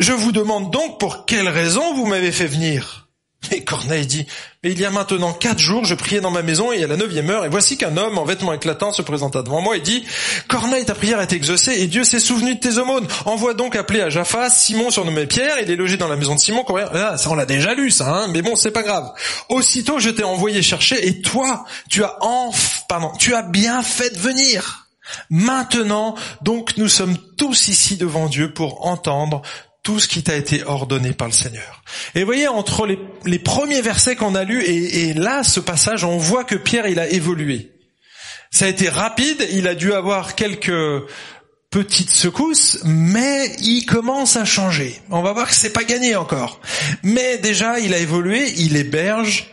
Je 0.00 0.12
vous 0.12 0.32
demande 0.32 0.70
donc 0.72 0.98
pour 0.98 1.24
quelle 1.24 1.48
raison 1.48 1.94
vous 1.94 2.06
m'avez 2.06 2.32
fait 2.32 2.46
venir. 2.46 3.07
Et 3.52 3.62
Corneille 3.62 4.06
dit, 4.06 4.26
mais 4.62 4.72
il 4.72 4.80
y 4.80 4.84
a 4.84 4.90
maintenant 4.90 5.32
quatre 5.32 5.60
jours, 5.60 5.84
je 5.84 5.94
priais 5.94 6.20
dans 6.20 6.30
ma 6.30 6.42
maison 6.42 6.72
et 6.72 6.82
à 6.82 6.86
la 6.86 6.96
neuvième 6.96 7.30
heure, 7.30 7.44
et 7.44 7.48
voici 7.48 7.78
qu'un 7.78 7.96
homme 7.96 8.18
en 8.18 8.24
vêtements 8.24 8.52
éclatants 8.52 8.92
se 8.92 9.00
présenta 9.00 9.42
devant 9.42 9.60
moi 9.62 9.76
et 9.76 9.80
dit, 9.80 10.04
Corneille, 10.48 10.84
ta 10.84 10.94
prière 10.94 11.20
est 11.20 11.32
exaucée 11.32 11.72
et 11.80 11.86
Dieu 11.86 12.02
s'est 12.04 12.18
souvenu 12.18 12.56
de 12.56 12.60
tes 12.60 12.78
aumônes. 12.78 13.06
Envoie 13.26 13.54
donc 13.54 13.76
appeler 13.76 14.02
à 14.02 14.10
Jaffa 14.10 14.50
Simon 14.50 14.90
surnommé 14.90 15.26
Pierre, 15.26 15.60
il 15.62 15.70
est 15.70 15.76
logé 15.76 15.96
dans 15.96 16.08
la 16.08 16.16
maison 16.16 16.34
de 16.34 16.40
Simon. 16.40 16.64
Ah, 16.92 17.16
ça 17.16 17.30
on 17.30 17.34
l'a 17.34 17.46
déjà 17.46 17.74
lu 17.74 17.90
ça, 17.90 18.08
hein 18.08 18.28
mais 18.28 18.42
bon, 18.42 18.56
c'est 18.56 18.72
pas 18.72 18.82
grave. 18.82 19.08
Aussitôt 19.48 20.00
je 20.00 20.10
t'ai 20.10 20.24
envoyé 20.24 20.60
chercher 20.60 21.06
et 21.06 21.22
toi, 21.22 21.64
tu 21.88 22.02
as 22.02 22.16
enf... 22.20 22.82
pardon, 22.88 23.12
tu 23.18 23.34
as 23.34 23.42
bien 23.42 23.82
fait 23.82 24.10
de 24.10 24.18
venir. 24.18 24.88
Maintenant, 25.30 26.16
donc, 26.42 26.76
nous 26.76 26.88
sommes 26.88 27.16
tous 27.36 27.68
ici 27.68 27.96
devant 27.96 28.26
Dieu 28.26 28.52
pour 28.52 28.86
entendre 28.86 29.42
tout 29.82 30.00
ce 30.00 30.08
qui 30.08 30.22
t'a 30.22 30.36
été 30.36 30.64
ordonné 30.64 31.12
par 31.12 31.28
le 31.28 31.32
Seigneur. 31.32 31.82
Et 32.14 32.24
voyez, 32.24 32.48
entre 32.48 32.86
les, 33.24 33.38
premiers 33.38 33.80
versets 33.80 34.16
qu'on 34.16 34.34
a 34.34 34.44
lus 34.44 34.62
et, 34.62 35.08
et, 35.08 35.14
là, 35.14 35.44
ce 35.44 35.60
passage, 35.60 36.04
on 36.04 36.18
voit 36.18 36.44
que 36.44 36.56
Pierre, 36.56 36.86
il 36.86 36.98
a 36.98 37.08
évolué. 37.08 37.72
Ça 38.50 38.64
a 38.64 38.68
été 38.68 38.88
rapide, 38.88 39.46
il 39.52 39.68
a 39.68 39.74
dû 39.74 39.92
avoir 39.92 40.34
quelques 40.34 40.72
petites 41.70 42.10
secousses, 42.10 42.80
mais 42.84 43.54
il 43.60 43.84
commence 43.84 44.36
à 44.36 44.44
changer. 44.44 45.00
On 45.10 45.22
va 45.22 45.32
voir 45.32 45.48
que 45.48 45.54
c'est 45.54 45.72
pas 45.72 45.84
gagné 45.84 46.16
encore. 46.16 46.60
Mais 47.02 47.38
déjà, 47.38 47.78
il 47.78 47.92
a 47.92 47.98
évolué, 47.98 48.52
il 48.56 48.76
héberge 48.76 49.50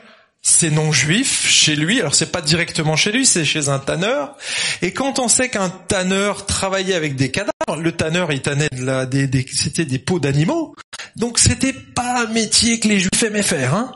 c'est 0.47 0.69
non-juif 0.69 1.47
chez 1.49 1.75
lui. 1.75 1.99
Alors 1.99 2.13
c'est 2.13 2.31
pas 2.31 2.41
directement 2.41 2.95
chez 2.95 3.11
lui, 3.11 3.25
c'est 3.25 3.43
chez 3.43 3.67
un 3.67 3.79
tanneur. 3.79 4.37
Et 4.83 4.93
quand 4.93 5.17
on 5.17 5.27
sait 5.27 5.49
qu'un 5.49 5.69
tanneur 5.69 6.45
travaillait 6.45 6.93
avec 6.93 7.15
des 7.15 7.31
cadavres, 7.31 7.81
le 7.81 7.91
tanneur 7.91 8.31
il 8.31 8.43
tannait 8.43 8.69
de 8.71 8.85
la, 8.85 9.07
des, 9.07 9.27
des 9.27 9.43
c'était 9.51 9.85
des 9.85 9.97
peaux 9.97 10.19
d'animaux. 10.19 10.75
Donc 11.15 11.39
c'était 11.39 11.73
pas 11.73 12.21
un 12.21 12.27
métier 12.27 12.79
que 12.79 12.87
les 12.87 12.99
juifs 12.99 13.23
aimaient 13.23 13.41
faire. 13.41 13.73
Hein 13.73 13.91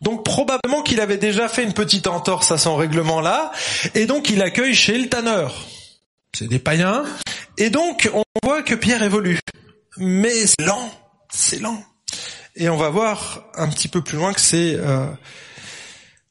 donc 0.00 0.24
probablement 0.24 0.82
qu'il 0.82 1.00
avait 1.00 1.18
déjà 1.18 1.46
fait 1.46 1.62
une 1.62 1.74
petite 1.74 2.06
entorse 2.06 2.52
à 2.52 2.58
son 2.58 2.76
règlement 2.76 3.20
là, 3.20 3.52
et 3.94 4.06
donc 4.06 4.30
il 4.30 4.40
accueille 4.40 4.74
chez 4.74 4.96
le 4.96 5.10
tanneur. 5.10 5.66
C'est 6.32 6.48
des 6.48 6.58
païens. 6.58 7.04
Et 7.58 7.68
donc 7.68 8.10
on 8.14 8.24
voit 8.42 8.62
que 8.62 8.74
Pierre 8.74 9.02
évolue. 9.02 9.40
Mais 9.98 10.46
c'est 10.46 10.64
lent, 10.64 10.90
c'est 11.30 11.60
lent. 11.60 11.82
Et 12.54 12.70
on 12.70 12.78
va 12.78 12.88
voir 12.88 13.44
un 13.54 13.68
petit 13.68 13.88
peu 13.88 14.00
plus 14.00 14.16
loin 14.16 14.32
que 14.32 14.40
c'est... 14.40 14.74
Euh, 14.74 15.06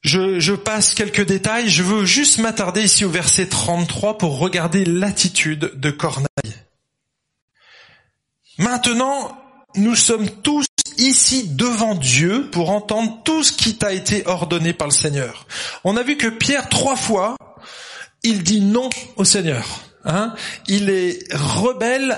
je, 0.05 0.53
passe 0.53 0.93
quelques 0.93 1.25
détails. 1.25 1.69
Je 1.69 1.83
veux 1.83 2.05
juste 2.05 2.37
m'attarder 2.37 2.83
ici 2.83 3.05
au 3.05 3.09
verset 3.09 3.47
33 3.47 4.17
pour 4.17 4.39
regarder 4.39 4.85
l'attitude 4.85 5.71
de 5.75 5.91
Corneille. 5.91 6.27
Maintenant, 8.57 9.37
nous 9.75 9.95
sommes 9.95 10.29
tous 10.29 10.65
ici 10.97 11.49
devant 11.49 11.95
Dieu 11.95 12.49
pour 12.51 12.69
entendre 12.69 13.21
tout 13.23 13.43
ce 13.43 13.51
qui 13.51 13.75
t'a 13.75 13.93
été 13.93 14.25
ordonné 14.27 14.71
par 14.71 14.87
le 14.87 14.93
Seigneur. 14.93 15.45
On 15.83 15.97
a 15.97 16.03
vu 16.03 16.15
que 16.15 16.27
Pierre, 16.27 16.69
trois 16.69 16.95
fois, 16.95 17.35
il 18.23 18.43
dit 18.43 18.61
non 18.61 18.89
au 19.17 19.25
Seigneur. 19.25 19.65
Hein 20.05 20.35
il 20.67 20.89
est 20.89 21.19
rebelle 21.33 22.17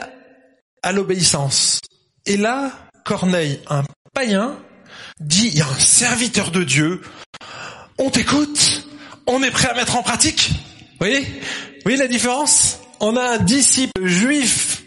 à 0.83 0.91
l'obéissance. 0.91 1.79
Et 2.25 2.37
là, 2.37 2.71
Corneille, 3.05 3.61
un 3.69 3.83
païen, 4.13 4.57
dit, 5.19 5.47
il 5.47 5.57
y 5.57 5.61
a 5.61 5.67
un 5.67 5.79
serviteur 5.79 6.51
de 6.51 6.63
Dieu, 6.63 7.01
On 7.97 8.09
t'écoute, 8.11 8.87
on 9.25 9.41
est 9.41 9.51
prêt 9.51 9.69
à 9.69 9.73
mettre 9.73 9.95
en 9.95 10.03
pratique. 10.03 10.51
Vous 10.51 10.97
voyez? 10.99 11.21
Vous 11.21 11.81
voyez 11.83 11.97
la 11.97 12.07
différence? 12.07 12.79
On 12.99 13.15
a 13.17 13.21
un 13.21 13.37
disciple 13.39 14.05
juif 14.05 14.83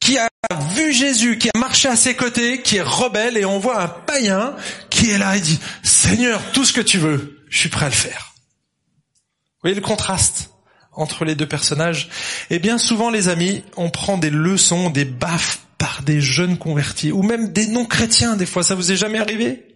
qui 0.00 0.18
a 0.18 0.28
vu 0.74 0.92
Jésus, 0.92 1.38
qui 1.38 1.48
a 1.48 1.58
marché 1.58 1.88
à 1.88 1.96
ses 1.96 2.14
côtés, 2.14 2.62
qui 2.62 2.76
est 2.76 2.82
rebelle, 2.82 3.36
et 3.36 3.44
on 3.44 3.58
voit 3.58 3.80
un 3.80 3.88
païen 3.88 4.54
qui 4.90 5.10
est 5.10 5.18
là 5.18 5.36
et 5.36 5.40
dit, 5.40 5.58
Seigneur, 5.82 6.40
tout 6.52 6.64
ce 6.64 6.72
que 6.72 6.80
tu 6.80 6.98
veux, 6.98 7.44
je 7.48 7.58
suis 7.58 7.68
prêt 7.68 7.86
à 7.86 7.88
le 7.88 7.94
faire. 7.94 8.34
Vous 8.34 9.68
voyez 9.68 9.76
le 9.76 9.80
contraste 9.80 10.50
entre 10.92 11.24
les 11.24 11.34
deux 11.34 11.46
personnages? 11.46 12.08
Et 12.50 12.58
bien 12.58 12.78
souvent, 12.78 13.10
les 13.10 13.28
amis, 13.28 13.64
on 13.76 13.90
prend 13.90 14.18
des 14.18 14.30
leçons, 14.30 14.90
des 14.90 15.04
baffes 15.04 15.60
par 15.78 16.02
des 16.02 16.20
jeunes 16.20 16.58
convertis, 16.58 17.12
ou 17.12 17.22
même 17.22 17.52
des 17.52 17.66
non-chrétiens, 17.66 18.36
des 18.36 18.46
fois, 18.46 18.62
ça 18.62 18.74
vous 18.74 18.92
est 18.92 18.96
jamais 18.96 19.18
arrivé? 19.18 19.71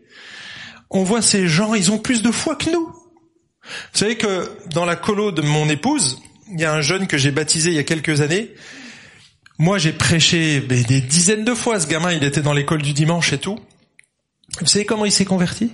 On 0.91 1.03
voit 1.03 1.22
ces 1.22 1.49
gens, 1.49 1.74
ils 1.74 1.91
ont 1.91 1.99
plus 1.99 2.22
de 2.22 2.30
foi 2.30 2.57
que 2.57 2.70
nous. 2.70 2.87
Vous 2.87 3.99
savez 3.99 4.16
que 4.16 4.51
dans 4.70 4.84
la 4.84 4.97
colo 4.97 5.32
de 5.32 5.43
mon 5.43 5.68
épouse, 5.68 6.20
il 6.53 6.61
y 6.61 6.64
a 6.64 6.72
un 6.72 6.80
jeune 6.80 7.07
que 7.07 7.18
j'ai 7.18 7.32
baptisé 7.32 7.70
il 7.70 7.74
y 7.74 7.78
a 7.78 7.84
quelques 7.84 8.20
années, 8.20 8.55
moi, 9.59 9.78
j'ai 9.78 9.93
prêché 9.93 10.61
des 10.61 11.01
dizaines 11.01 11.45
de 11.45 11.55
fois. 11.55 11.80
Ce 11.80 11.87
gamin, 11.87 12.12
il 12.12 12.22
était 12.24 12.43
dans 12.43 12.53
l'école 12.53 12.82
du 12.82 12.93
dimanche 12.93 13.32
et 13.32 13.39
tout. 13.39 13.59
Vous 14.61 14.66
savez 14.66 14.84
comment 14.84 15.07
il 15.07 15.12
s'est 15.12 15.24
converti? 15.24 15.72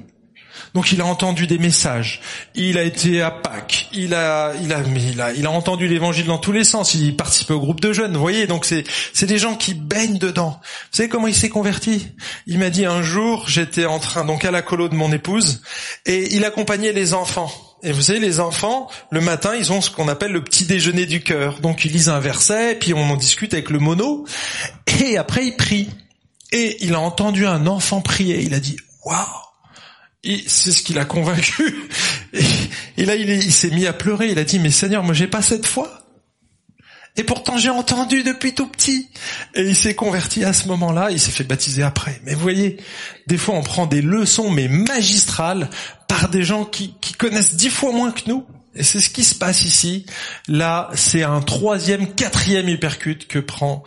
Donc, 0.74 0.92
il 0.92 1.00
a 1.00 1.06
entendu 1.06 1.46
des 1.46 1.58
messages. 1.58 2.20
Il 2.54 2.78
a 2.78 2.82
été 2.82 3.22
à 3.22 3.30
Pâques. 3.30 3.88
Il 3.92 4.14
a, 4.14 4.52
il 4.62 4.72
a, 4.72 4.80
il 4.80 5.20
a, 5.20 5.32
il 5.32 5.46
a 5.46 5.50
entendu 5.50 5.88
l'évangile 5.88 6.26
dans 6.26 6.38
tous 6.38 6.52
les 6.52 6.64
sens. 6.64 6.94
Il 6.94 7.16
participait 7.16 7.54
au 7.54 7.60
groupe 7.60 7.80
de 7.80 7.92
jeunes. 7.92 8.14
Vous 8.14 8.20
voyez, 8.20 8.46
donc 8.46 8.64
c'est, 8.64 8.84
c'est 9.12 9.26
des 9.26 9.38
gens 9.38 9.54
qui 9.54 9.74
baignent 9.74 10.18
dedans. 10.18 10.60
Vous 10.62 10.96
savez 10.96 11.08
comment 11.08 11.26
il 11.26 11.34
s'est 11.34 11.48
converti? 11.48 12.08
Il 12.46 12.58
m'a 12.58 12.70
dit 12.70 12.84
un 12.84 13.02
jour, 13.02 13.48
j'étais 13.48 13.86
en 13.86 13.98
train, 13.98 14.24
donc 14.24 14.44
à 14.44 14.50
la 14.50 14.62
colo 14.62 14.88
de 14.88 14.94
mon 14.94 15.12
épouse, 15.12 15.62
et 16.06 16.34
il 16.34 16.44
accompagnait 16.44 16.92
les 16.92 17.14
enfants. 17.14 17.52
Et 17.82 17.92
vous 17.92 18.02
savez, 18.02 18.20
les 18.20 18.38
enfants, 18.40 18.88
le 19.10 19.20
matin, 19.20 19.54
ils 19.58 19.72
ont 19.72 19.80
ce 19.80 19.90
qu'on 19.90 20.08
appelle 20.08 20.32
le 20.32 20.44
petit 20.44 20.64
déjeuner 20.64 21.06
du 21.06 21.22
cœur. 21.22 21.60
Donc 21.60 21.84
ils 21.84 21.92
lisent 21.92 22.08
un 22.08 22.20
verset, 22.20 22.76
puis 22.76 22.94
on 22.94 23.10
en 23.10 23.16
discute 23.16 23.54
avec 23.54 23.70
le 23.70 23.78
mono, 23.78 24.24
et 25.00 25.16
après 25.18 25.46
ils 25.46 25.56
prient. 25.56 25.90
Et 26.52 26.84
il 26.84 26.94
a 26.94 27.00
entendu 27.00 27.46
un 27.46 27.66
enfant 27.66 28.00
prier. 28.00 28.40
Il 28.42 28.54
a 28.54 28.60
dit, 28.60 28.76
waouh 29.04 29.16
c'est 30.46 30.72
ce 30.72 30.82
qui 30.82 30.94
l'a 30.94 31.04
convaincu. 31.04 31.88
Et, 32.96 33.04
là, 33.04 33.16
il, 33.16 33.28
il 33.28 33.52
s'est 33.52 33.70
mis 33.70 33.86
à 33.86 33.92
pleurer. 33.92 34.30
Il 34.30 34.38
a 34.38 34.44
dit, 34.44 34.58
mais 34.58 34.70
Seigneur, 34.70 35.02
moi, 35.02 35.14
j'ai 35.14 35.26
pas 35.26 35.42
cette 35.42 35.66
foi. 35.66 36.02
Et 37.16 37.24
pourtant, 37.24 37.58
j'ai 37.58 37.68
entendu 37.68 38.22
depuis 38.22 38.54
tout 38.54 38.66
petit. 38.66 39.08
Et 39.54 39.62
il 39.62 39.76
s'est 39.76 39.94
converti 39.94 40.44
à 40.44 40.52
ce 40.52 40.68
moment-là. 40.68 41.10
Il 41.10 41.20
s'est 41.20 41.30
fait 41.30 41.44
baptiser 41.44 41.82
après. 41.82 42.20
Mais 42.24 42.34
vous 42.34 42.40
voyez, 42.40 42.78
des 43.26 43.36
fois, 43.36 43.54
on 43.54 43.62
prend 43.62 43.86
des 43.86 44.00
leçons, 44.00 44.50
mais 44.50 44.68
magistrales, 44.68 45.68
par 46.08 46.30
des 46.30 46.42
gens 46.42 46.64
qui, 46.64 46.94
connaissent 47.18 47.54
dix 47.54 47.68
fois 47.68 47.92
moins 47.92 48.12
que 48.12 48.28
nous. 48.28 48.46
Et 48.74 48.82
c'est 48.82 49.00
ce 49.00 49.10
qui 49.10 49.24
se 49.24 49.34
passe 49.34 49.64
ici. 49.64 50.06
Là, 50.48 50.88
c'est 50.94 51.22
un 51.22 51.42
troisième, 51.42 52.14
quatrième 52.14 52.68
hypercute 52.70 53.28
que 53.28 53.38
prend 53.38 53.82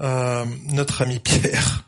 euh, 0.00 0.44
notre 0.68 1.02
ami 1.02 1.18
Pierre. 1.18 1.84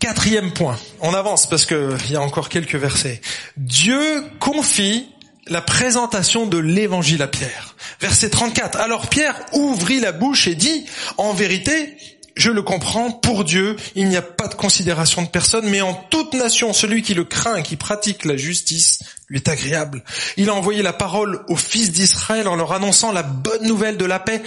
Quatrième 0.00 0.52
point. 0.52 0.78
On 1.00 1.12
avance 1.12 1.46
parce 1.46 1.66
qu'il 1.66 2.10
y 2.10 2.16
a 2.16 2.22
encore 2.22 2.48
quelques 2.48 2.74
versets. 2.74 3.20
Dieu 3.58 4.24
confie 4.40 5.06
la 5.46 5.60
présentation 5.60 6.46
de 6.46 6.56
l'évangile 6.56 7.20
à 7.20 7.28
Pierre. 7.28 7.76
Verset 8.00 8.30
34. 8.30 8.80
Alors 8.80 9.08
Pierre 9.08 9.36
ouvrit 9.52 10.00
la 10.00 10.12
bouche 10.12 10.46
et 10.46 10.54
dit, 10.54 10.86
en 11.18 11.34
vérité, 11.34 11.98
je 12.34 12.50
le 12.50 12.62
comprends, 12.62 13.10
pour 13.10 13.44
Dieu, 13.44 13.76
il 13.94 14.08
n'y 14.08 14.16
a 14.16 14.22
pas 14.22 14.48
de 14.48 14.54
considération 14.54 15.20
de 15.20 15.28
personne, 15.28 15.68
mais 15.68 15.82
en 15.82 15.92
toute 15.92 16.32
nation, 16.32 16.72
celui 16.72 17.02
qui 17.02 17.12
le 17.12 17.24
craint 17.24 17.56
et 17.56 17.62
qui 17.62 17.76
pratique 17.76 18.24
la 18.24 18.38
justice 18.38 19.00
lui 19.28 19.36
est 19.36 19.48
agréable. 19.48 20.02
Il 20.38 20.48
a 20.48 20.54
envoyé 20.54 20.82
la 20.82 20.94
parole 20.94 21.44
aux 21.48 21.56
fils 21.56 21.92
d'Israël 21.92 22.48
en 22.48 22.56
leur 22.56 22.72
annonçant 22.72 23.12
la 23.12 23.22
bonne 23.22 23.66
nouvelle 23.66 23.98
de 23.98 24.06
la 24.06 24.18
paix 24.18 24.42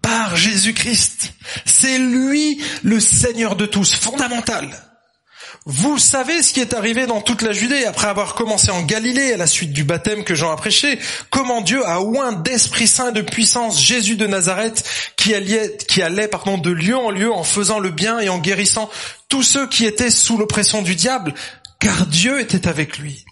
par 0.00 0.36
Jésus-Christ. 0.36 1.32
C'est 1.64 1.98
lui 1.98 2.62
le 2.84 3.00
Seigneur 3.00 3.56
de 3.56 3.66
tous, 3.66 3.94
fondamental. 3.94 4.70
Vous 5.64 5.96
savez 5.98 6.42
ce 6.42 6.52
qui 6.52 6.60
est 6.60 6.74
arrivé 6.74 7.06
dans 7.06 7.20
toute 7.20 7.42
la 7.42 7.52
Judée 7.52 7.84
après 7.84 8.08
avoir 8.08 8.34
commencé 8.34 8.72
en 8.72 8.82
Galilée 8.82 9.32
à 9.32 9.36
la 9.36 9.46
suite 9.46 9.72
du 9.72 9.84
baptême 9.84 10.24
que 10.24 10.34
Jean 10.34 10.50
a 10.50 10.56
prêché, 10.56 10.98
comment 11.30 11.60
Dieu 11.60 11.86
a 11.86 12.00
oint 12.00 12.32
d'Esprit 12.32 12.88
Saint 12.88 13.10
et 13.10 13.12
de 13.12 13.20
puissance 13.20 13.80
Jésus 13.80 14.16
de 14.16 14.26
Nazareth 14.26 14.82
qui 15.16 15.32
allait, 15.34 15.76
de 15.78 16.70
lieu 16.70 16.96
en 16.96 17.10
lieu 17.10 17.30
en 17.30 17.44
faisant 17.44 17.78
le 17.78 17.90
bien 17.90 18.18
et 18.18 18.28
en 18.28 18.38
guérissant 18.38 18.90
tous 19.28 19.44
ceux 19.44 19.68
qui 19.68 19.86
étaient 19.86 20.10
sous 20.10 20.36
l'oppression 20.36 20.82
du 20.82 20.96
diable, 20.96 21.32
car 21.78 22.06
Dieu 22.06 22.40
était 22.40 22.66
avec 22.66 22.98
lui. 22.98 23.24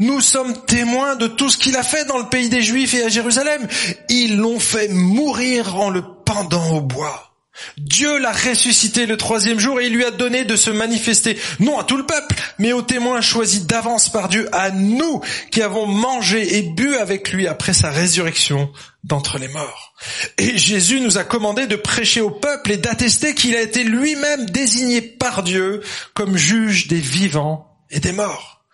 Nous 0.00 0.20
sommes 0.20 0.64
témoins 0.66 1.14
de 1.14 1.28
tout 1.28 1.48
ce 1.48 1.58
qu'il 1.58 1.76
a 1.76 1.84
fait 1.84 2.04
dans 2.06 2.18
le 2.18 2.28
pays 2.28 2.48
des 2.48 2.62
Juifs 2.62 2.94
et 2.94 3.04
à 3.04 3.08
Jérusalem. 3.08 3.68
Ils 4.08 4.36
l'ont 4.36 4.58
fait 4.58 4.88
mourir 4.88 5.76
en 5.76 5.90
le 5.90 6.02
pendant 6.24 6.70
au 6.70 6.80
bois. 6.80 7.31
Dieu 7.76 8.18
l'a 8.18 8.32
ressuscité 8.32 9.06
le 9.06 9.16
troisième 9.16 9.58
jour 9.58 9.80
et 9.80 9.86
il 9.86 9.94
lui 9.94 10.04
a 10.04 10.10
donné 10.10 10.44
de 10.44 10.56
se 10.56 10.70
manifester, 10.70 11.38
non 11.60 11.78
à 11.78 11.84
tout 11.84 11.96
le 11.96 12.06
peuple, 12.06 12.36
mais 12.58 12.72
aux 12.72 12.82
témoins 12.82 13.20
choisis 13.20 13.66
d'avance 13.66 14.10
par 14.10 14.28
Dieu, 14.28 14.48
à 14.52 14.70
nous 14.70 15.20
qui 15.50 15.62
avons 15.62 15.86
mangé 15.86 16.58
et 16.58 16.62
bu 16.62 16.96
avec 16.96 17.32
lui 17.32 17.46
après 17.46 17.72
sa 17.72 17.90
résurrection 17.90 18.72
d'entre 19.04 19.38
les 19.38 19.48
morts. 19.48 19.94
Et 20.38 20.56
Jésus 20.56 21.00
nous 21.00 21.18
a 21.18 21.24
commandé 21.24 21.66
de 21.66 21.76
prêcher 21.76 22.20
au 22.20 22.30
peuple 22.30 22.72
et 22.72 22.78
d'attester 22.78 23.34
qu'il 23.34 23.54
a 23.54 23.60
été 23.60 23.84
lui-même 23.84 24.46
désigné 24.46 25.02
par 25.02 25.42
Dieu 25.42 25.82
comme 26.14 26.36
juge 26.36 26.88
des 26.88 27.00
vivants 27.00 27.76
et 27.90 28.00
des 28.00 28.12
morts. 28.12 28.64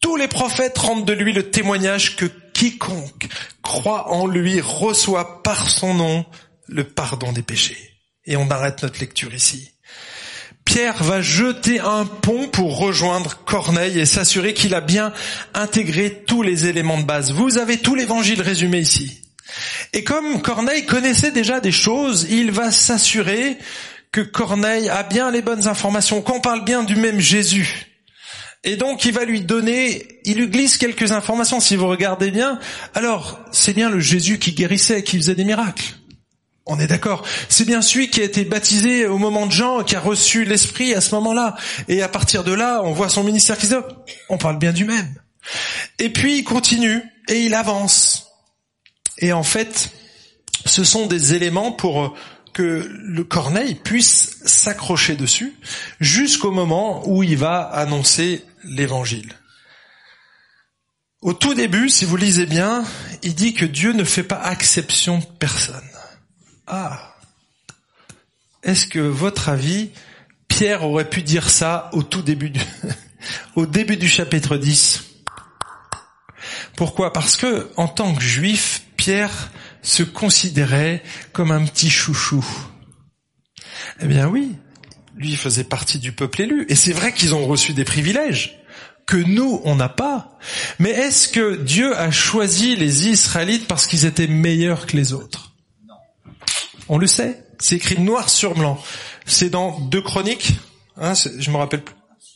Tous 0.00 0.16
les 0.16 0.28
prophètes 0.28 0.78
rendent 0.78 1.06
de 1.06 1.12
lui 1.12 1.32
le 1.32 1.50
témoignage 1.50 2.16
que 2.16 2.26
quiconque 2.52 3.28
croit 3.62 4.12
en 4.12 4.26
lui 4.26 4.60
reçoit 4.60 5.42
par 5.42 5.68
son 5.68 5.94
nom 5.94 6.26
le 6.66 6.84
pardon 6.84 7.32
des 7.32 7.42
péchés. 7.42 7.97
Et 8.28 8.36
on 8.36 8.50
arrête 8.50 8.82
notre 8.82 9.00
lecture 9.00 9.34
ici. 9.34 9.72
Pierre 10.66 11.02
va 11.02 11.22
jeter 11.22 11.80
un 11.80 12.04
pont 12.04 12.46
pour 12.48 12.78
rejoindre 12.78 13.42
Corneille 13.46 13.98
et 13.98 14.04
s'assurer 14.04 14.52
qu'il 14.52 14.74
a 14.74 14.82
bien 14.82 15.14
intégré 15.54 16.24
tous 16.26 16.42
les 16.42 16.66
éléments 16.66 16.98
de 16.98 17.06
base. 17.06 17.32
Vous 17.32 17.56
avez 17.56 17.78
tout 17.78 17.94
l'évangile 17.94 18.42
résumé 18.42 18.80
ici. 18.80 19.22
Et 19.94 20.04
comme 20.04 20.42
Corneille 20.42 20.84
connaissait 20.84 21.30
déjà 21.30 21.60
des 21.60 21.72
choses, 21.72 22.26
il 22.28 22.50
va 22.50 22.70
s'assurer 22.70 23.56
que 24.12 24.20
Corneille 24.20 24.90
a 24.90 25.04
bien 25.04 25.30
les 25.30 25.40
bonnes 25.40 25.66
informations, 25.66 26.20
qu'on 26.20 26.40
parle 26.40 26.64
bien 26.64 26.84
du 26.84 26.96
même 26.96 27.20
Jésus. 27.20 27.86
Et 28.62 28.76
donc 28.76 29.06
il 29.06 29.12
va 29.12 29.24
lui 29.24 29.40
donner, 29.40 30.20
il 30.24 30.36
lui 30.36 30.48
glisse 30.48 30.76
quelques 30.76 31.12
informations 31.12 31.60
si 31.60 31.76
vous 31.76 31.86
regardez 31.86 32.30
bien. 32.30 32.58
Alors, 32.94 33.40
c'est 33.52 33.72
bien 33.72 33.88
le 33.88 34.00
Jésus 34.00 34.38
qui 34.38 34.52
guérissait, 34.52 35.02
qui 35.02 35.16
faisait 35.16 35.34
des 35.34 35.44
miracles. 35.44 35.97
On 36.70 36.78
est 36.78 36.86
d'accord. 36.86 37.24
C'est 37.48 37.64
bien 37.64 37.80
celui 37.80 38.10
qui 38.10 38.20
a 38.20 38.24
été 38.24 38.44
baptisé 38.44 39.06
au 39.06 39.16
moment 39.16 39.46
de 39.46 39.52
Jean, 39.52 39.82
qui 39.82 39.96
a 39.96 40.00
reçu 40.00 40.44
l'Esprit 40.44 40.94
à 40.94 41.00
ce 41.00 41.14
moment-là. 41.14 41.56
Et 41.88 42.02
à 42.02 42.08
partir 42.08 42.44
de 42.44 42.52
là, 42.52 42.82
on 42.84 42.92
voit 42.92 43.08
son 43.08 43.24
ministère 43.24 43.56
qui 43.56 43.66
se... 43.66 43.74
On 44.28 44.36
parle 44.36 44.58
bien 44.58 44.72
du 44.72 44.84
même. 44.84 45.14
Et 45.98 46.10
puis 46.10 46.38
il 46.38 46.44
continue 46.44 47.02
et 47.28 47.40
il 47.40 47.54
avance. 47.54 48.32
Et 49.16 49.32
en 49.32 49.42
fait, 49.42 49.90
ce 50.66 50.84
sont 50.84 51.06
des 51.06 51.32
éléments 51.32 51.72
pour 51.72 52.14
que 52.52 52.86
le 52.86 53.24
Corneille 53.24 53.74
puisse 53.74 54.36
s'accrocher 54.44 55.16
dessus 55.16 55.54
jusqu'au 56.00 56.50
moment 56.50 57.08
où 57.08 57.22
il 57.22 57.38
va 57.38 57.62
annoncer 57.62 58.44
l'évangile. 58.64 59.32
Au 61.22 61.32
tout 61.32 61.54
début, 61.54 61.88
si 61.88 62.04
vous 62.04 62.16
lisez 62.16 62.46
bien, 62.46 62.84
il 63.22 63.34
dit 63.34 63.54
que 63.54 63.64
Dieu 63.64 63.92
ne 63.92 64.04
fait 64.04 64.22
pas 64.22 64.52
exception 64.52 65.18
de 65.18 65.24
personne. 65.38 65.82
Ah, 66.70 67.14
est-ce 68.62 68.86
que 68.86 68.98
votre 68.98 69.48
avis, 69.48 69.90
Pierre 70.48 70.84
aurait 70.84 71.08
pu 71.08 71.22
dire 71.22 71.48
ça 71.48 71.88
au 71.92 72.02
tout 72.02 72.20
début 72.20 72.50
du, 72.50 72.60
début 73.68 73.96
du 73.96 74.08
chapitre 74.08 74.58
10 74.58 75.02
Pourquoi? 76.76 77.12
Parce 77.12 77.36
que, 77.36 77.70
en 77.76 77.88
tant 77.88 78.14
que 78.14 78.22
juif, 78.22 78.82
Pierre 78.96 79.50
se 79.80 80.02
considérait 80.02 81.02
comme 81.32 81.52
un 81.52 81.64
petit 81.64 81.88
chouchou. 81.88 82.44
Eh 84.00 84.06
bien 84.06 84.28
oui, 84.28 84.54
lui 85.16 85.36
faisait 85.36 85.64
partie 85.64 85.98
du 85.98 86.12
peuple 86.12 86.42
élu. 86.42 86.66
Et 86.68 86.74
c'est 86.74 86.92
vrai 86.92 87.12
qu'ils 87.12 87.34
ont 87.34 87.46
reçu 87.46 87.72
des 87.72 87.84
privilèges 87.84 88.60
que 89.06 89.16
nous, 89.16 89.62
on 89.64 89.74
n'a 89.74 89.88
pas. 89.88 90.38
Mais 90.78 90.90
est-ce 90.90 91.28
que 91.28 91.56
Dieu 91.56 91.96
a 91.96 92.10
choisi 92.10 92.76
les 92.76 93.08
Israélites 93.08 93.66
parce 93.66 93.86
qu'ils 93.86 94.04
étaient 94.04 94.26
meilleurs 94.26 94.86
que 94.86 94.98
les 94.98 95.14
autres? 95.14 95.47
On 96.88 96.98
le 96.98 97.06
sait. 97.06 97.44
C'est 97.58 97.76
écrit 97.76 98.00
noir 98.00 98.28
sur 98.28 98.54
blanc. 98.54 98.82
C'est 99.26 99.50
dans 99.50 99.78
deux 99.80 100.02
chroniques. 100.02 100.54
Hein, 100.96 101.14
je 101.14 101.50
me 101.50 101.56
rappelle 101.56 101.82
plus. 101.82 101.94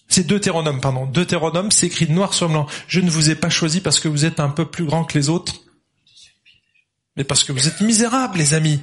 C'est 0.09 0.27
Deutéronome, 0.27 0.81
pardon. 0.81 1.07
Deutéronome, 1.07 1.71
c'est 1.71 1.87
écrit 1.87 2.09
noir 2.11 2.35
sur 2.35 2.49
blanc. 2.49 2.67
Je 2.87 3.01
ne 3.01 3.11
vous 3.11 3.31
ai 3.31 3.35
pas 3.35 3.49
choisi 3.49 3.81
parce 3.81 3.99
que 3.99 4.09
vous 4.09 4.25
êtes 4.25 4.41
un 4.41 4.51
peu 4.51 4.67
plus 4.67 4.85
grand 4.85 5.05
que 5.05 5.17
les 5.17 5.31
autres, 5.31 5.63
mais 7.17 7.25
parce 7.25 7.45
que 7.45 7.53
vous 7.53 7.69
êtes 7.69 7.81
misérables, 7.81 8.39
les 8.39 8.55
amis. 8.55 8.81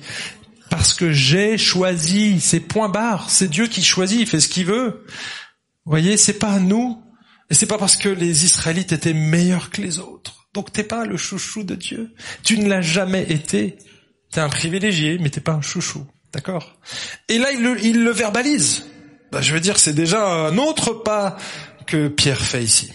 Parce 0.69 0.93
que 0.93 1.11
j'ai 1.11 1.57
choisi. 1.57 2.39
C'est 2.39 2.59
point 2.59 2.89
barre. 2.89 3.29
C'est 3.29 3.47
Dieu 3.47 3.67
qui 3.67 3.83
choisit. 3.83 4.21
Il 4.21 4.27
fait 4.27 4.39
ce 4.39 4.49
qu'il 4.49 4.65
veut. 4.65 5.05
Vous 5.85 5.91
voyez, 5.91 6.17
c'est 6.17 6.37
pas 6.37 6.59
nous 6.59 7.01
Et 7.49 7.55
c'est 7.55 7.65
pas 7.65 7.77
parce 7.77 7.95
que 7.95 8.09
les 8.09 8.45
Israélites 8.45 8.91
étaient 8.91 9.13
meilleurs 9.13 9.71
que 9.71 9.81
les 9.81 9.99
autres. 9.99 10.47
Donc 10.53 10.71
t'es 10.71 10.83
pas 10.83 11.05
le 11.05 11.17
chouchou 11.17 11.63
de 11.63 11.75
Dieu. 11.75 12.13
Tu 12.43 12.59
ne 12.59 12.67
l'as 12.67 12.81
jamais 12.81 13.23
été. 13.31 13.77
T'es 14.31 14.41
un 14.41 14.49
privilégié, 14.49 15.17
mais 15.19 15.29
t'es 15.29 15.41
pas 15.41 15.53
un 15.53 15.61
chouchou. 15.61 16.05
D'accord? 16.31 16.77
Et 17.27 17.39
là, 17.39 17.51
il 17.51 17.61
le, 17.61 17.83
il 17.83 18.03
le 18.03 18.11
verbalise. 18.11 18.85
Bah, 19.31 19.41
je 19.41 19.53
veux 19.53 19.59
dire, 19.59 19.79
c'est 19.79 19.93
déjà 19.93 20.47
un 20.47 20.57
autre 20.57 20.93
pas 20.93 21.37
que 21.87 22.07
Pierre 22.07 22.41
fait 22.41 22.63
ici. 22.63 22.91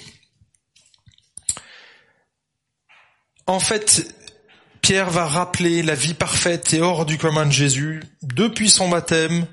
En 3.47 3.61
fait, 3.61 4.15
Pierre 4.81 5.11
va 5.11 5.27
rappeler 5.27 5.83
la 5.83 5.95
vie 5.95 6.15
parfaite 6.15 6.73
et 6.73 6.81
hors 6.81 7.05
du 7.05 7.19
commun 7.19 7.47
de 7.47 7.53
Jésus 7.53 8.03
depuis 8.23 8.71
son 8.71 8.89
baptême 8.89 9.47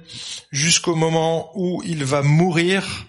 jusqu'au 0.51 0.95
moment 0.95 1.51
où 1.55 1.81
il 1.85 2.03
va 2.03 2.21
mourir 2.21 3.05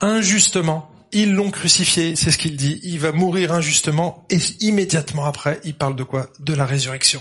injustement. 0.00 0.90
Ils 1.12 1.32
l'ont 1.32 1.50
crucifié, 1.50 2.16
c'est 2.16 2.30
ce 2.30 2.38
qu'il 2.38 2.56
dit. 2.56 2.80
Il 2.82 2.98
va 3.00 3.12
mourir 3.12 3.52
injustement 3.52 4.26
et 4.30 4.38
immédiatement 4.60 5.24
après, 5.24 5.60
il 5.64 5.74
parle 5.74 5.96
de 5.96 6.02
quoi? 6.04 6.28
De 6.38 6.54
la 6.54 6.66
résurrection. 6.66 7.20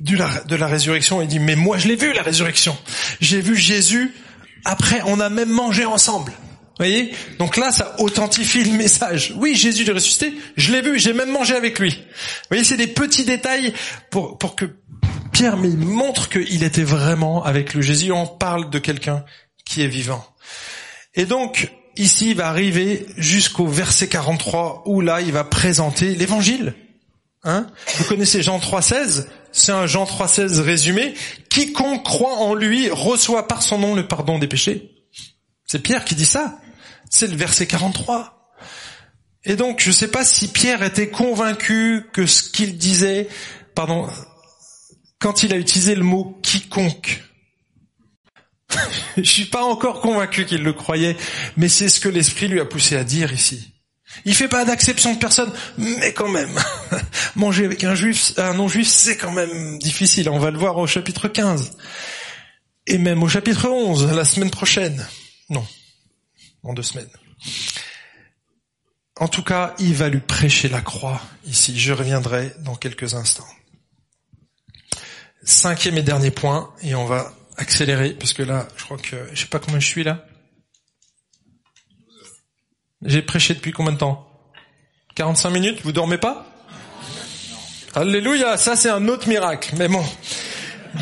De 0.00 0.16
la, 0.56 0.66
résurrection, 0.66 1.22
il 1.22 1.28
dit, 1.28 1.38
mais 1.38 1.56
moi 1.56 1.78
je 1.78 1.88
l'ai 1.88 1.96
vu 1.96 2.12
la 2.12 2.22
résurrection. 2.22 2.76
J'ai 3.20 3.40
vu 3.40 3.56
Jésus, 3.56 4.14
après 4.64 5.00
on 5.06 5.20
a 5.20 5.28
même 5.28 5.50
mangé 5.50 5.84
ensemble 5.84 6.32
voyez? 6.78 7.12
Donc 7.38 7.56
là, 7.56 7.72
ça 7.72 7.96
authentifie 7.98 8.64
le 8.64 8.72
message. 8.72 9.34
Oui, 9.36 9.54
Jésus 9.54 9.88
est 9.88 9.92
ressuscité, 9.92 10.32
je 10.56 10.72
l'ai 10.72 10.80
vu, 10.80 10.98
j'ai 10.98 11.12
même 11.12 11.30
mangé 11.30 11.54
avec 11.54 11.78
lui. 11.78 11.90
Vous 11.90 12.48
voyez, 12.50 12.64
c'est 12.64 12.76
des 12.76 12.86
petits 12.86 13.24
détails 13.24 13.72
pour, 14.10 14.38
pour 14.38 14.56
que 14.56 14.66
Pierre 15.32 15.56
montre 15.56 16.28
qu'il 16.28 16.62
était 16.62 16.84
vraiment 16.84 17.44
avec 17.44 17.74
le 17.74 17.82
Jésus. 17.82 18.12
On 18.12 18.26
parle 18.26 18.70
de 18.70 18.78
quelqu'un 18.78 19.24
qui 19.64 19.82
est 19.82 19.88
vivant. 19.88 20.24
Et 21.14 21.26
donc, 21.26 21.70
ici, 21.96 22.30
il 22.30 22.36
va 22.36 22.48
arriver 22.48 23.06
jusqu'au 23.16 23.66
verset 23.66 24.08
43, 24.08 24.84
où 24.86 25.00
là, 25.00 25.20
il 25.20 25.32
va 25.32 25.44
présenter 25.44 26.14
l'évangile. 26.14 26.74
Hein? 27.44 27.66
Vous 27.96 28.04
connaissez 28.04 28.42
Jean 28.42 28.58
3,16 28.58 29.26
C'est 29.52 29.72
un 29.72 29.86
Jean 29.86 30.04
3,16 30.04 30.60
résumé. 30.60 31.14
Quiconque 31.48 32.04
croit 32.04 32.36
en 32.36 32.54
lui 32.54 32.90
reçoit 32.90 33.48
par 33.48 33.62
son 33.62 33.78
nom 33.78 33.94
le 33.94 34.06
pardon 34.06 34.38
des 34.38 34.48
péchés. 34.48 34.90
C'est 35.64 35.82
Pierre 35.82 36.04
qui 36.04 36.14
dit 36.14 36.24
ça. 36.24 36.58
C'est 37.10 37.26
le 37.26 37.36
verset 37.36 37.66
43. 37.66 38.54
Et 39.44 39.56
donc, 39.56 39.80
je 39.80 39.88
ne 39.88 39.94
sais 39.94 40.08
pas 40.08 40.24
si 40.24 40.48
Pierre 40.48 40.82
était 40.82 41.08
convaincu 41.08 42.06
que 42.12 42.26
ce 42.26 42.42
qu'il 42.50 42.76
disait, 42.76 43.28
pardon, 43.74 44.08
quand 45.20 45.42
il 45.42 45.52
a 45.52 45.56
utilisé 45.56 45.94
le 45.94 46.02
mot 46.02 46.38
quiconque. 46.42 47.24
je 49.16 49.22
suis 49.22 49.46
pas 49.46 49.62
encore 49.62 50.00
convaincu 50.00 50.44
qu'il 50.44 50.62
le 50.62 50.72
croyait, 50.72 51.16
mais 51.56 51.68
c'est 51.68 51.88
ce 51.88 52.00
que 52.00 52.08
l'Esprit 52.08 52.48
lui 52.48 52.60
a 52.60 52.66
poussé 52.66 52.96
à 52.96 53.04
dire 53.04 53.32
ici. 53.32 53.77
Il 54.24 54.34
fait 54.34 54.48
pas 54.48 54.64
d'acception 54.64 55.14
de 55.14 55.18
personne, 55.18 55.52
mais 55.76 56.12
quand 56.12 56.28
même, 56.28 56.50
manger 57.36 57.64
avec 57.66 57.84
un 57.84 57.94
juif, 57.94 58.32
un 58.36 58.54
non-juif, 58.54 58.88
c'est 58.88 59.16
quand 59.16 59.32
même 59.32 59.78
difficile. 59.78 60.28
On 60.28 60.38
va 60.38 60.50
le 60.50 60.58
voir 60.58 60.76
au 60.78 60.86
chapitre 60.86 61.28
15. 61.28 61.76
Et 62.86 62.98
même 62.98 63.22
au 63.22 63.28
chapitre 63.28 63.68
11, 63.68 64.12
la 64.12 64.24
semaine 64.24 64.50
prochaine. 64.50 65.06
Non 65.50 65.66
en 66.62 66.74
deux 66.74 66.82
semaines. 66.82 67.08
En 69.16 69.28
tout 69.28 69.42
cas, 69.42 69.74
il 69.78 69.94
va 69.94 70.08
lui 70.08 70.20
prêcher 70.20 70.68
la 70.68 70.80
croix 70.80 71.20
ici. 71.44 71.78
Je 71.78 71.92
reviendrai 71.92 72.54
dans 72.60 72.76
quelques 72.76 73.14
instants. 73.14 73.48
Cinquième 75.42 75.98
et 75.98 76.02
dernier 76.02 76.30
point, 76.30 76.72
et 76.82 76.94
on 76.94 77.06
va 77.06 77.32
accélérer, 77.56 78.12
parce 78.12 78.32
que 78.32 78.42
là, 78.42 78.68
je 78.76 78.84
crois 78.84 78.98
que, 78.98 79.16
je 79.32 79.40
sais 79.40 79.48
pas 79.48 79.58
combien 79.58 79.80
je 79.80 79.86
suis 79.86 80.04
là. 80.04 80.27
J'ai 83.04 83.22
prêché 83.22 83.54
depuis 83.54 83.72
combien 83.72 83.92
de 83.92 83.98
temps 83.98 84.28
45 85.14 85.50
minutes 85.50 85.80
Vous 85.84 85.92
dormez 85.92 86.18
pas? 86.18 86.46
Alléluia, 87.94 88.56
ça 88.56 88.76
c'est 88.76 88.90
un 88.90 89.08
autre 89.08 89.28
miracle. 89.28 89.74
Mais 89.76 89.88
bon, 89.88 90.04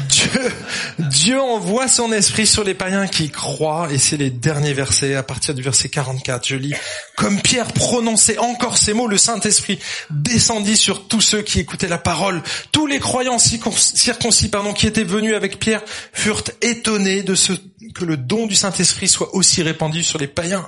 Dieu, 0.08 0.52
Dieu 0.98 1.40
envoie 1.40 1.88
son 1.88 2.12
esprit 2.12 2.46
sur 2.46 2.64
les 2.64 2.74
païens 2.74 3.06
qui 3.06 3.30
croient, 3.30 3.88
et 3.90 3.98
c'est 3.98 4.16
les 4.16 4.30
derniers 4.30 4.72
versets, 4.72 5.14
à 5.14 5.22
partir 5.22 5.54
du 5.54 5.62
verset 5.62 5.88
44, 5.88 6.46
je 6.46 6.56
lis, 6.56 6.74
comme 7.16 7.40
Pierre 7.40 7.72
prononçait 7.72 8.38
encore 8.38 8.78
ces 8.78 8.92
mots, 8.92 9.08
le 9.08 9.18
Saint-Esprit 9.18 9.78
descendit 10.10 10.76
sur 10.76 11.08
tous 11.08 11.20
ceux 11.20 11.42
qui 11.42 11.60
écoutaient 11.60 11.88
la 11.88 11.98
parole. 11.98 12.42
Tous 12.72 12.86
les 12.86 12.98
croyants 12.98 13.38
circoncis, 13.38 14.48
pardon, 14.48 14.72
qui 14.72 14.86
étaient 14.86 15.04
venus 15.04 15.34
avec 15.34 15.58
Pierre 15.58 15.82
furent 16.12 16.44
étonnés 16.62 17.22
de 17.22 17.34
ce 17.34 17.52
que 17.94 18.04
le 18.04 18.16
don 18.16 18.46
du 18.46 18.54
Saint-Esprit 18.54 19.08
soit 19.08 19.34
aussi 19.34 19.62
répandu 19.62 20.02
sur 20.02 20.18
les 20.18 20.28
païens. 20.28 20.66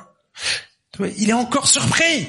Il 1.19 1.31
est 1.31 1.35
encore 1.35 1.69
surpris. 1.69 2.29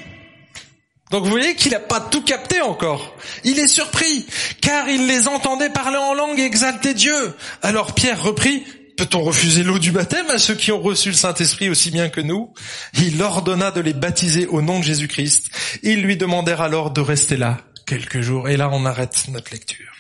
Donc 1.12 1.24
vous 1.24 1.32
voyez 1.32 1.56
qu'il 1.56 1.72
n'a 1.72 1.80
pas 1.80 2.02
tout 2.02 2.22
capté 2.22 2.62
encore. 2.62 3.16
Il 3.44 3.58
est 3.58 3.68
surpris, 3.68 4.28
car 4.62 4.88
il 4.90 5.08
les 5.08 5.28
entendait 5.28 5.72
parler 5.72 5.98
en 5.98 6.14
langue 6.14 6.40
et 6.40 6.46
exalter 6.46 6.94
Dieu. 6.94 7.36
Alors 7.64 7.96
Pierre 7.96 8.22
reprit, 8.22 8.64
peut-on 8.96 9.24
refuser 9.24 9.64
l'eau 9.64 9.80
du 9.80 9.92
baptême 9.92 10.30
à 10.30 10.38
ceux 10.38 10.54
qui 10.54 10.72
ont 10.72 10.82
reçu 10.82 11.10
le 11.10 11.16
Saint-Esprit 11.16 11.70
aussi 11.70 11.90
bien 11.90 12.10
que 12.10 12.22
nous? 12.22 12.54
Il 12.94 13.22
ordonna 13.24 13.72
de 13.72 13.82
les 13.82 13.94
baptiser 13.94 14.46
au 14.46 14.62
nom 14.62 14.80
de 14.80 14.84
Jésus-Christ. 14.84 15.50
Ils 15.82 16.02
lui 16.02 16.16
demandèrent 16.16 16.62
alors 16.62 16.92
de 16.92 17.02
rester 17.02 17.38
là 17.38 17.58
quelques 17.88 18.22
jours. 18.22 18.50
Et 18.50 18.58
là, 18.58 18.70
on 18.72 18.86
arrête 18.86 19.26
notre 19.30 19.52
lecture. 19.52 19.92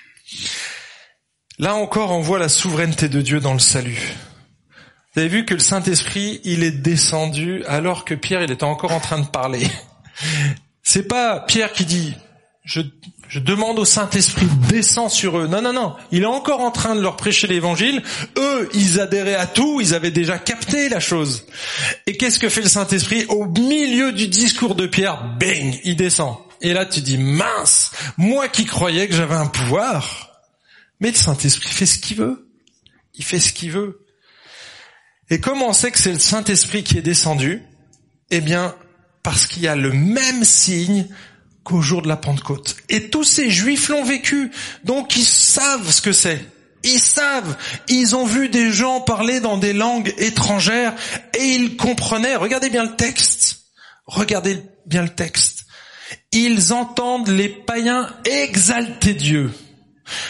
Là 1.58 1.74
encore, 1.76 2.12
on 2.12 2.22
voit 2.22 2.40
la 2.40 2.50
souveraineté 2.50 3.10
de 3.10 3.22
Dieu 3.22 3.40
dans 3.40 3.54
le 3.54 3.60
salut. 3.60 4.16
Vous 5.20 5.26
avez 5.26 5.36
vu 5.36 5.44
que 5.44 5.54
le 5.54 5.60
Saint-Esprit, 5.60 6.40
il 6.46 6.64
est 6.64 6.72
descendu 6.72 7.62
alors 7.66 8.06
que 8.06 8.14
Pierre, 8.14 8.42
il 8.42 8.52
était 8.52 8.64
encore 8.64 8.94
en 8.94 9.02
train 9.02 9.20
de 9.20 9.28
parler. 9.28 9.68
C'est 10.82 11.10
pas 11.10 11.42
Pierre 11.42 11.74
qui 11.74 11.84
dit 11.84 12.14
je, 12.64 12.80
je 13.28 13.40
demande 13.40 13.80
au 13.80 13.84
Saint-Esprit 13.84 14.48
descend 14.70 15.12
sur 15.12 15.38
eux. 15.38 15.48
Non, 15.48 15.62
non, 15.62 15.74
non. 15.74 15.94
Il 16.14 16.24
est 16.24 16.26
encore 16.26 16.62
en 16.62 16.72
train 16.72 16.96
de 16.96 17.02
leur 17.02 17.18
prêcher 17.18 17.48
l'évangile. 17.48 18.02
Eux, 18.38 18.70
ils 18.74 19.02
adhéraient 19.02 19.36
à 19.36 19.46
tout. 19.46 19.82
Ils 19.82 19.94
avaient 19.94 20.10
déjà 20.10 20.38
capté 20.38 20.88
la 20.88 21.02
chose. 21.02 21.46
Et 22.08 22.16
qu'est-ce 22.16 22.40
que 22.40 22.48
fait 22.48 22.62
le 22.62 22.70
Saint-Esprit? 22.70 23.26
Au 23.28 23.44
milieu 23.44 24.14
du 24.14 24.30
discours 24.30 24.74
de 24.74 24.88
Pierre, 24.88 25.36
bang, 25.38 25.82
il 25.84 25.98
descend. 25.98 26.38
Et 26.62 26.72
là, 26.72 26.86
tu 26.86 27.02
dis, 27.02 27.18
mince, 27.18 27.92
moi 28.16 28.48
qui 28.48 28.64
croyais 28.64 29.10
que 29.10 29.16
j'avais 29.16 29.36
un 29.36 29.48
pouvoir. 29.48 30.46
Mais 31.02 31.12
le 31.12 31.18
Saint-Esprit 31.18 31.68
fait 31.68 31.86
ce 31.86 32.00
qu'il 32.00 32.16
veut. 32.16 32.48
Il 33.16 33.26
fait 33.26 33.40
ce 33.40 33.52
qu'il 33.52 33.72
veut. 33.72 34.06
Et 35.30 35.40
comment 35.40 35.70
on 35.70 35.74
sait 35.74 35.92
que 35.92 36.00
c'est 36.00 36.12
le 36.12 36.20
Saint-Esprit 36.20 36.84
qui 36.84 36.98
est 36.98 37.04
descendu 37.04 37.62
Eh 38.32 38.42
bien, 38.42 38.76
parce 39.24 39.46
qu'il 39.46 39.64
y 39.64 39.68
a 39.68 39.76
le 39.76 39.92
même 39.92 40.44
signe 40.44 41.08
qu'au 41.64 41.82
jour 41.82 42.02
de 42.02 42.08
la 42.08 42.18
Pentecôte. 42.18 42.78
Et 42.90 43.10
tous 43.10 43.24
ces 43.24 43.50
juifs 43.50 43.90
l'ont 43.90 44.04
vécu, 44.04 44.52
donc 44.84 45.16
ils 45.18 45.26
savent 45.26 45.92
ce 45.92 46.02
que 46.02 46.12
c'est. 46.12 46.44
Ils 46.84 47.00
savent, 47.00 47.58
ils 47.90 48.16
ont 48.16 48.26
vu 48.26 48.50
des 48.50 48.72
gens 48.72 49.02
parler 49.02 49.42
dans 49.42 49.58
des 49.58 49.74
langues 49.74 50.14
étrangères 50.18 50.96
et 51.38 51.46
ils 51.46 51.76
comprenaient. 51.76 52.36
Regardez 52.36 52.70
bien 52.70 52.84
le 52.84 52.96
texte. 52.96 53.66
Regardez 54.06 54.64
bien 54.86 55.04
le 55.04 55.10
texte. 55.10 55.66
Ils 56.32 56.74
entendent 56.74 57.28
les 57.28 57.50
païens 57.50 58.10
exalter 58.26 59.14
Dieu. 59.14 59.52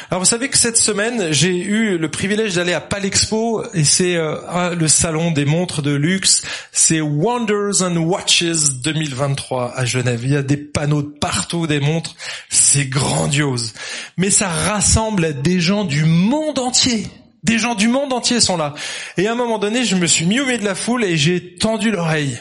Alors 0.10 0.22
vous 0.22 0.30
savez 0.30 0.50
que 0.50 0.58
cette 0.58 0.78
semaine, 0.78 1.32
j'ai 1.32 1.56
eu 1.56 1.98
le 1.98 2.10
privilège 2.10 2.56
d'aller 2.56 2.74
à 2.74 2.82
Palexpo 2.82 3.64
et 3.74 3.84
c'est 3.84 4.16
euh, 4.16 4.76
le 4.76 4.88
salon 4.88 5.32
des 5.32 5.46
montres 5.46 5.82
de 5.82 5.94
luxe. 5.94 6.42
C'est 6.72 7.02
Wonders 7.02 7.82
and 7.82 7.98
Watches 7.98 8.72
2023 8.84 9.74
à 9.76 9.86
Genève. 9.86 10.22
Il 10.24 10.32
y 10.32 10.36
a 10.36 10.44
des 10.44 10.58
panneaux 10.58 11.02
de 11.02 11.10
partout, 11.10 11.68
des 11.68 11.80
montres. 11.80 12.16
C'est 12.50 12.86
grandiose. 12.86 13.74
Mais 14.18 14.30
ça 14.30 14.48
rassemble 14.48 15.42
des 15.42 15.60
gens 15.60 15.86
du 15.86 16.06
monde 16.06 16.60
entier. 16.60 17.08
Des 17.44 17.58
gens 17.58 17.76
du 17.76 17.88
monde 17.88 18.12
entier 18.12 18.42
sont 18.42 18.58
là. 18.58 18.74
Et 19.18 19.28
à 19.28 19.32
un 19.32 19.36
moment 19.36 19.60
donné, 19.60 19.86
je 19.86 19.96
me 19.96 20.08
suis 20.08 20.26
mis 20.26 20.40
au 20.40 20.46
milieu 20.46 20.58
de 20.58 20.66
la 20.66 20.76
foule 20.76 21.04
et 21.04 21.18
j'ai 21.18 21.56
tendu 21.56 21.92
l'oreille. 21.92 22.38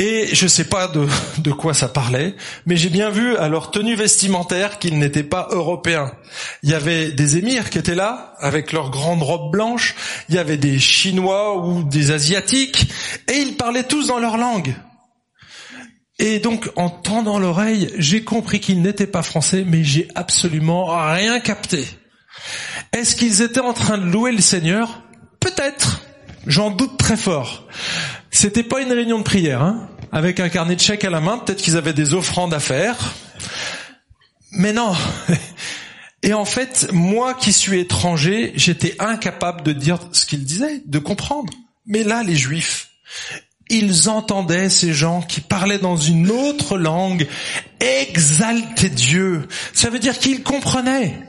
Et 0.00 0.28
je 0.32 0.46
sais 0.46 0.64
pas 0.64 0.86
de, 0.86 1.08
de 1.38 1.50
quoi 1.50 1.74
ça 1.74 1.88
parlait, 1.88 2.36
mais 2.66 2.76
j'ai 2.76 2.88
bien 2.88 3.10
vu 3.10 3.36
à 3.36 3.48
leur 3.48 3.72
tenue 3.72 3.96
vestimentaire 3.96 4.78
qu'ils 4.78 4.96
n'étaient 4.96 5.24
pas 5.24 5.48
européens. 5.50 6.12
Il 6.62 6.70
y 6.70 6.74
avait 6.74 7.10
des 7.10 7.36
émirs 7.36 7.68
qui 7.68 7.78
étaient 7.78 7.96
là, 7.96 8.34
avec 8.38 8.70
leurs 8.70 8.90
grandes 8.90 9.24
robes 9.24 9.50
blanches, 9.50 9.96
il 10.28 10.36
y 10.36 10.38
avait 10.38 10.56
des 10.56 10.78
Chinois 10.78 11.66
ou 11.66 11.82
des 11.82 12.12
Asiatiques, 12.12 12.88
et 13.26 13.38
ils 13.38 13.56
parlaient 13.56 13.82
tous 13.82 14.06
dans 14.06 14.20
leur 14.20 14.38
langue. 14.38 14.72
Et 16.20 16.38
donc, 16.38 16.70
en 16.76 16.90
tendant 16.90 17.40
l'oreille, 17.40 17.92
j'ai 17.98 18.22
compris 18.22 18.60
qu'ils 18.60 18.82
n'étaient 18.82 19.06
pas 19.08 19.24
français, 19.24 19.64
mais 19.66 19.82
j'ai 19.82 20.06
absolument 20.14 20.86
rien 21.12 21.40
capté. 21.40 21.84
Est-ce 22.92 23.16
qu'ils 23.16 23.42
étaient 23.42 23.60
en 23.60 23.72
train 23.72 23.98
de 23.98 24.04
louer 24.04 24.30
le 24.30 24.40
Seigneur? 24.40 25.02
Peut-être. 25.40 26.02
J'en 26.46 26.70
doute 26.70 26.98
très 26.98 27.16
fort. 27.16 27.66
C'était 28.40 28.62
pas 28.62 28.80
une 28.82 28.92
réunion 28.92 29.18
de 29.18 29.24
prière, 29.24 29.62
hein, 29.62 29.88
avec 30.12 30.38
un 30.38 30.48
carnet 30.48 30.76
de 30.76 30.80
chèques 30.80 31.02
à 31.02 31.10
la 31.10 31.20
main. 31.20 31.38
Peut-être 31.38 31.60
qu'ils 31.60 31.76
avaient 31.76 31.92
des 31.92 32.14
offrandes 32.14 32.54
à 32.54 32.60
faire. 32.60 33.16
Mais 34.52 34.72
non. 34.72 34.94
Et 36.22 36.32
en 36.32 36.44
fait, 36.44 36.88
moi 36.92 37.34
qui 37.34 37.52
suis 37.52 37.80
étranger, 37.80 38.52
j'étais 38.54 38.94
incapable 39.00 39.64
de 39.64 39.72
dire 39.72 39.98
ce 40.12 40.24
qu'ils 40.24 40.44
disaient, 40.44 40.82
de 40.86 41.00
comprendre. 41.00 41.52
Mais 41.84 42.04
là, 42.04 42.22
les 42.22 42.36
juifs, 42.36 42.90
ils 43.70 44.08
entendaient 44.08 44.68
ces 44.68 44.92
gens 44.92 45.20
qui 45.20 45.40
parlaient 45.40 45.80
dans 45.80 45.96
une 45.96 46.30
autre 46.30 46.78
langue 46.78 47.26
exalter 47.80 48.88
Dieu. 48.88 49.48
Ça 49.72 49.90
veut 49.90 49.98
dire 49.98 50.16
qu'ils 50.16 50.44
comprenaient. 50.44 51.26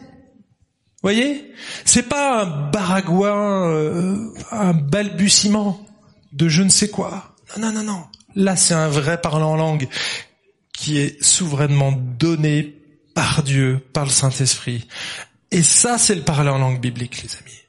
Voyez, 1.02 1.54
c'est 1.86 2.08
pas 2.08 2.44
un 2.44 2.70
baragouin, 2.70 3.68
euh, 3.72 4.32
un 4.52 4.74
balbutiement 4.74 5.89
de 6.40 6.48
je 6.48 6.64
ne 6.64 6.70
sais 6.70 6.90
quoi. 6.90 7.36
Non, 7.58 7.68
non, 7.68 7.74
non, 7.74 7.84
non. 7.84 8.06
Là, 8.36 8.56
c'est 8.56 8.74
un 8.74 8.88
vrai 8.88 9.20
parlant 9.22 9.52
en 9.52 9.58
langue 9.58 9.88
qui 10.74 10.98
est 10.98 11.22
souverainement 11.22 11.92
donné 11.92 12.78
par 13.14 13.44
Dieu, 13.44 13.86
par 13.92 14.06
le 14.06 14.12
Saint-Esprit. 14.12 14.88
Et 15.52 15.62
ça, 15.62 15.98
c'est 15.98 16.16
le 16.16 16.22
parler 16.22 16.50
en 16.50 16.58
langue 16.58 16.80
biblique, 16.80 17.22
les 17.22 17.36
amis. 17.36 17.60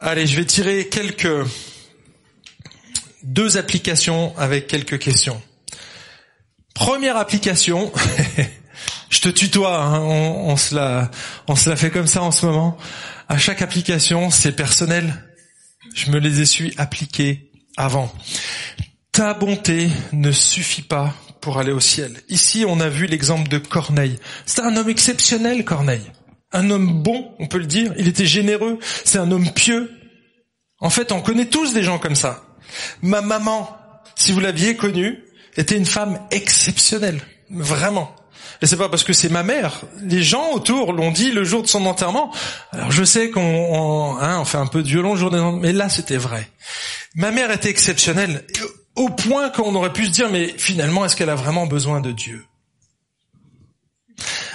Allez, 0.00 0.26
je 0.26 0.36
vais 0.36 0.44
tirer 0.44 0.88
quelques 0.88 1.48
deux 3.22 3.56
applications 3.56 4.36
avec 4.36 4.66
quelques 4.66 4.98
questions. 4.98 5.40
Première 6.74 7.16
application, 7.16 7.90
je 9.08 9.20
te 9.20 9.28
tutoie, 9.30 9.82
hein, 9.82 10.00
on, 10.00 10.50
on, 10.50 10.56
se 10.58 10.74
la, 10.74 11.10
on 11.48 11.56
se 11.56 11.70
la 11.70 11.76
fait 11.76 11.90
comme 11.90 12.08
ça 12.08 12.22
en 12.22 12.32
ce 12.32 12.44
moment. 12.44 12.76
À 13.28 13.38
chaque 13.38 13.62
application, 13.62 14.30
c'est 14.30 14.52
personnel. 14.52 15.14
Je 15.94 16.10
me 16.10 16.18
les 16.18 16.40
ai 16.40 16.46
su 16.46 16.72
appliquer 16.76 17.50
avant. 17.76 18.12
Ta 19.12 19.32
bonté 19.34 19.88
ne 20.12 20.30
suffit 20.30 20.82
pas 20.82 21.14
pour 21.40 21.58
aller 21.58 21.72
au 21.72 21.80
ciel. 21.80 22.20
Ici, 22.28 22.64
on 22.66 22.80
a 22.80 22.88
vu 22.88 23.06
l'exemple 23.06 23.48
de 23.48 23.58
Corneille. 23.58 24.18
C'était 24.44 24.62
un 24.62 24.76
homme 24.76 24.88
exceptionnel, 24.88 25.64
Corneille. 25.64 26.10
Un 26.52 26.70
homme 26.70 27.02
bon, 27.02 27.34
on 27.38 27.46
peut 27.46 27.58
le 27.58 27.66
dire. 27.66 27.92
Il 27.98 28.08
était 28.08 28.26
généreux. 28.26 28.78
C'est 29.04 29.18
un 29.18 29.30
homme 29.30 29.50
pieux. 29.52 29.90
En 30.80 30.90
fait, 30.90 31.12
on 31.12 31.20
connaît 31.20 31.46
tous 31.46 31.72
des 31.72 31.82
gens 31.82 31.98
comme 31.98 32.14
ça. 32.14 32.44
Ma 33.02 33.20
maman, 33.20 33.76
si 34.16 34.32
vous 34.32 34.40
l'aviez 34.40 34.76
connue, 34.76 35.22
était 35.56 35.76
une 35.76 35.86
femme 35.86 36.18
exceptionnelle. 36.30 37.20
Vraiment. 37.50 38.14
Et 38.64 38.66
c'est 38.66 38.78
pas 38.78 38.88
parce 38.88 39.04
que 39.04 39.12
c'est 39.12 39.28
ma 39.28 39.42
mère. 39.42 39.82
Les 40.00 40.22
gens 40.22 40.52
autour 40.52 40.94
l'ont 40.94 41.10
dit 41.10 41.32
le 41.32 41.44
jour 41.44 41.60
de 41.60 41.66
son 41.66 41.84
enterrement. 41.84 42.32
Alors 42.72 42.90
je 42.90 43.04
sais 43.04 43.28
qu'on 43.28 43.42
on, 43.42 44.16
hein, 44.16 44.40
on 44.40 44.46
fait 44.46 44.56
un 44.56 44.66
peu 44.66 44.82
de 44.82 44.88
violon 44.88 45.12
le 45.12 45.20
jour 45.20 45.30
des 45.30 45.38
mais 45.60 45.74
là 45.74 45.90
c'était 45.90 46.16
vrai. 46.16 46.50
Ma 47.14 47.30
mère 47.30 47.50
était 47.50 47.68
exceptionnelle 47.68 48.42
au 48.96 49.10
point 49.10 49.50
qu'on 49.50 49.74
aurait 49.74 49.92
pu 49.92 50.06
se 50.06 50.10
dire 50.12 50.30
mais 50.30 50.48
finalement 50.56 51.04
est-ce 51.04 51.14
qu'elle 51.14 51.28
a 51.28 51.34
vraiment 51.34 51.66
besoin 51.66 52.00
de 52.00 52.10
Dieu? 52.10 52.42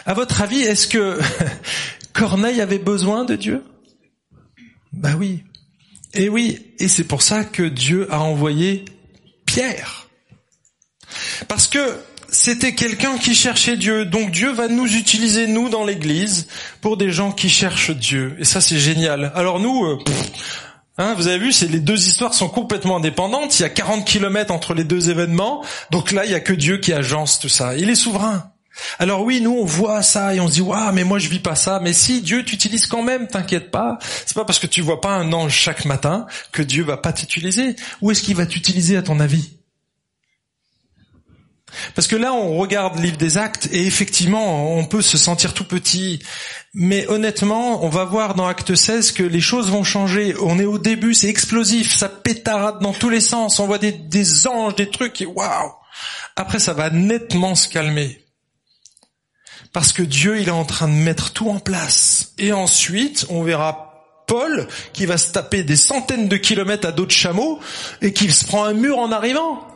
À 0.07 0.15
votre 0.15 0.41
avis, 0.41 0.61
est-ce 0.61 0.87
que 0.87 1.19
Corneille 2.13 2.61
avait 2.61 2.79
besoin 2.79 3.25
de 3.25 3.35
Dieu? 3.35 3.63
Bah 4.91 5.13
oui. 5.19 5.43
Et 6.15 6.29
oui, 6.29 6.65
et 6.79 6.87
c'est 6.87 7.03
pour 7.03 7.21
ça 7.21 7.43
que 7.43 7.61
Dieu 7.61 8.11
a 8.11 8.21
envoyé 8.21 8.85
Pierre. 9.45 10.07
Parce 11.47 11.67
que 11.67 11.99
c'était 12.31 12.73
quelqu'un 12.73 13.17
qui 13.17 13.35
cherchait 13.35 13.77
Dieu. 13.77 14.05
Donc 14.05 14.31
Dieu 14.31 14.51
va 14.51 14.67
nous 14.67 14.95
utiliser, 14.95 15.47
nous, 15.47 15.69
dans 15.69 15.83
l'église, 15.83 16.47
pour 16.81 16.97
des 16.97 17.11
gens 17.11 17.31
qui 17.31 17.49
cherchent 17.49 17.91
Dieu. 17.91 18.35
Et 18.39 18.45
ça, 18.45 18.61
c'est 18.61 18.79
génial. 18.79 19.31
Alors 19.35 19.59
nous, 19.59 19.85
euh, 19.85 19.97
hein, 20.97 21.13
vous 21.15 21.27
avez 21.27 21.39
vu, 21.39 21.51
c'est 21.51 21.67
les 21.67 21.79
deux 21.79 22.07
histoires 22.07 22.33
sont 22.33 22.49
complètement 22.49 22.97
indépendantes. 22.97 23.59
Il 23.59 23.63
y 23.63 23.65
a 23.65 23.69
40 23.69 24.05
kilomètres 24.05 24.53
entre 24.53 24.73
les 24.73 24.83
deux 24.83 25.09
événements. 25.09 25.63
Donc 25.91 26.11
là, 26.11 26.25
il 26.25 26.31
y 26.31 26.35
a 26.35 26.39
que 26.39 26.53
Dieu 26.53 26.77
qui 26.77 26.93
agence 26.93 27.39
tout 27.39 27.49
ça. 27.49 27.75
Il 27.75 27.89
est 27.89 27.95
souverain. 27.95 28.51
Alors 28.97 29.23
oui, 29.23 29.41
nous 29.41 29.51
on 29.51 29.65
voit 29.65 30.01
ça 30.01 30.33
et 30.33 30.39
on 30.39 30.47
se 30.47 30.53
dit 30.53 30.61
waouh, 30.61 30.93
mais 30.93 31.03
moi 31.03 31.19
je 31.19 31.27
vis 31.27 31.39
pas 31.39 31.55
ça. 31.55 31.81
Mais 31.81 31.91
si 31.91 32.21
Dieu 32.21 32.45
t'utilise 32.45 32.87
quand 32.87 33.03
même, 33.03 33.27
t'inquiète 33.27 33.71
pas. 33.71 33.97
C'est 34.25 34.35
pas 34.35 34.45
parce 34.45 34.59
que 34.59 34.67
tu 34.67 34.81
vois 34.81 35.01
pas 35.01 35.11
un 35.11 35.33
ange 35.33 35.53
chaque 35.53 35.83
matin 35.83 36.25
que 36.53 36.61
Dieu 36.61 36.83
va 36.83 36.95
pas 36.95 37.11
t'utiliser. 37.11 37.75
Où 38.01 38.11
est-ce 38.11 38.21
qu'il 38.21 38.35
va 38.37 38.45
t'utiliser 38.45 38.95
à 38.95 39.01
ton 39.01 39.19
avis? 39.19 39.58
Parce 41.95 42.07
que 42.07 42.15
là, 42.15 42.33
on 42.33 42.57
regarde 42.57 42.97
le 42.97 43.03
livre 43.03 43.17
des 43.17 43.37
actes 43.37 43.69
et 43.71 43.85
effectivement, 43.85 44.77
on 44.77 44.85
peut 44.85 45.01
se 45.01 45.17
sentir 45.17 45.53
tout 45.53 45.63
petit. 45.63 46.19
Mais 46.73 47.07
honnêtement, 47.07 47.83
on 47.83 47.89
va 47.89 48.05
voir 48.05 48.35
dans 48.35 48.47
Acte 48.47 48.75
16 48.75 49.11
que 49.11 49.23
les 49.23 49.41
choses 49.41 49.69
vont 49.69 49.83
changer. 49.83 50.35
On 50.41 50.59
est 50.59 50.65
au 50.65 50.77
début, 50.77 51.13
c'est 51.13 51.27
explosif, 51.27 51.95
ça 51.95 52.09
pétarade 52.09 52.79
dans 52.81 52.93
tous 52.93 53.09
les 53.09 53.21
sens. 53.21 53.59
On 53.59 53.67
voit 53.67 53.77
des, 53.77 53.91
des 53.91 54.47
anges, 54.47 54.75
des 54.75 54.89
trucs 54.89 55.21
et 55.21 55.25
waouh 55.25 55.71
Après, 56.35 56.59
ça 56.59 56.73
va 56.73 56.89
nettement 56.89 57.55
se 57.55 57.67
calmer. 57.67 58.23
Parce 59.73 59.93
que 59.93 60.01
Dieu, 60.01 60.39
il 60.39 60.47
est 60.47 60.51
en 60.51 60.65
train 60.65 60.87
de 60.87 60.93
mettre 60.93 61.31
tout 61.31 61.49
en 61.49 61.59
place. 61.59 62.33
Et 62.37 62.53
ensuite, 62.53 63.25
on 63.29 63.43
verra 63.43 63.89
Paul 64.27 64.67
qui 64.93 65.05
va 65.05 65.17
se 65.17 65.31
taper 65.31 65.63
des 65.63 65.75
centaines 65.75 66.27
de 66.27 66.37
kilomètres 66.37 66.87
à 66.87 66.91
dos 66.91 67.05
de 67.05 67.11
chameau 67.11 67.59
et 68.01 68.13
qui 68.13 68.31
se 68.31 68.45
prend 68.45 68.63
un 68.63 68.73
mur 68.73 68.97
en 68.97 69.11
arrivant. 69.11 69.68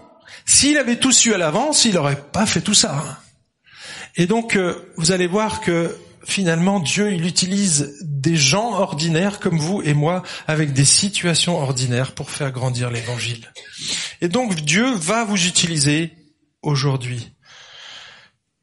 S'il 0.46 0.78
avait 0.78 0.98
tout 0.98 1.12
su 1.12 1.34
à 1.34 1.38
l'avance, 1.38 1.86
il 1.86 1.96
n'aurait 1.96 2.22
pas 2.22 2.46
fait 2.46 2.62
tout 2.62 2.74
ça. 2.74 3.22
Et 4.16 4.28
donc, 4.28 4.56
euh, 4.56 4.94
vous 4.98 5.12
allez 5.12 5.28
voir 5.28 5.62
que 5.62 5.96
finalement, 6.26 6.80
Dieu, 6.80 7.12
il 7.14 7.26
utilise 7.26 7.98
des 8.02 8.36
gens 8.36 8.74
ordinaires 8.74 9.40
comme 9.40 9.58
vous 9.58 9.82
et 9.84 9.94
moi, 9.94 10.24
avec 10.48 10.74
des 10.74 10.86
situations 10.86 11.60
ordinaires 11.60 12.14
pour 12.14 12.30
faire 12.30 12.52
grandir 12.52 12.90
l'évangile. 12.92 13.52
Et 14.22 14.28
donc, 14.28 14.62
Dieu 14.62 14.94
va 14.94 15.26
vous 15.26 15.46
utiliser 15.46 16.14
aujourd'hui. 16.62 17.32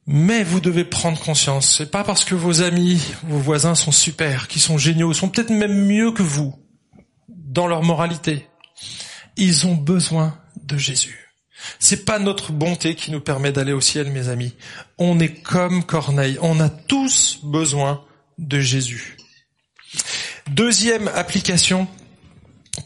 Mais 0.06 0.42
vous 0.42 0.60
devez 0.60 0.84
prendre 0.84 1.20
conscience, 1.20 1.76
c'est 1.76 1.90
pas 1.90 2.02
parce 2.02 2.24
que 2.24 2.34
vos 2.34 2.62
amis, 2.62 3.00
vos 3.22 3.38
voisins 3.38 3.74
sont 3.74 3.92
super, 3.92 4.48
qui 4.48 4.58
sont 4.58 4.78
géniaux, 4.78 5.12
sont 5.12 5.28
peut-être 5.28 5.50
même 5.50 5.86
mieux 5.86 6.10
que 6.10 6.22
vous 6.22 6.58
dans 7.28 7.68
leur 7.68 7.82
moralité. 7.82 8.48
Ils 9.36 9.66
ont 9.66 9.74
besoin 9.74 10.36
de 10.62 10.76
Jésus. 10.76 11.29
C'est 11.78 12.04
pas 12.04 12.18
notre 12.18 12.52
bonté 12.52 12.94
qui 12.94 13.10
nous 13.10 13.20
permet 13.20 13.52
d'aller 13.52 13.72
au 13.72 13.80
ciel, 13.80 14.10
mes 14.10 14.28
amis. 14.28 14.54
On 14.98 15.18
est 15.20 15.42
comme 15.42 15.84
Corneille. 15.84 16.38
On 16.42 16.60
a 16.60 16.68
tous 16.68 17.40
besoin 17.42 18.04
de 18.38 18.60
Jésus. 18.60 19.16
Deuxième 20.48 21.08
application. 21.08 21.86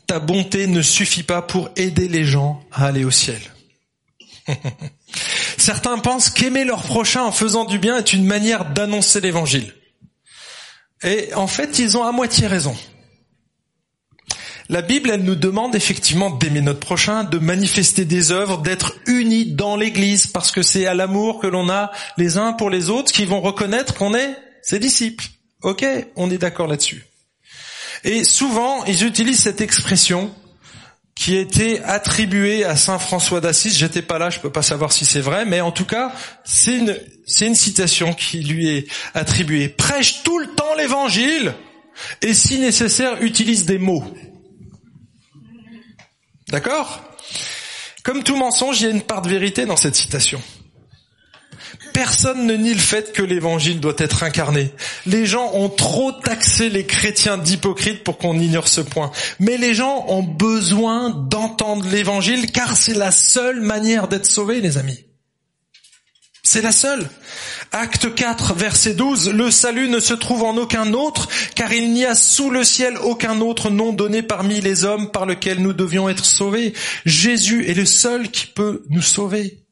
Ta 0.07 0.18
bonté 0.18 0.66
ne 0.66 0.82
suffit 0.82 1.22
pas 1.22 1.43
pour 1.43 1.70
aider 1.76 2.09
les 2.09 2.24
gens 2.24 2.62
à 2.72 2.87
aller 2.87 3.05
au 3.05 3.11
ciel. 3.11 3.41
Certains 5.57 5.99
pensent 5.99 6.30
qu'aimer 6.30 6.64
leur 6.64 6.82
prochain 6.82 7.22
en 7.22 7.32
faisant 7.32 7.64
du 7.64 7.78
bien 7.78 7.97
est 7.97 8.12
une 8.12 8.24
manière 8.24 8.72
d'annoncer 8.72 9.20
l'évangile. 9.20 9.72
Et 11.03 11.32
en 11.35 11.47
fait, 11.47 11.78
ils 11.78 11.97
ont 11.97 12.05
à 12.05 12.12
moitié 12.12 12.47
raison. 12.47 12.76
La 14.71 14.81
Bible, 14.81 15.11
elle 15.11 15.25
nous 15.25 15.35
demande 15.35 15.75
effectivement 15.75 16.31
d'aimer 16.31 16.62
notre 16.62 16.81
prochain, 16.81 17.25
de 17.25 17.39
manifester 17.39 18.07
des 18.07 18.33
œuvres, 18.33 18.59
d'être 18.59 18.95
unis 19.07 19.53
dans 19.53 19.77
l'Église, 19.77 20.27
parce 20.27 20.51
que 20.51 20.62
c'est 20.62 20.87
à 20.87 20.95
l'amour 20.95 21.39
que 21.39 21.47
l'on 21.47 21.69
a 21.69 21.91
les 22.17 22.39
uns 22.39 22.55
pour 22.55 22.71
les 22.71 22.89
autres 22.89 23.12
qui 23.12 23.27
vont 23.27 23.43
reconnaître 23.43 23.95
qu'on 23.95 24.15
est 24.15 24.37
ses 24.62 24.79
disciples. 24.79 25.27
Ok, 25.62 25.85
on 26.17 26.31
est 26.31 26.39
d'accord 26.39 26.67
là-dessus. 26.67 27.05
Et 28.05 28.25
souvent, 28.25 28.85
ils 28.85 29.05
utilisent 29.05 29.41
cette 29.41 29.61
expression 29.61 30.35
qui 31.15 31.37
a 31.37 31.41
été 31.41 31.83
attribuée 31.85 32.65
à 32.65 32.75
Saint 32.75 32.99
François 32.99 33.41
d'Assise. 33.41 33.77
J'étais 33.77 34.03
pas 34.03 34.19
là, 34.19 34.31
je 34.31 34.41
peux 34.41 34.51
pas 34.51 34.62
savoir 34.62 34.93
si 34.93 35.05
c'est 35.05 35.21
vrai, 35.21 35.45
mais 35.45 35.61
en 35.61 35.73
tout 35.73 35.85
cas, 35.85 36.12
c'est 36.45 36.77
une, 36.77 36.97
c'est 37.27 37.47
une 37.47 37.55
citation 37.55 38.15
qui 38.15 38.41
lui 38.41 38.69
est 38.69 38.87
attribuée. 39.15 39.69
Prêche 39.69 40.23
tout 40.23 40.39
le 40.39 40.49
temps 40.49 40.75
l'évangile 40.77 41.55
et 42.23 42.35
si 42.35 42.59
nécessaire, 42.59 43.23
utilise 43.23 43.65
des 43.65 43.79
mots. 43.79 44.05
D'accord? 46.49 47.01
Comme 48.03 48.23
tout 48.23 48.37
mensonge, 48.37 48.81
il 48.81 48.85
y 48.85 48.87
a 48.87 48.91
une 48.91 49.03
part 49.03 49.23
de 49.23 49.31
vérité 49.31 49.65
dans 49.67 49.77
cette 49.77 49.97
citation. 49.97 50.43
Personne 51.95 52.47
ne 52.47 52.55
nie 52.55 52.75
le 52.75 52.81
fait 52.81 53.13
que 53.13 53.23
l'évangile 53.23 53.81
doit 53.81 53.95
être 53.99 54.25
incarné. 54.25 54.73
Les 55.07 55.27
gens 55.27 55.53
ont 55.55 55.69
trop 55.69 56.13
taxé 56.13 56.69
les 56.69 56.85
chrétiens 56.85 57.39
d'hypocrites 57.39 58.03
pour 58.03 58.19
qu'on 58.19 58.39
ignore 58.39 58.69
ce 58.69 58.81
point. 58.81 59.13
Mais 59.39 59.57
les 59.57 59.75
gens 59.75 60.05
ont 60.09 60.23
besoin 60.23 61.11
d'entendre 61.11 61.87
l'évangile 61.89 62.51
car 62.51 62.77
c'est 62.77 62.95
la 62.95 63.13
seule 63.13 63.61
manière 63.61 64.09
d'être 64.09 64.27
sauvés, 64.27 64.61
les 64.61 64.77
amis. 64.77 65.07
C'est 66.43 66.63
la 66.63 66.73
seule. 66.73 67.09
Acte 67.77 68.14
4, 68.14 68.55
verset 68.55 68.95
12, 68.95 69.31
le 69.31 69.51
salut 69.51 69.89
ne 69.89 69.99
se 69.99 70.14
trouve 70.14 70.45
en 70.45 70.57
aucun 70.57 70.93
autre, 70.93 71.29
car 71.57 71.72
il 71.72 71.93
n'y 71.93 72.05
a 72.05 72.14
sous 72.14 72.49
le 72.49 72.62
ciel 72.62 72.97
aucun 72.99 73.41
autre 73.41 73.68
nom 73.68 73.93
donné 73.93 74.22
parmi 74.22 74.61
les 74.61 74.85
hommes 74.85 75.11
par 75.11 75.27
lequel 75.27 75.61
nous 75.61 75.72
devions 75.72 76.09
être 76.09 76.25
sauvés. 76.25 76.72
Jésus 77.05 77.68
est 77.68 77.75
le 77.75 77.85
seul 77.85 78.31
qui 78.31 78.47
peut 78.47 78.85
nous 78.91 79.03
sauver. 79.03 79.64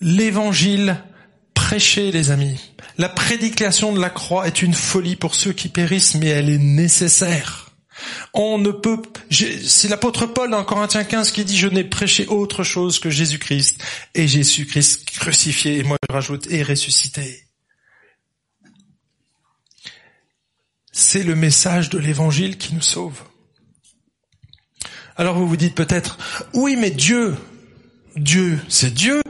L'évangile 0.00 1.02
prêché, 1.54 2.12
les 2.12 2.30
amis. 2.30 2.72
La 2.98 3.08
prédication 3.08 3.92
de 3.92 4.00
la 4.00 4.08
croix 4.08 4.46
est 4.46 4.62
une 4.62 4.74
folie 4.74 5.16
pour 5.16 5.34
ceux 5.34 5.52
qui 5.52 5.68
périssent, 5.68 6.14
mais 6.14 6.28
elle 6.28 6.50
est 6.50 6.58
nécessaire. 6.58 7.67
On 8.34 8.58
ne 8.58 8.70
peut, 8.70 9.00
c'est 9.30 9.88
l'apôtre 9.88 10.26
Paul 10.26 10.50
dans 10.50 10.64
Corinthiens 10.64 11.04
15 11.04 11.30
qui 11.30 11.44
dit, 11.44 11.56
je 11.56 11.68
n'ai 11.68 11.84
prêché 11.84 12.26
autre 12.26 12.62
chose 12.62 12.98
que 12.98 13.10
Jésus-Christ 13.10 13.82
et 14.14 14.26
Jésus-Christ 14.26 15.10
crucifié, 15.10 15.78
et 15.78 15.82
moi 15.82 15.96
je 16.08 16.12
rajoute, 16.12 16.46
et 16.50 16.62
ressuscité. 16.62 17.44
C'est 20.92 21.22
le 21.22 21.34
message 21.34 21.90
de 21.90 21.98
l'évangile 21.98 22.58
qui 22.58 22.74
nous 22.74 22.82
sauve. 22.82 23.22
Alors 25.16 25.36
vous 25.36 25.48
vous 25.48 25.56
dites 25.56 25.74
peut-être, 25.74 26.18
oui 26.54 26.76
mais 26.76 26.90
Dieu, 26.90 27.36
Dieu 28.16 28.58
c'est 28.68 28.94
Dieu, 28.94 29.20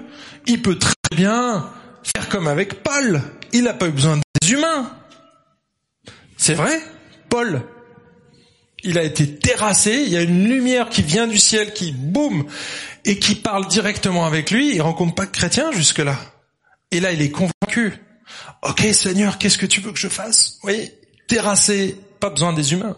il 0.46 0.62
peut 0.62 0.78
très 0.78 0.94
bien 1.14 1.72
faire 2.02 2.28
comme 2.28 2.46
avec 2.46 2.82
Paul, 2.82 3.22
il 3.52 3.64
n'a 3.64 3.74
pas 3.74 3.88
eu 3.88 3.92
besoin 3.92 4.20
des 4.40 4.52
humains. 4.52 4.94
C'est 6.36 6.54
vrai, 6.54 6.80
Paul, 7.28 7.62
il 8.84 8.98
a 8.98 9.02
été 9.02 9.36
terrassé, 9.36 10.02
il 10.06 10.08
y 10.08 10.16
a 10.16 10.22
une 10.22 10.48
lumière 10.48 10.88
qui 10.88 11.02
vient 11.02 11.26
du 11.26 11.38
ciel, 11.38 11.72
qui 11.72 11.92
boum, 11.92 12.46
et 13.04 13.18
qui 13.18 13.34
parle 13.34 13.66
directement 13.68 14.26
avec 14.26 14.50
lui, 14.50 14.74
il 14.74 14.82
rencontre 14.82 15.14
pas 15.14 15.26
de 15.26 15.30
chrétien 15.30 15.72
jusque-là. 15.72 16.18
Et 16.90 17.00
là, 17.00 17.12
il 17.12 17.20
est 17.20 17.30
convaincu. 17.30 17.94
Ok 18.62 18.86
Seigneur, 18.92 19.38
qu'est-ce 19.38 19.58
que 19.58 19.66
tu 19.66 19.80
veux 19.80 19.92
que 19.92 19.98
je 19.98 20.08
fasse? 20.08 20.58
Oui, 20.62 20.90
terrassé, 21.26 21.98
pas 22.20 22.30
besoin 22.30 22.52
des 22.52 22.72
humains. 22.72 22.96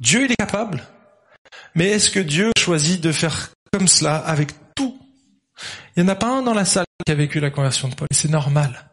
Dieu, 0.00 0.24
il 0.24 0.32
est 0.32 0.36
capable. 0.36 0.84
Mais 1.74 1.88
est-ce 1.88 2.10
que 2.10 2.20
Dieu 2.20 2.50
choisit 2.58 3.00
de 3.00 3.12
faire 3.12 3.50
comme 3.72 3.88
cela 3.88 4.16
avec 4.16 4.50
tout? 4.74 4.98
Il 5.96 6.02
n'y 6.02 6.08
en 6.08 6.12
a 6.12 6.16
pas 6.16 6.28
un 6.28 6.42
dans 6.42 6.54
la 6.54 6.64
salle 6.64 6.84
qui 7.04 7.12
a 7.12 7.14
vécu 7.14 7.40
la 7.40 7.50
conversion 7.50 7.88
de 7.88 7.94
Paul. 7.94 8.08
C'est 8.10 8.30
normal. 8.30 8.90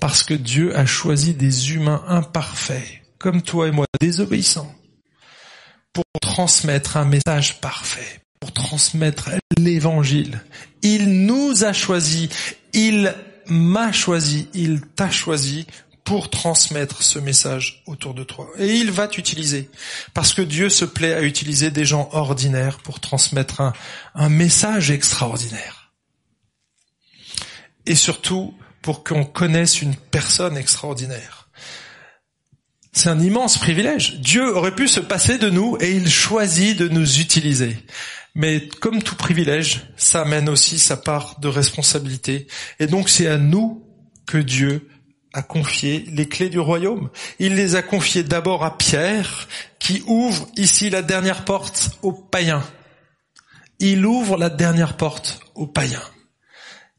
Parce 0.00 0.22
que 0.22 0.34
Dieu 0.34 0.76
a 0.76 0.86
choisi 0.86 1.34
des 1.34 1.74
humains 1.74 2.02
imparfaits, 2.08 3.02
comme 3.18 3.42
toi 3.42 3.68
et 3.68 3.70
moi, 3.70 3.86
désobéissants, 4.00 4.72
pour 5.92 6.04
transmettre 6.20 6.96
un 6.96 7.04
message 7.04 7.60
parfait, 7.60 8.22
pour 8.40 8.52
transmettre 8.52 9.30
l'évangile. 9.58 10.40
Il 10.82 11.26
nous 11.26 11.64
a 11.64 11.72
choisis, 11.72 12.28
il 12.72 13.14
m'a 13.46 13.92
choisi, 13.92 14.48
il 14.54 14.80
t'a 14.80 15.10
choisi 15.10 15.66
pour 16.04 16.30
transmettre 16.30 17.02
ce 17.02 17.18
message 17.18 17.82
autour 17.86 18.14
de 18.14 18.24
toi. 18.24 18.48
Et 18.58 18.74
il 18.74 18.90
va 18.90 19.06
t'utiliser. 19.06 19.70
Parce 20.14 20.32
que 20.32 20.42
Dieu 20.42 20.68
se 20.68 20.84
plaît 20.84 21.14
à 21.14 21.22
utiliser 21.22 21.70
des 21.70 21.84
gens 21.84 22.08
ordinaires 22.12 22.78
pour 22.78 23.00
transmettre 23.00 23.60
un, 23.60 23.72
un 24.14 24.28
message 24.28 24.90
extraordinaire. 24.90 25.92
Et 27.86 27.94
surtout, 27.94 28.54
pour 28.82 29.04
qu'on 29.04 29.24
connaisse 29.24 29.82
une 29.82 29.94
personne 29.94 30.56
extraordinaire. 30.56 31.39
C'est 32.92 33.08
un 33.08 33.20
immense 33.20 33.58
privilège. 33.58 34.20
Dieu 34.20 34.54
aurait 34.56 34.74
pu 34.74 34.88
se 34.88 35.00
passer 35.00 35.38
de 35.38 35.48
nous 35.48 35.76
et 35.80 35.92
il 35.92 36.08
choisit 36.08 36.76
de 36.76 36.88
nous 36.88 37.20
utiliser. 37.20 37.76
Mais 38.34 38.68
comme 38.80 39.02
tout 39.02 39.16
privilège, 39.16 39.86
ça 39.96 40.22
amène 40.22 40.48
aussi 40.48 40.78
sa 40.78 40.96
part 40.96 41.38
de 41.40 41.48
responsabilité. 41.48 42.46
Et 42.78 42.86
donc 42.86 43.08
c'est 43.08 43.26
à 43.26 43.38
nous 43.38 43.84
que 44.26 44.38
Dieu 44.38 44.88
a 45.32 45.42
confié 45.42 46.04
les 46.08 46.28
clés 46.28 46.48
du 46.48 46.58
royaume. 46.58 47.10
Il 47.38 47.54
les 47.54 47.76
a 47.76 47.82
confiées 47.82 48.24
d'abord 48.24 48.64
à 48.64 48.76
Pierre, 48.76 49.48
qui 49.78 50.02
ouvre 50.06 50.48
ici 50.56 50.90
la 50.90 51.02
dernière 51.02 51.44
porte 51.44 51.92
aux 52.02 52.12
païens. 52.12 52.64
Il 53.78 54.04
ouvre 54.04 54.36
la 54.36 54.50
dernière 54.50 54.96
porte 54.96 55.40
aux 55.54 55.66
païens. 55.66 56.02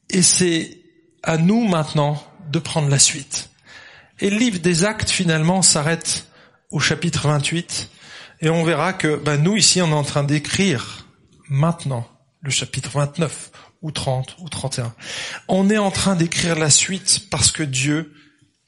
Et 0.09 0.21
c'est 0.21 0.79
à 1.23 1.37
nous 1.37 1.67
maintenant 1.67 2.21
de 2.49 2.59
prendre 2.59 2.89
la 2.89 2.99
suite. 2.99 3.50
Et 4.21 4.29
le 4.29 4.37
livre 4.37 4.59
des 4.59 4.83
actes 4.83 5.09
finalement 5.09 5.63
s'arrête 5.63 6.27
au 6.69 6.79
chapitre 6.79 7.27
28 7.27 7.89
et 8.41 8.49
on 8.49 8.63
verra 8.63 8.93
que 8.93 9.15
ben, 9.15 9.41
nous 9.41 9.57
ici 9.57 9.81
on 9.81 9.89
est 9.89 9.93
en 9.93 10.03
train 10.03 10.23
d'écrire 10.23 11.07
maintenant 11.49 12.07
le 12.41 12.51
chapitre 12.51 12.91
29 12.93 13.51
ou 13.81 13.91
30 13.91 14.35
ou 14.39 14.47
31. 14.47 14.93
On 15.47 15.69
est 15.71 15.79
en 15.79 15.89
train 15.89 16.15
d'écrire 16.15 16.55
la 16.55 16.69
suite 16.69 17.27
parce 17.31 17.51
que 17.51 17.63
Dieu, 17.63 18.13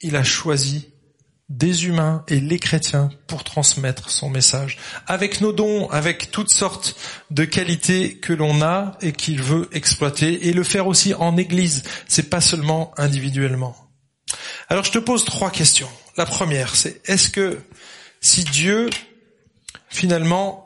il 0.00 0.16
a 0.16 0.24
choisi 0.24 0.88
des 1.48 1.86
humains 1.86 2.24
et 2.26 2.40
les 2.40 2.58
chrétiens 2.58 3.10
pour 3.28 3.44
transmettre 3.44 4.10
son 4.10 4.30
message, 4.30 4.78
avec 5.06 5.40
nos 5.40 5.52
dons, 5.52 5.88
avec 5.90 6.30
toutes 6.30 6.50
sortes 6.50 6.96
de 7.30 7.44
qualités 7.44 8.16
que 8.16 8.32
l'on 8.32 8.62
a 8.62 8.96
et 9.02 9.12
qu'il 9.12 9.42
veut 9.42 9.68
exploiter, 9.72 10.48
et 10.48 10.52
le 10.52 10.64
faire 10.64 10.86
aussi 10.86 11.14
en 11.14 11.36
Église. 11.36 11.82
C'est 12.08 12.30
pas 12.30 12.40
seulement 12.40 12.92
individuellement. 12.96 13.83
Alors 14.68 14.84
je 14.84 14.92
te 14.92 14.98
pose 14.98 15.24
trois 15.24 15.50
questions. 15.50 15.90
La 16.16 16.26
première, 16.26 16.74
c'est 16.74 17.00
est-ce 17.08 17.28
que 17.28 17.60
si 18.20 18.44
Dieu 18.44 18.90
finalement 19.88 20.64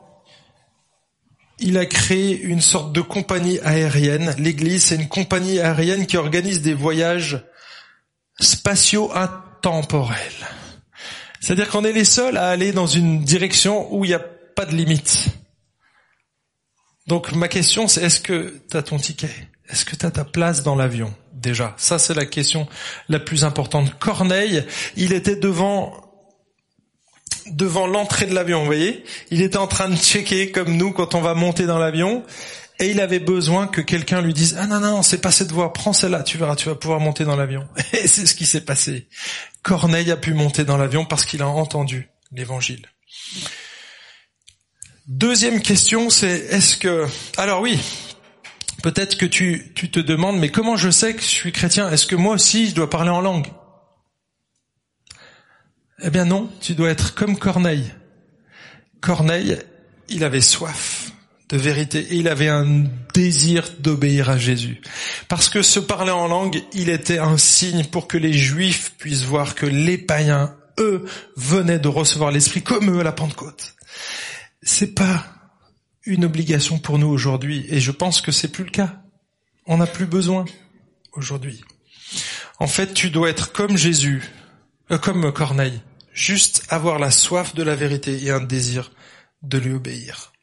il 1.59 1.77
a 1.77 1.85
créé 1.85 2.41
une 2.41 2.61
sorte 2.61 2.93
de 2.93 3.01
compagnie 3.01 3.59
aérienne. 3.59 4.33
L'Église, 4.37 4.85
c'est 4.85 4.95
une 4.95 5.09
compagnie 5.09 5.59
aérienne 5.59 6.07
qui 6.07 6.17
organise 6.17 6.61
des 6.61 6.73
voyages 6.73 7.43
spatiaux 8.39 9.11
intemporels. 9.13 10.47
C'est-à-dire 11.41 11.69
qu'on 11.69 11.83
est 11.83 11.93
les 11.93 12.05
seuls 12.05 12.37
à 12.37 12.49
aller 12.49 12.71
dans 12.71 12.87
une 12.87 13.23
direction 13.23 13.93
où 13.93 14.05
il 14.05 14.09
n'y 14.09 14.13
a 14.13 14.19
pas 14.19 14.65
de 14.65 14.75
limite. 14.75 15.27
Donc 17.07 17.31
ma 17.33 17.47
question 17.47 17.87
c'est 17.87 18.03
est-ce 18.03 18.19
que 18.19 18.61
tu 18.69 18.77
as 18.77 18.83
ton 18.83 18.97
ticket? 18.97 19.29
Est-ce 19.67 19.85
que 19.85 19.95
tu 19.95 20.05
as 20.05 20.11
ta 20.11 20.25
place 20.25 20.63
dans 20.63 20.75
l'avion? 20.75 21.13
Déjà 21.39 21.73
Ça 21.77 21.99
c'est 21.99 22.13
la 22.13 22.25
question 22.25 22.67
la 23.07 23.19
plus 23.19 23.43
importante. 23.43 23.97
Corneille, 23.99 24.63
il 24.95 25.13
était 25.13 25.35
devant 25.35 25.93
devant 27.51 27.87
l'entrée 27.87 28.27
de 28.27 28.33
l'avion, 28.33 28.59
vous 28.59 28.65
voyez 28.65 29.03
Il 29.31 29.41
était 29.41 29.57
en 29.57 29.67
train 29.67 29.89
de 29.89 29.95
checker 29.95 30.51
comme 30.51 30.75
nous 30.75 30.91
quand 30.91 31.15
on 31.15 31.21
va 31.21 31.33
monter 31.33 31.65
dans 31.65 31.79
l'avion 31.79 32.23
et 32.79 32.91
il 32.91 33.01
avait 33.01 33.19
besoin 33.19 33.67
que 33.67 33.81
quelqu'un 33.81 34.21
lui 34.21 34.33
dise 34.33 34.55
ah 34.57 34.65
non 34.65 34.79
non, 34.79 35.01
c'est 35.01 35.19
pas 35.19 35.31
cette 35.31 35.51
voie, 35.51 35.73
prends 35.73 35.91
celle-là, 35.91 36.23
tu 36.23 36.37
verras, 36.37 36.55
tu 36.55 36.69
vas 36.69 36.75
pouvoir 36.75 37.01
monter 37.01 37.25
dans 37.25 37.35
l'avion. 37.35 37.67
Et 37.93 38.07
c'est 38.07 38.25
ce 38.25 38.33
qui 38.33 38.45
s'est 38.45 38.61
passé. 38.61 39.09
Corneille 39.63 40.11
a 40.11 40.17
pu 40.17 40.33
monter 40.33 40.63
dans 40.63 40.77
l'avion 40.77 41.03
parce 41.03 41.25
qu'il 41.25 41.41
a 41.41 41.47
entendu 41.47 42.09
l'évangile. 42.31 42.85
Deuxième 45.07 45.61
question, 45.61 46.09
c'est 46.09 46.29
est-ce 46.29 46.77
que... 46.77 47.05
Alors 47.35 47.61
oui, 47.61 47.79
peut-être 48.81 49.17
que 49.17 49.25
tu, 49.25 49.71
tu 49.75 49.89
te 49.89 49.99
demandes, 49.99 50.39
mais 50.39 50.49
comment 50.49 50.75
je 50.75 50.89
sais 50.89 51.13
que 51.13 51.21
je 51.21 51.27
suis 51.27 51.51
chrétien? 51.51 51.89
Est-ce 51.89 52.07
que 52.07 52.15
moi 52.15 52.35
aussi 52.35 52.67
je 52.69 52.75
dois 52.75 52.89
parler 52.89 53.09
en 53.09 53.21
langue? 53.21 53.47
Eh 56.01 56.09
bien 56.09 56.25
non, 56.25 56.49
tu 56.61 56.75
dois 56.75 56.89
être 56.89 57.13
comme 57.13 57.37
Corneille. 57.37 57.91
Corneille, 59.01 59.57
il 60.07 60.23
avait 60.23 60.41
soif 60.41 61.11
de 61.49 61.57
vérité 61.57 61.99
et 61.99 62.15
il 62.15 62.27
avait 62.27 62.47
un 62.47 62.85
désir 63.13 63.69
d'obéir 63.79 64.29
à 64.29 64.37
Jésus. 64.37 64.81
Parce 65.27 65.49
que 65.49 65.61
se 65.61 65.79
parler 65.79 66.11
en 66.11 66.27
langue, 66.27 66.61
il 66.73 66.89
était 66.89 67.17
un 67.17 67.37
signe 67.37 67.85
pour 67.85 68.07
que 68.07 68.17
les 68.17 68.33
juifs 68.33 68.93
puissent 68.97 69.23
voir 69.23 69.55
que 69.55 69.65
les 69.65 69.97
païens, 69.97 70.55
eux, 70.79 71.05
venaient 71.35 71.79
de 71.79 71.87
recevoir 71.87 72.31
l'esprit 72.31 72.61
comme 72.61 72.95
eux 72.95 72.99
à 72.99 73.03
la 73.03 73.11
Pentecôte. 73.11 73.75
C'est 74.61 74.93
pas 74.93 75.25
une 76.09 76.25
obligation 76.25 76.79
pour 76.79 76.97
nous 76.97 77.07
aujourd'hui 77.07 77.65
et 77.69 77.79
je 77.79 77.91
pense 77.91 78.21
que 78.21 78.31
c'est 78.31 78.47
plus 78.47 78.63
le 78.63 78.71
cas. 78.71 79.01
On 79.65 79.77
n'a 79.77 79.87
plus 79.87 80.07
besoin 80.07 80.45
aujourd'hui. 81.13 81.61
En 82.59 82.67
fait, 82.67 82.93
tu 82.93 83.09
dois 83.09 83.29
être 83.29 83.51
comme 83.51 83.77
Jésus, 83.77 84.23
euh, 84.91 84.97
comme 84.97 85.31
Corneille, 85.31 85.81
juste 86.11 86.65
avoir 86.69 86.99
la 86.99 87.11
soif 87.11 87.53
de 87.53 87.63
la 87.63 87.75
vérité 87.75 88.23
et 88.23 88.31
un 88.31 88.41
désir 88.41 88.91
de 89.43 89.57
lui 89.57 89.73
obéir. 89.73 90.33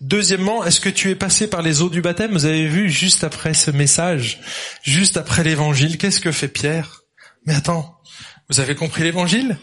Deuxièmement, 0.00 0.64
est-ce 0.64 0.80
que 0.80 0.88
tu 0.88 1.10
es 1.10 1.14
passé 1.14 1.48
par 1.48 1.62
les 1.62 1.82
eaux 1.82 1.88
du 1.88 2.02
baptême? 2.02 2.32
Vous 2.32 2.44
avez 2.44 2.66
vu 2.66 2.90
juste 2.90 3.24
après 3.24 3.54
ce 3.54 3.70
message, 3.70 4.40
juste 4.82 5.16
après 5.16 5.44
l'évangile, 5.44 5.98
qu'est-ce 5.98 6.20
que 6.20 6.32
fait 6.32 6.48
Pierre? 6.48 7.02
Mais 7.46 7.54
attends, 7.54 8.00
vous 8.48 8.60
avez 8.60 8.74
compris 8.74 9.02
l'évangile? 9.02 9.58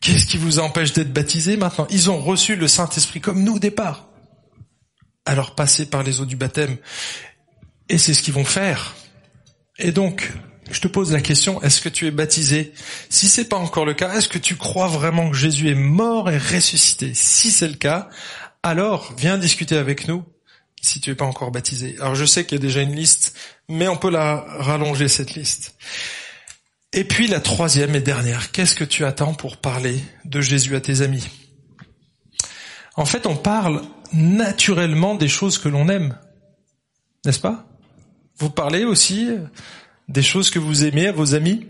Qu'est-ce 0.00 0.26
qui 0.26 0.38
vous 0.38 0.58
empêche 0.58 0.92
d'être 0.92 1.12
baptisé 1.12 1.56
maintenant? 1.56 1.86
Ils 1.90 2.10
ont 2.10 2.20
reçu 2.20 2.56
le 2.56 2.68
Saint-Esprit 2.68 3.20
comme 3.20 3.42
nous 3.42 3.56
au 3.56 3.58
départ. 3.58 4.08
Alors 5.26 5.54
passez 5.54 5.86
par 5.86 6.02
les 6.02 6.20
eaux 6.20 6.24
du 6.24 6.36
baptême. 6.36 6.76
Et 7.88 7.98
c'est 7.98 8.14
ce 8.14 8.22
qu'ils 8.22 8.34
vont 8.34 8.44
faire. 8.44 8.94
Et 9.78 9.92
donc, 9.92 10.32
je 10.70 10.80
te 10.80 10.88
pose 10.88 11.12
la 11.12 11.20
question, 11.20 11.62
est-ce 11.62 11.80
que 11.80 11.88
tu 11.88 12.06
es 12.06 12.10
baptisé? 12.10 12.72
Si 13.08 13.28
c'est 13.28 13.44
pas 13.44 13.56
encore 13.56 13.84
le 13.84 13.94
cas, 13.94 14.14
est-ce 14.14 14.28
que 14.28 14.38
tu 14.38 14.56
crois 14.56 14.88
vraiment 14.88 15.30
que 15.30 15.36
Jésus 15.36 15.68
est 15.68 15.74
mort 15.74 16.30
et 16.30 16.38
ressuscité? 16.38 17.12
Si 17.14 17.50
c'est 17.50 17.68
le 17.68 17.74
cas, 17.74 18.08
alors 18.62 19.14
viens 19.16 19.38
discuter 19.38 19.76
avec 19.76 20.08
nous 20.08 20.24
si 20.82 21.00
tu 21.00 21.10
n'es 21.10 21.16
pas 21.16 21.24
encore 21.24 21.50
baptisé. 21.50 21.96
Alors 22.00 22.14
je 22.14 22.24
sais 22.24 22.44
qu'il 22.44 22.58
y 22.58 22.60
a 22.60 22.62
déjà 22.62 22.80
une 22.80 22.94
liste, 22.94 23.36
mais 23.68 23.88
on 23.88 23.96
peut 23.96 24.10
la 24.10 24.44
rallonger 24.58 25.08
cette 25.08 25.34
liste. 25.34 25.76
Et 26.92 27.04
puis 27.04 27.26
la 27.26 27.40
troisième 27.40 27.94
et 27.94 28.00
dernière, 28.00 28.52
qu'est-ce 28.52 28.74
que 28.74 28.84
tu 28.84 29.04
attends 29.04 29.34
pour 29.34 29.58
parler 29.58 30.00
de 30.24 30.40
Jésus 30.40 30.74
à 30.76 30.80
tes 30.80 31.02
amis? 31.02 31.28
En 32.94 33.04
fait, 33.04 33.26
on 33.26 33.36
parle 33.36 33.82
naturellement 34.12 35.14
des 35.14 35.28
choses 35.28 35.58
que 35.58 35.68
l'on 35.68 35.88
aime, 35.88 36.18
n'est-ce 37.24 37.40
pas? 37.40 37.66
Vous 38.38 38.50
parlez 38.50 38.84
aussi 38.84 39.30
des 40.08 40.22
choses 40.22 40.50
que 40.50 40.58
vous 40.58 40.84
aimez 40.84 41.08
à 41.08 41.12
vos 41.12 41.34
amis? 41.34 41.66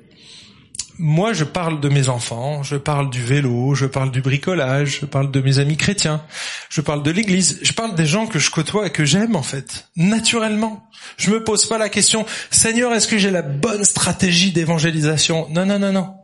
Moi, 0.98 1.34
je 1.34 1.44
parle 1.44 1.80
de 1.80 1.90
mes 1.90 2.08
enfants, 2.08 2.62
je 2.62 2.76
parle 2.76 3.10
du 3.10 3.22
vélo, 3.22 3.74
je 3.74 3.84
parle 3.84 4.10
du 4.10 4.22
bricolage, 4.22 5.00
je 5.00 5.06
parle 5.06 5.30
de 5.30 5.40
mes 5.42 5.58
amis 5.58 5.76
chrétiens, 5.76 6.24
je 6.70 6.80
parle 6.80 7.02
de 7.02 7.10
l'église, 7.10 7.58
je 7.60 7.72
parle 7.72 7.94
des 7.94 8.06
gens 8.06 8.26
que 8.26 8.38
je 8.38 8.50
côtoie 8.50 8.86
et 8.86 8.90
que 8.90 9.04
j'aime, 9.04 9.36
en 9.36 9.42
fait, 9.42 9.88
naturellement. 9.96 10.88
Je 11.18 11.30
me 11.30 11.44
pose 11.44 11.66
pas 11.66 11.76
la 11.76 11.90
question, 11.90 12.24
Seigneur, 12.50 12.94
est-ce 12.94 13.08
que 13.08 13.18
j'ai 13.18 13.30
la 13.30 13.42
bonne 13.42 13.84
stratégie 13.84 14.52
d'évangélisation? 14.52 15.48
Non, 15.50 15.66
non, 15.66 15.78
non, 15.78 15.92
non. 15.92 16.14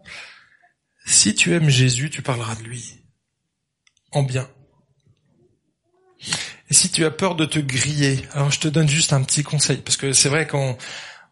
Si 1.05 1.35
tu 1.35 1.55
aimes 1.55 1.69
Jésus, 1.69 2.09
tu 2.09 2.23
parleras 2.23 2.55
de 2.55 2.63
lui. 2.63 3.05
En 4.11 4.23
bien. 4.23 4.49
Et 6.73 6.75
si 6.75 6.89
tu 6.89 7.05
as 7.05 7.11
peur 7.11 7.35
de 7.35 7.45
te 7.45 7.59
griller, 7.59 8.25
alors 8.33 8.51
je 8.51 8.59
te 8.59 8.67
donne 8.67 8.89
juste 8.89 9.13
un 9.13 9.23
petit 9.23 9.43
conseil, 9.43 9.77
parce 9.77 9.99
que 9.99 10.15
c'est 10.15 10.31
vrai 10.31 10.47
qu'on 10.47 10.79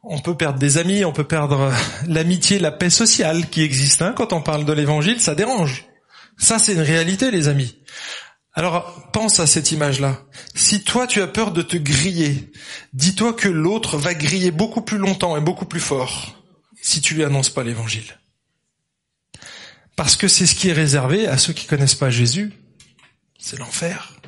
on 0.02 0.18
peut 0.18 0.36
perdre 0.36 0.58
des 0.58 0.76
amis, 0.76 1.02
on 1.06 1.14
peut 1.14 1.26
perdre 1.26 1.72
l'amitié, 2.06 2.58
la 2.58 2.70
paix 2.70 2.90
sociale 2.90 3.48
qui 3.48 3.62
existe. 3.62 4.02
Hein. 4.02 4.12
Quand 4.14 4.34
on 4.34 4.42
parle 4.42 4.66
de 4.66 4.72
l'évangile, 4.74 5.18
ça 5.18 5.34
dérange. 5.34 5.86
Ça, 6.36 6.58
c'est 6.58 6.74
une 6.74 6.82
réalité, 6.82 7.30
les 7.30 7.48
amis. 7.48 7.78
Alors, 8.52 9.10
pense 9.14 9.40
à 9.40 9.46
cette 9.46 9.72
image-là. 9.72 10.20
Si 10.54 10.84
toi, 10.84 11.06
tu 11.06 11.22
as 11.22 11.26
peur 11.26 11.52
de 11.52 11.62
te 11.62 11.78
griller, 11.78 12.52
dis-toi 12.92 13.32
que 13.32 13.48
l'autre 13.48 13.96
va 13.96 14.12
griller 14.12 14.50
beaucoup 14.50 14.82
plus 14.82 14.98
longtemps 14.98 15.38
et 15.38 15.40
beaucoup 15.40 15.64
plus 15.64 15.80
fort 15.80 16.36
si 16.82 17.00
tu 17.00 17.14
lui 17.14 17.24
annonces 17.24 17.48
pas 17.48 17.64
l'évangile. 17.64 18.20
Parce 19.96 20.16
que 20.16 20.28
c'est 20.28 20.44
ce 20.44 20.54
qui 20.54 20.68
est 20.68 20.74
réservé 20.74 21.28
à 21.28 21.38
ceux 21.38 21.54
qui 21.54 21.64
connaissent 21.64 21.94
pas 21.94 22.10
Jésus. 22.10 22.52
C'est 23.38 23.58
l'enfer. 23.58 24.19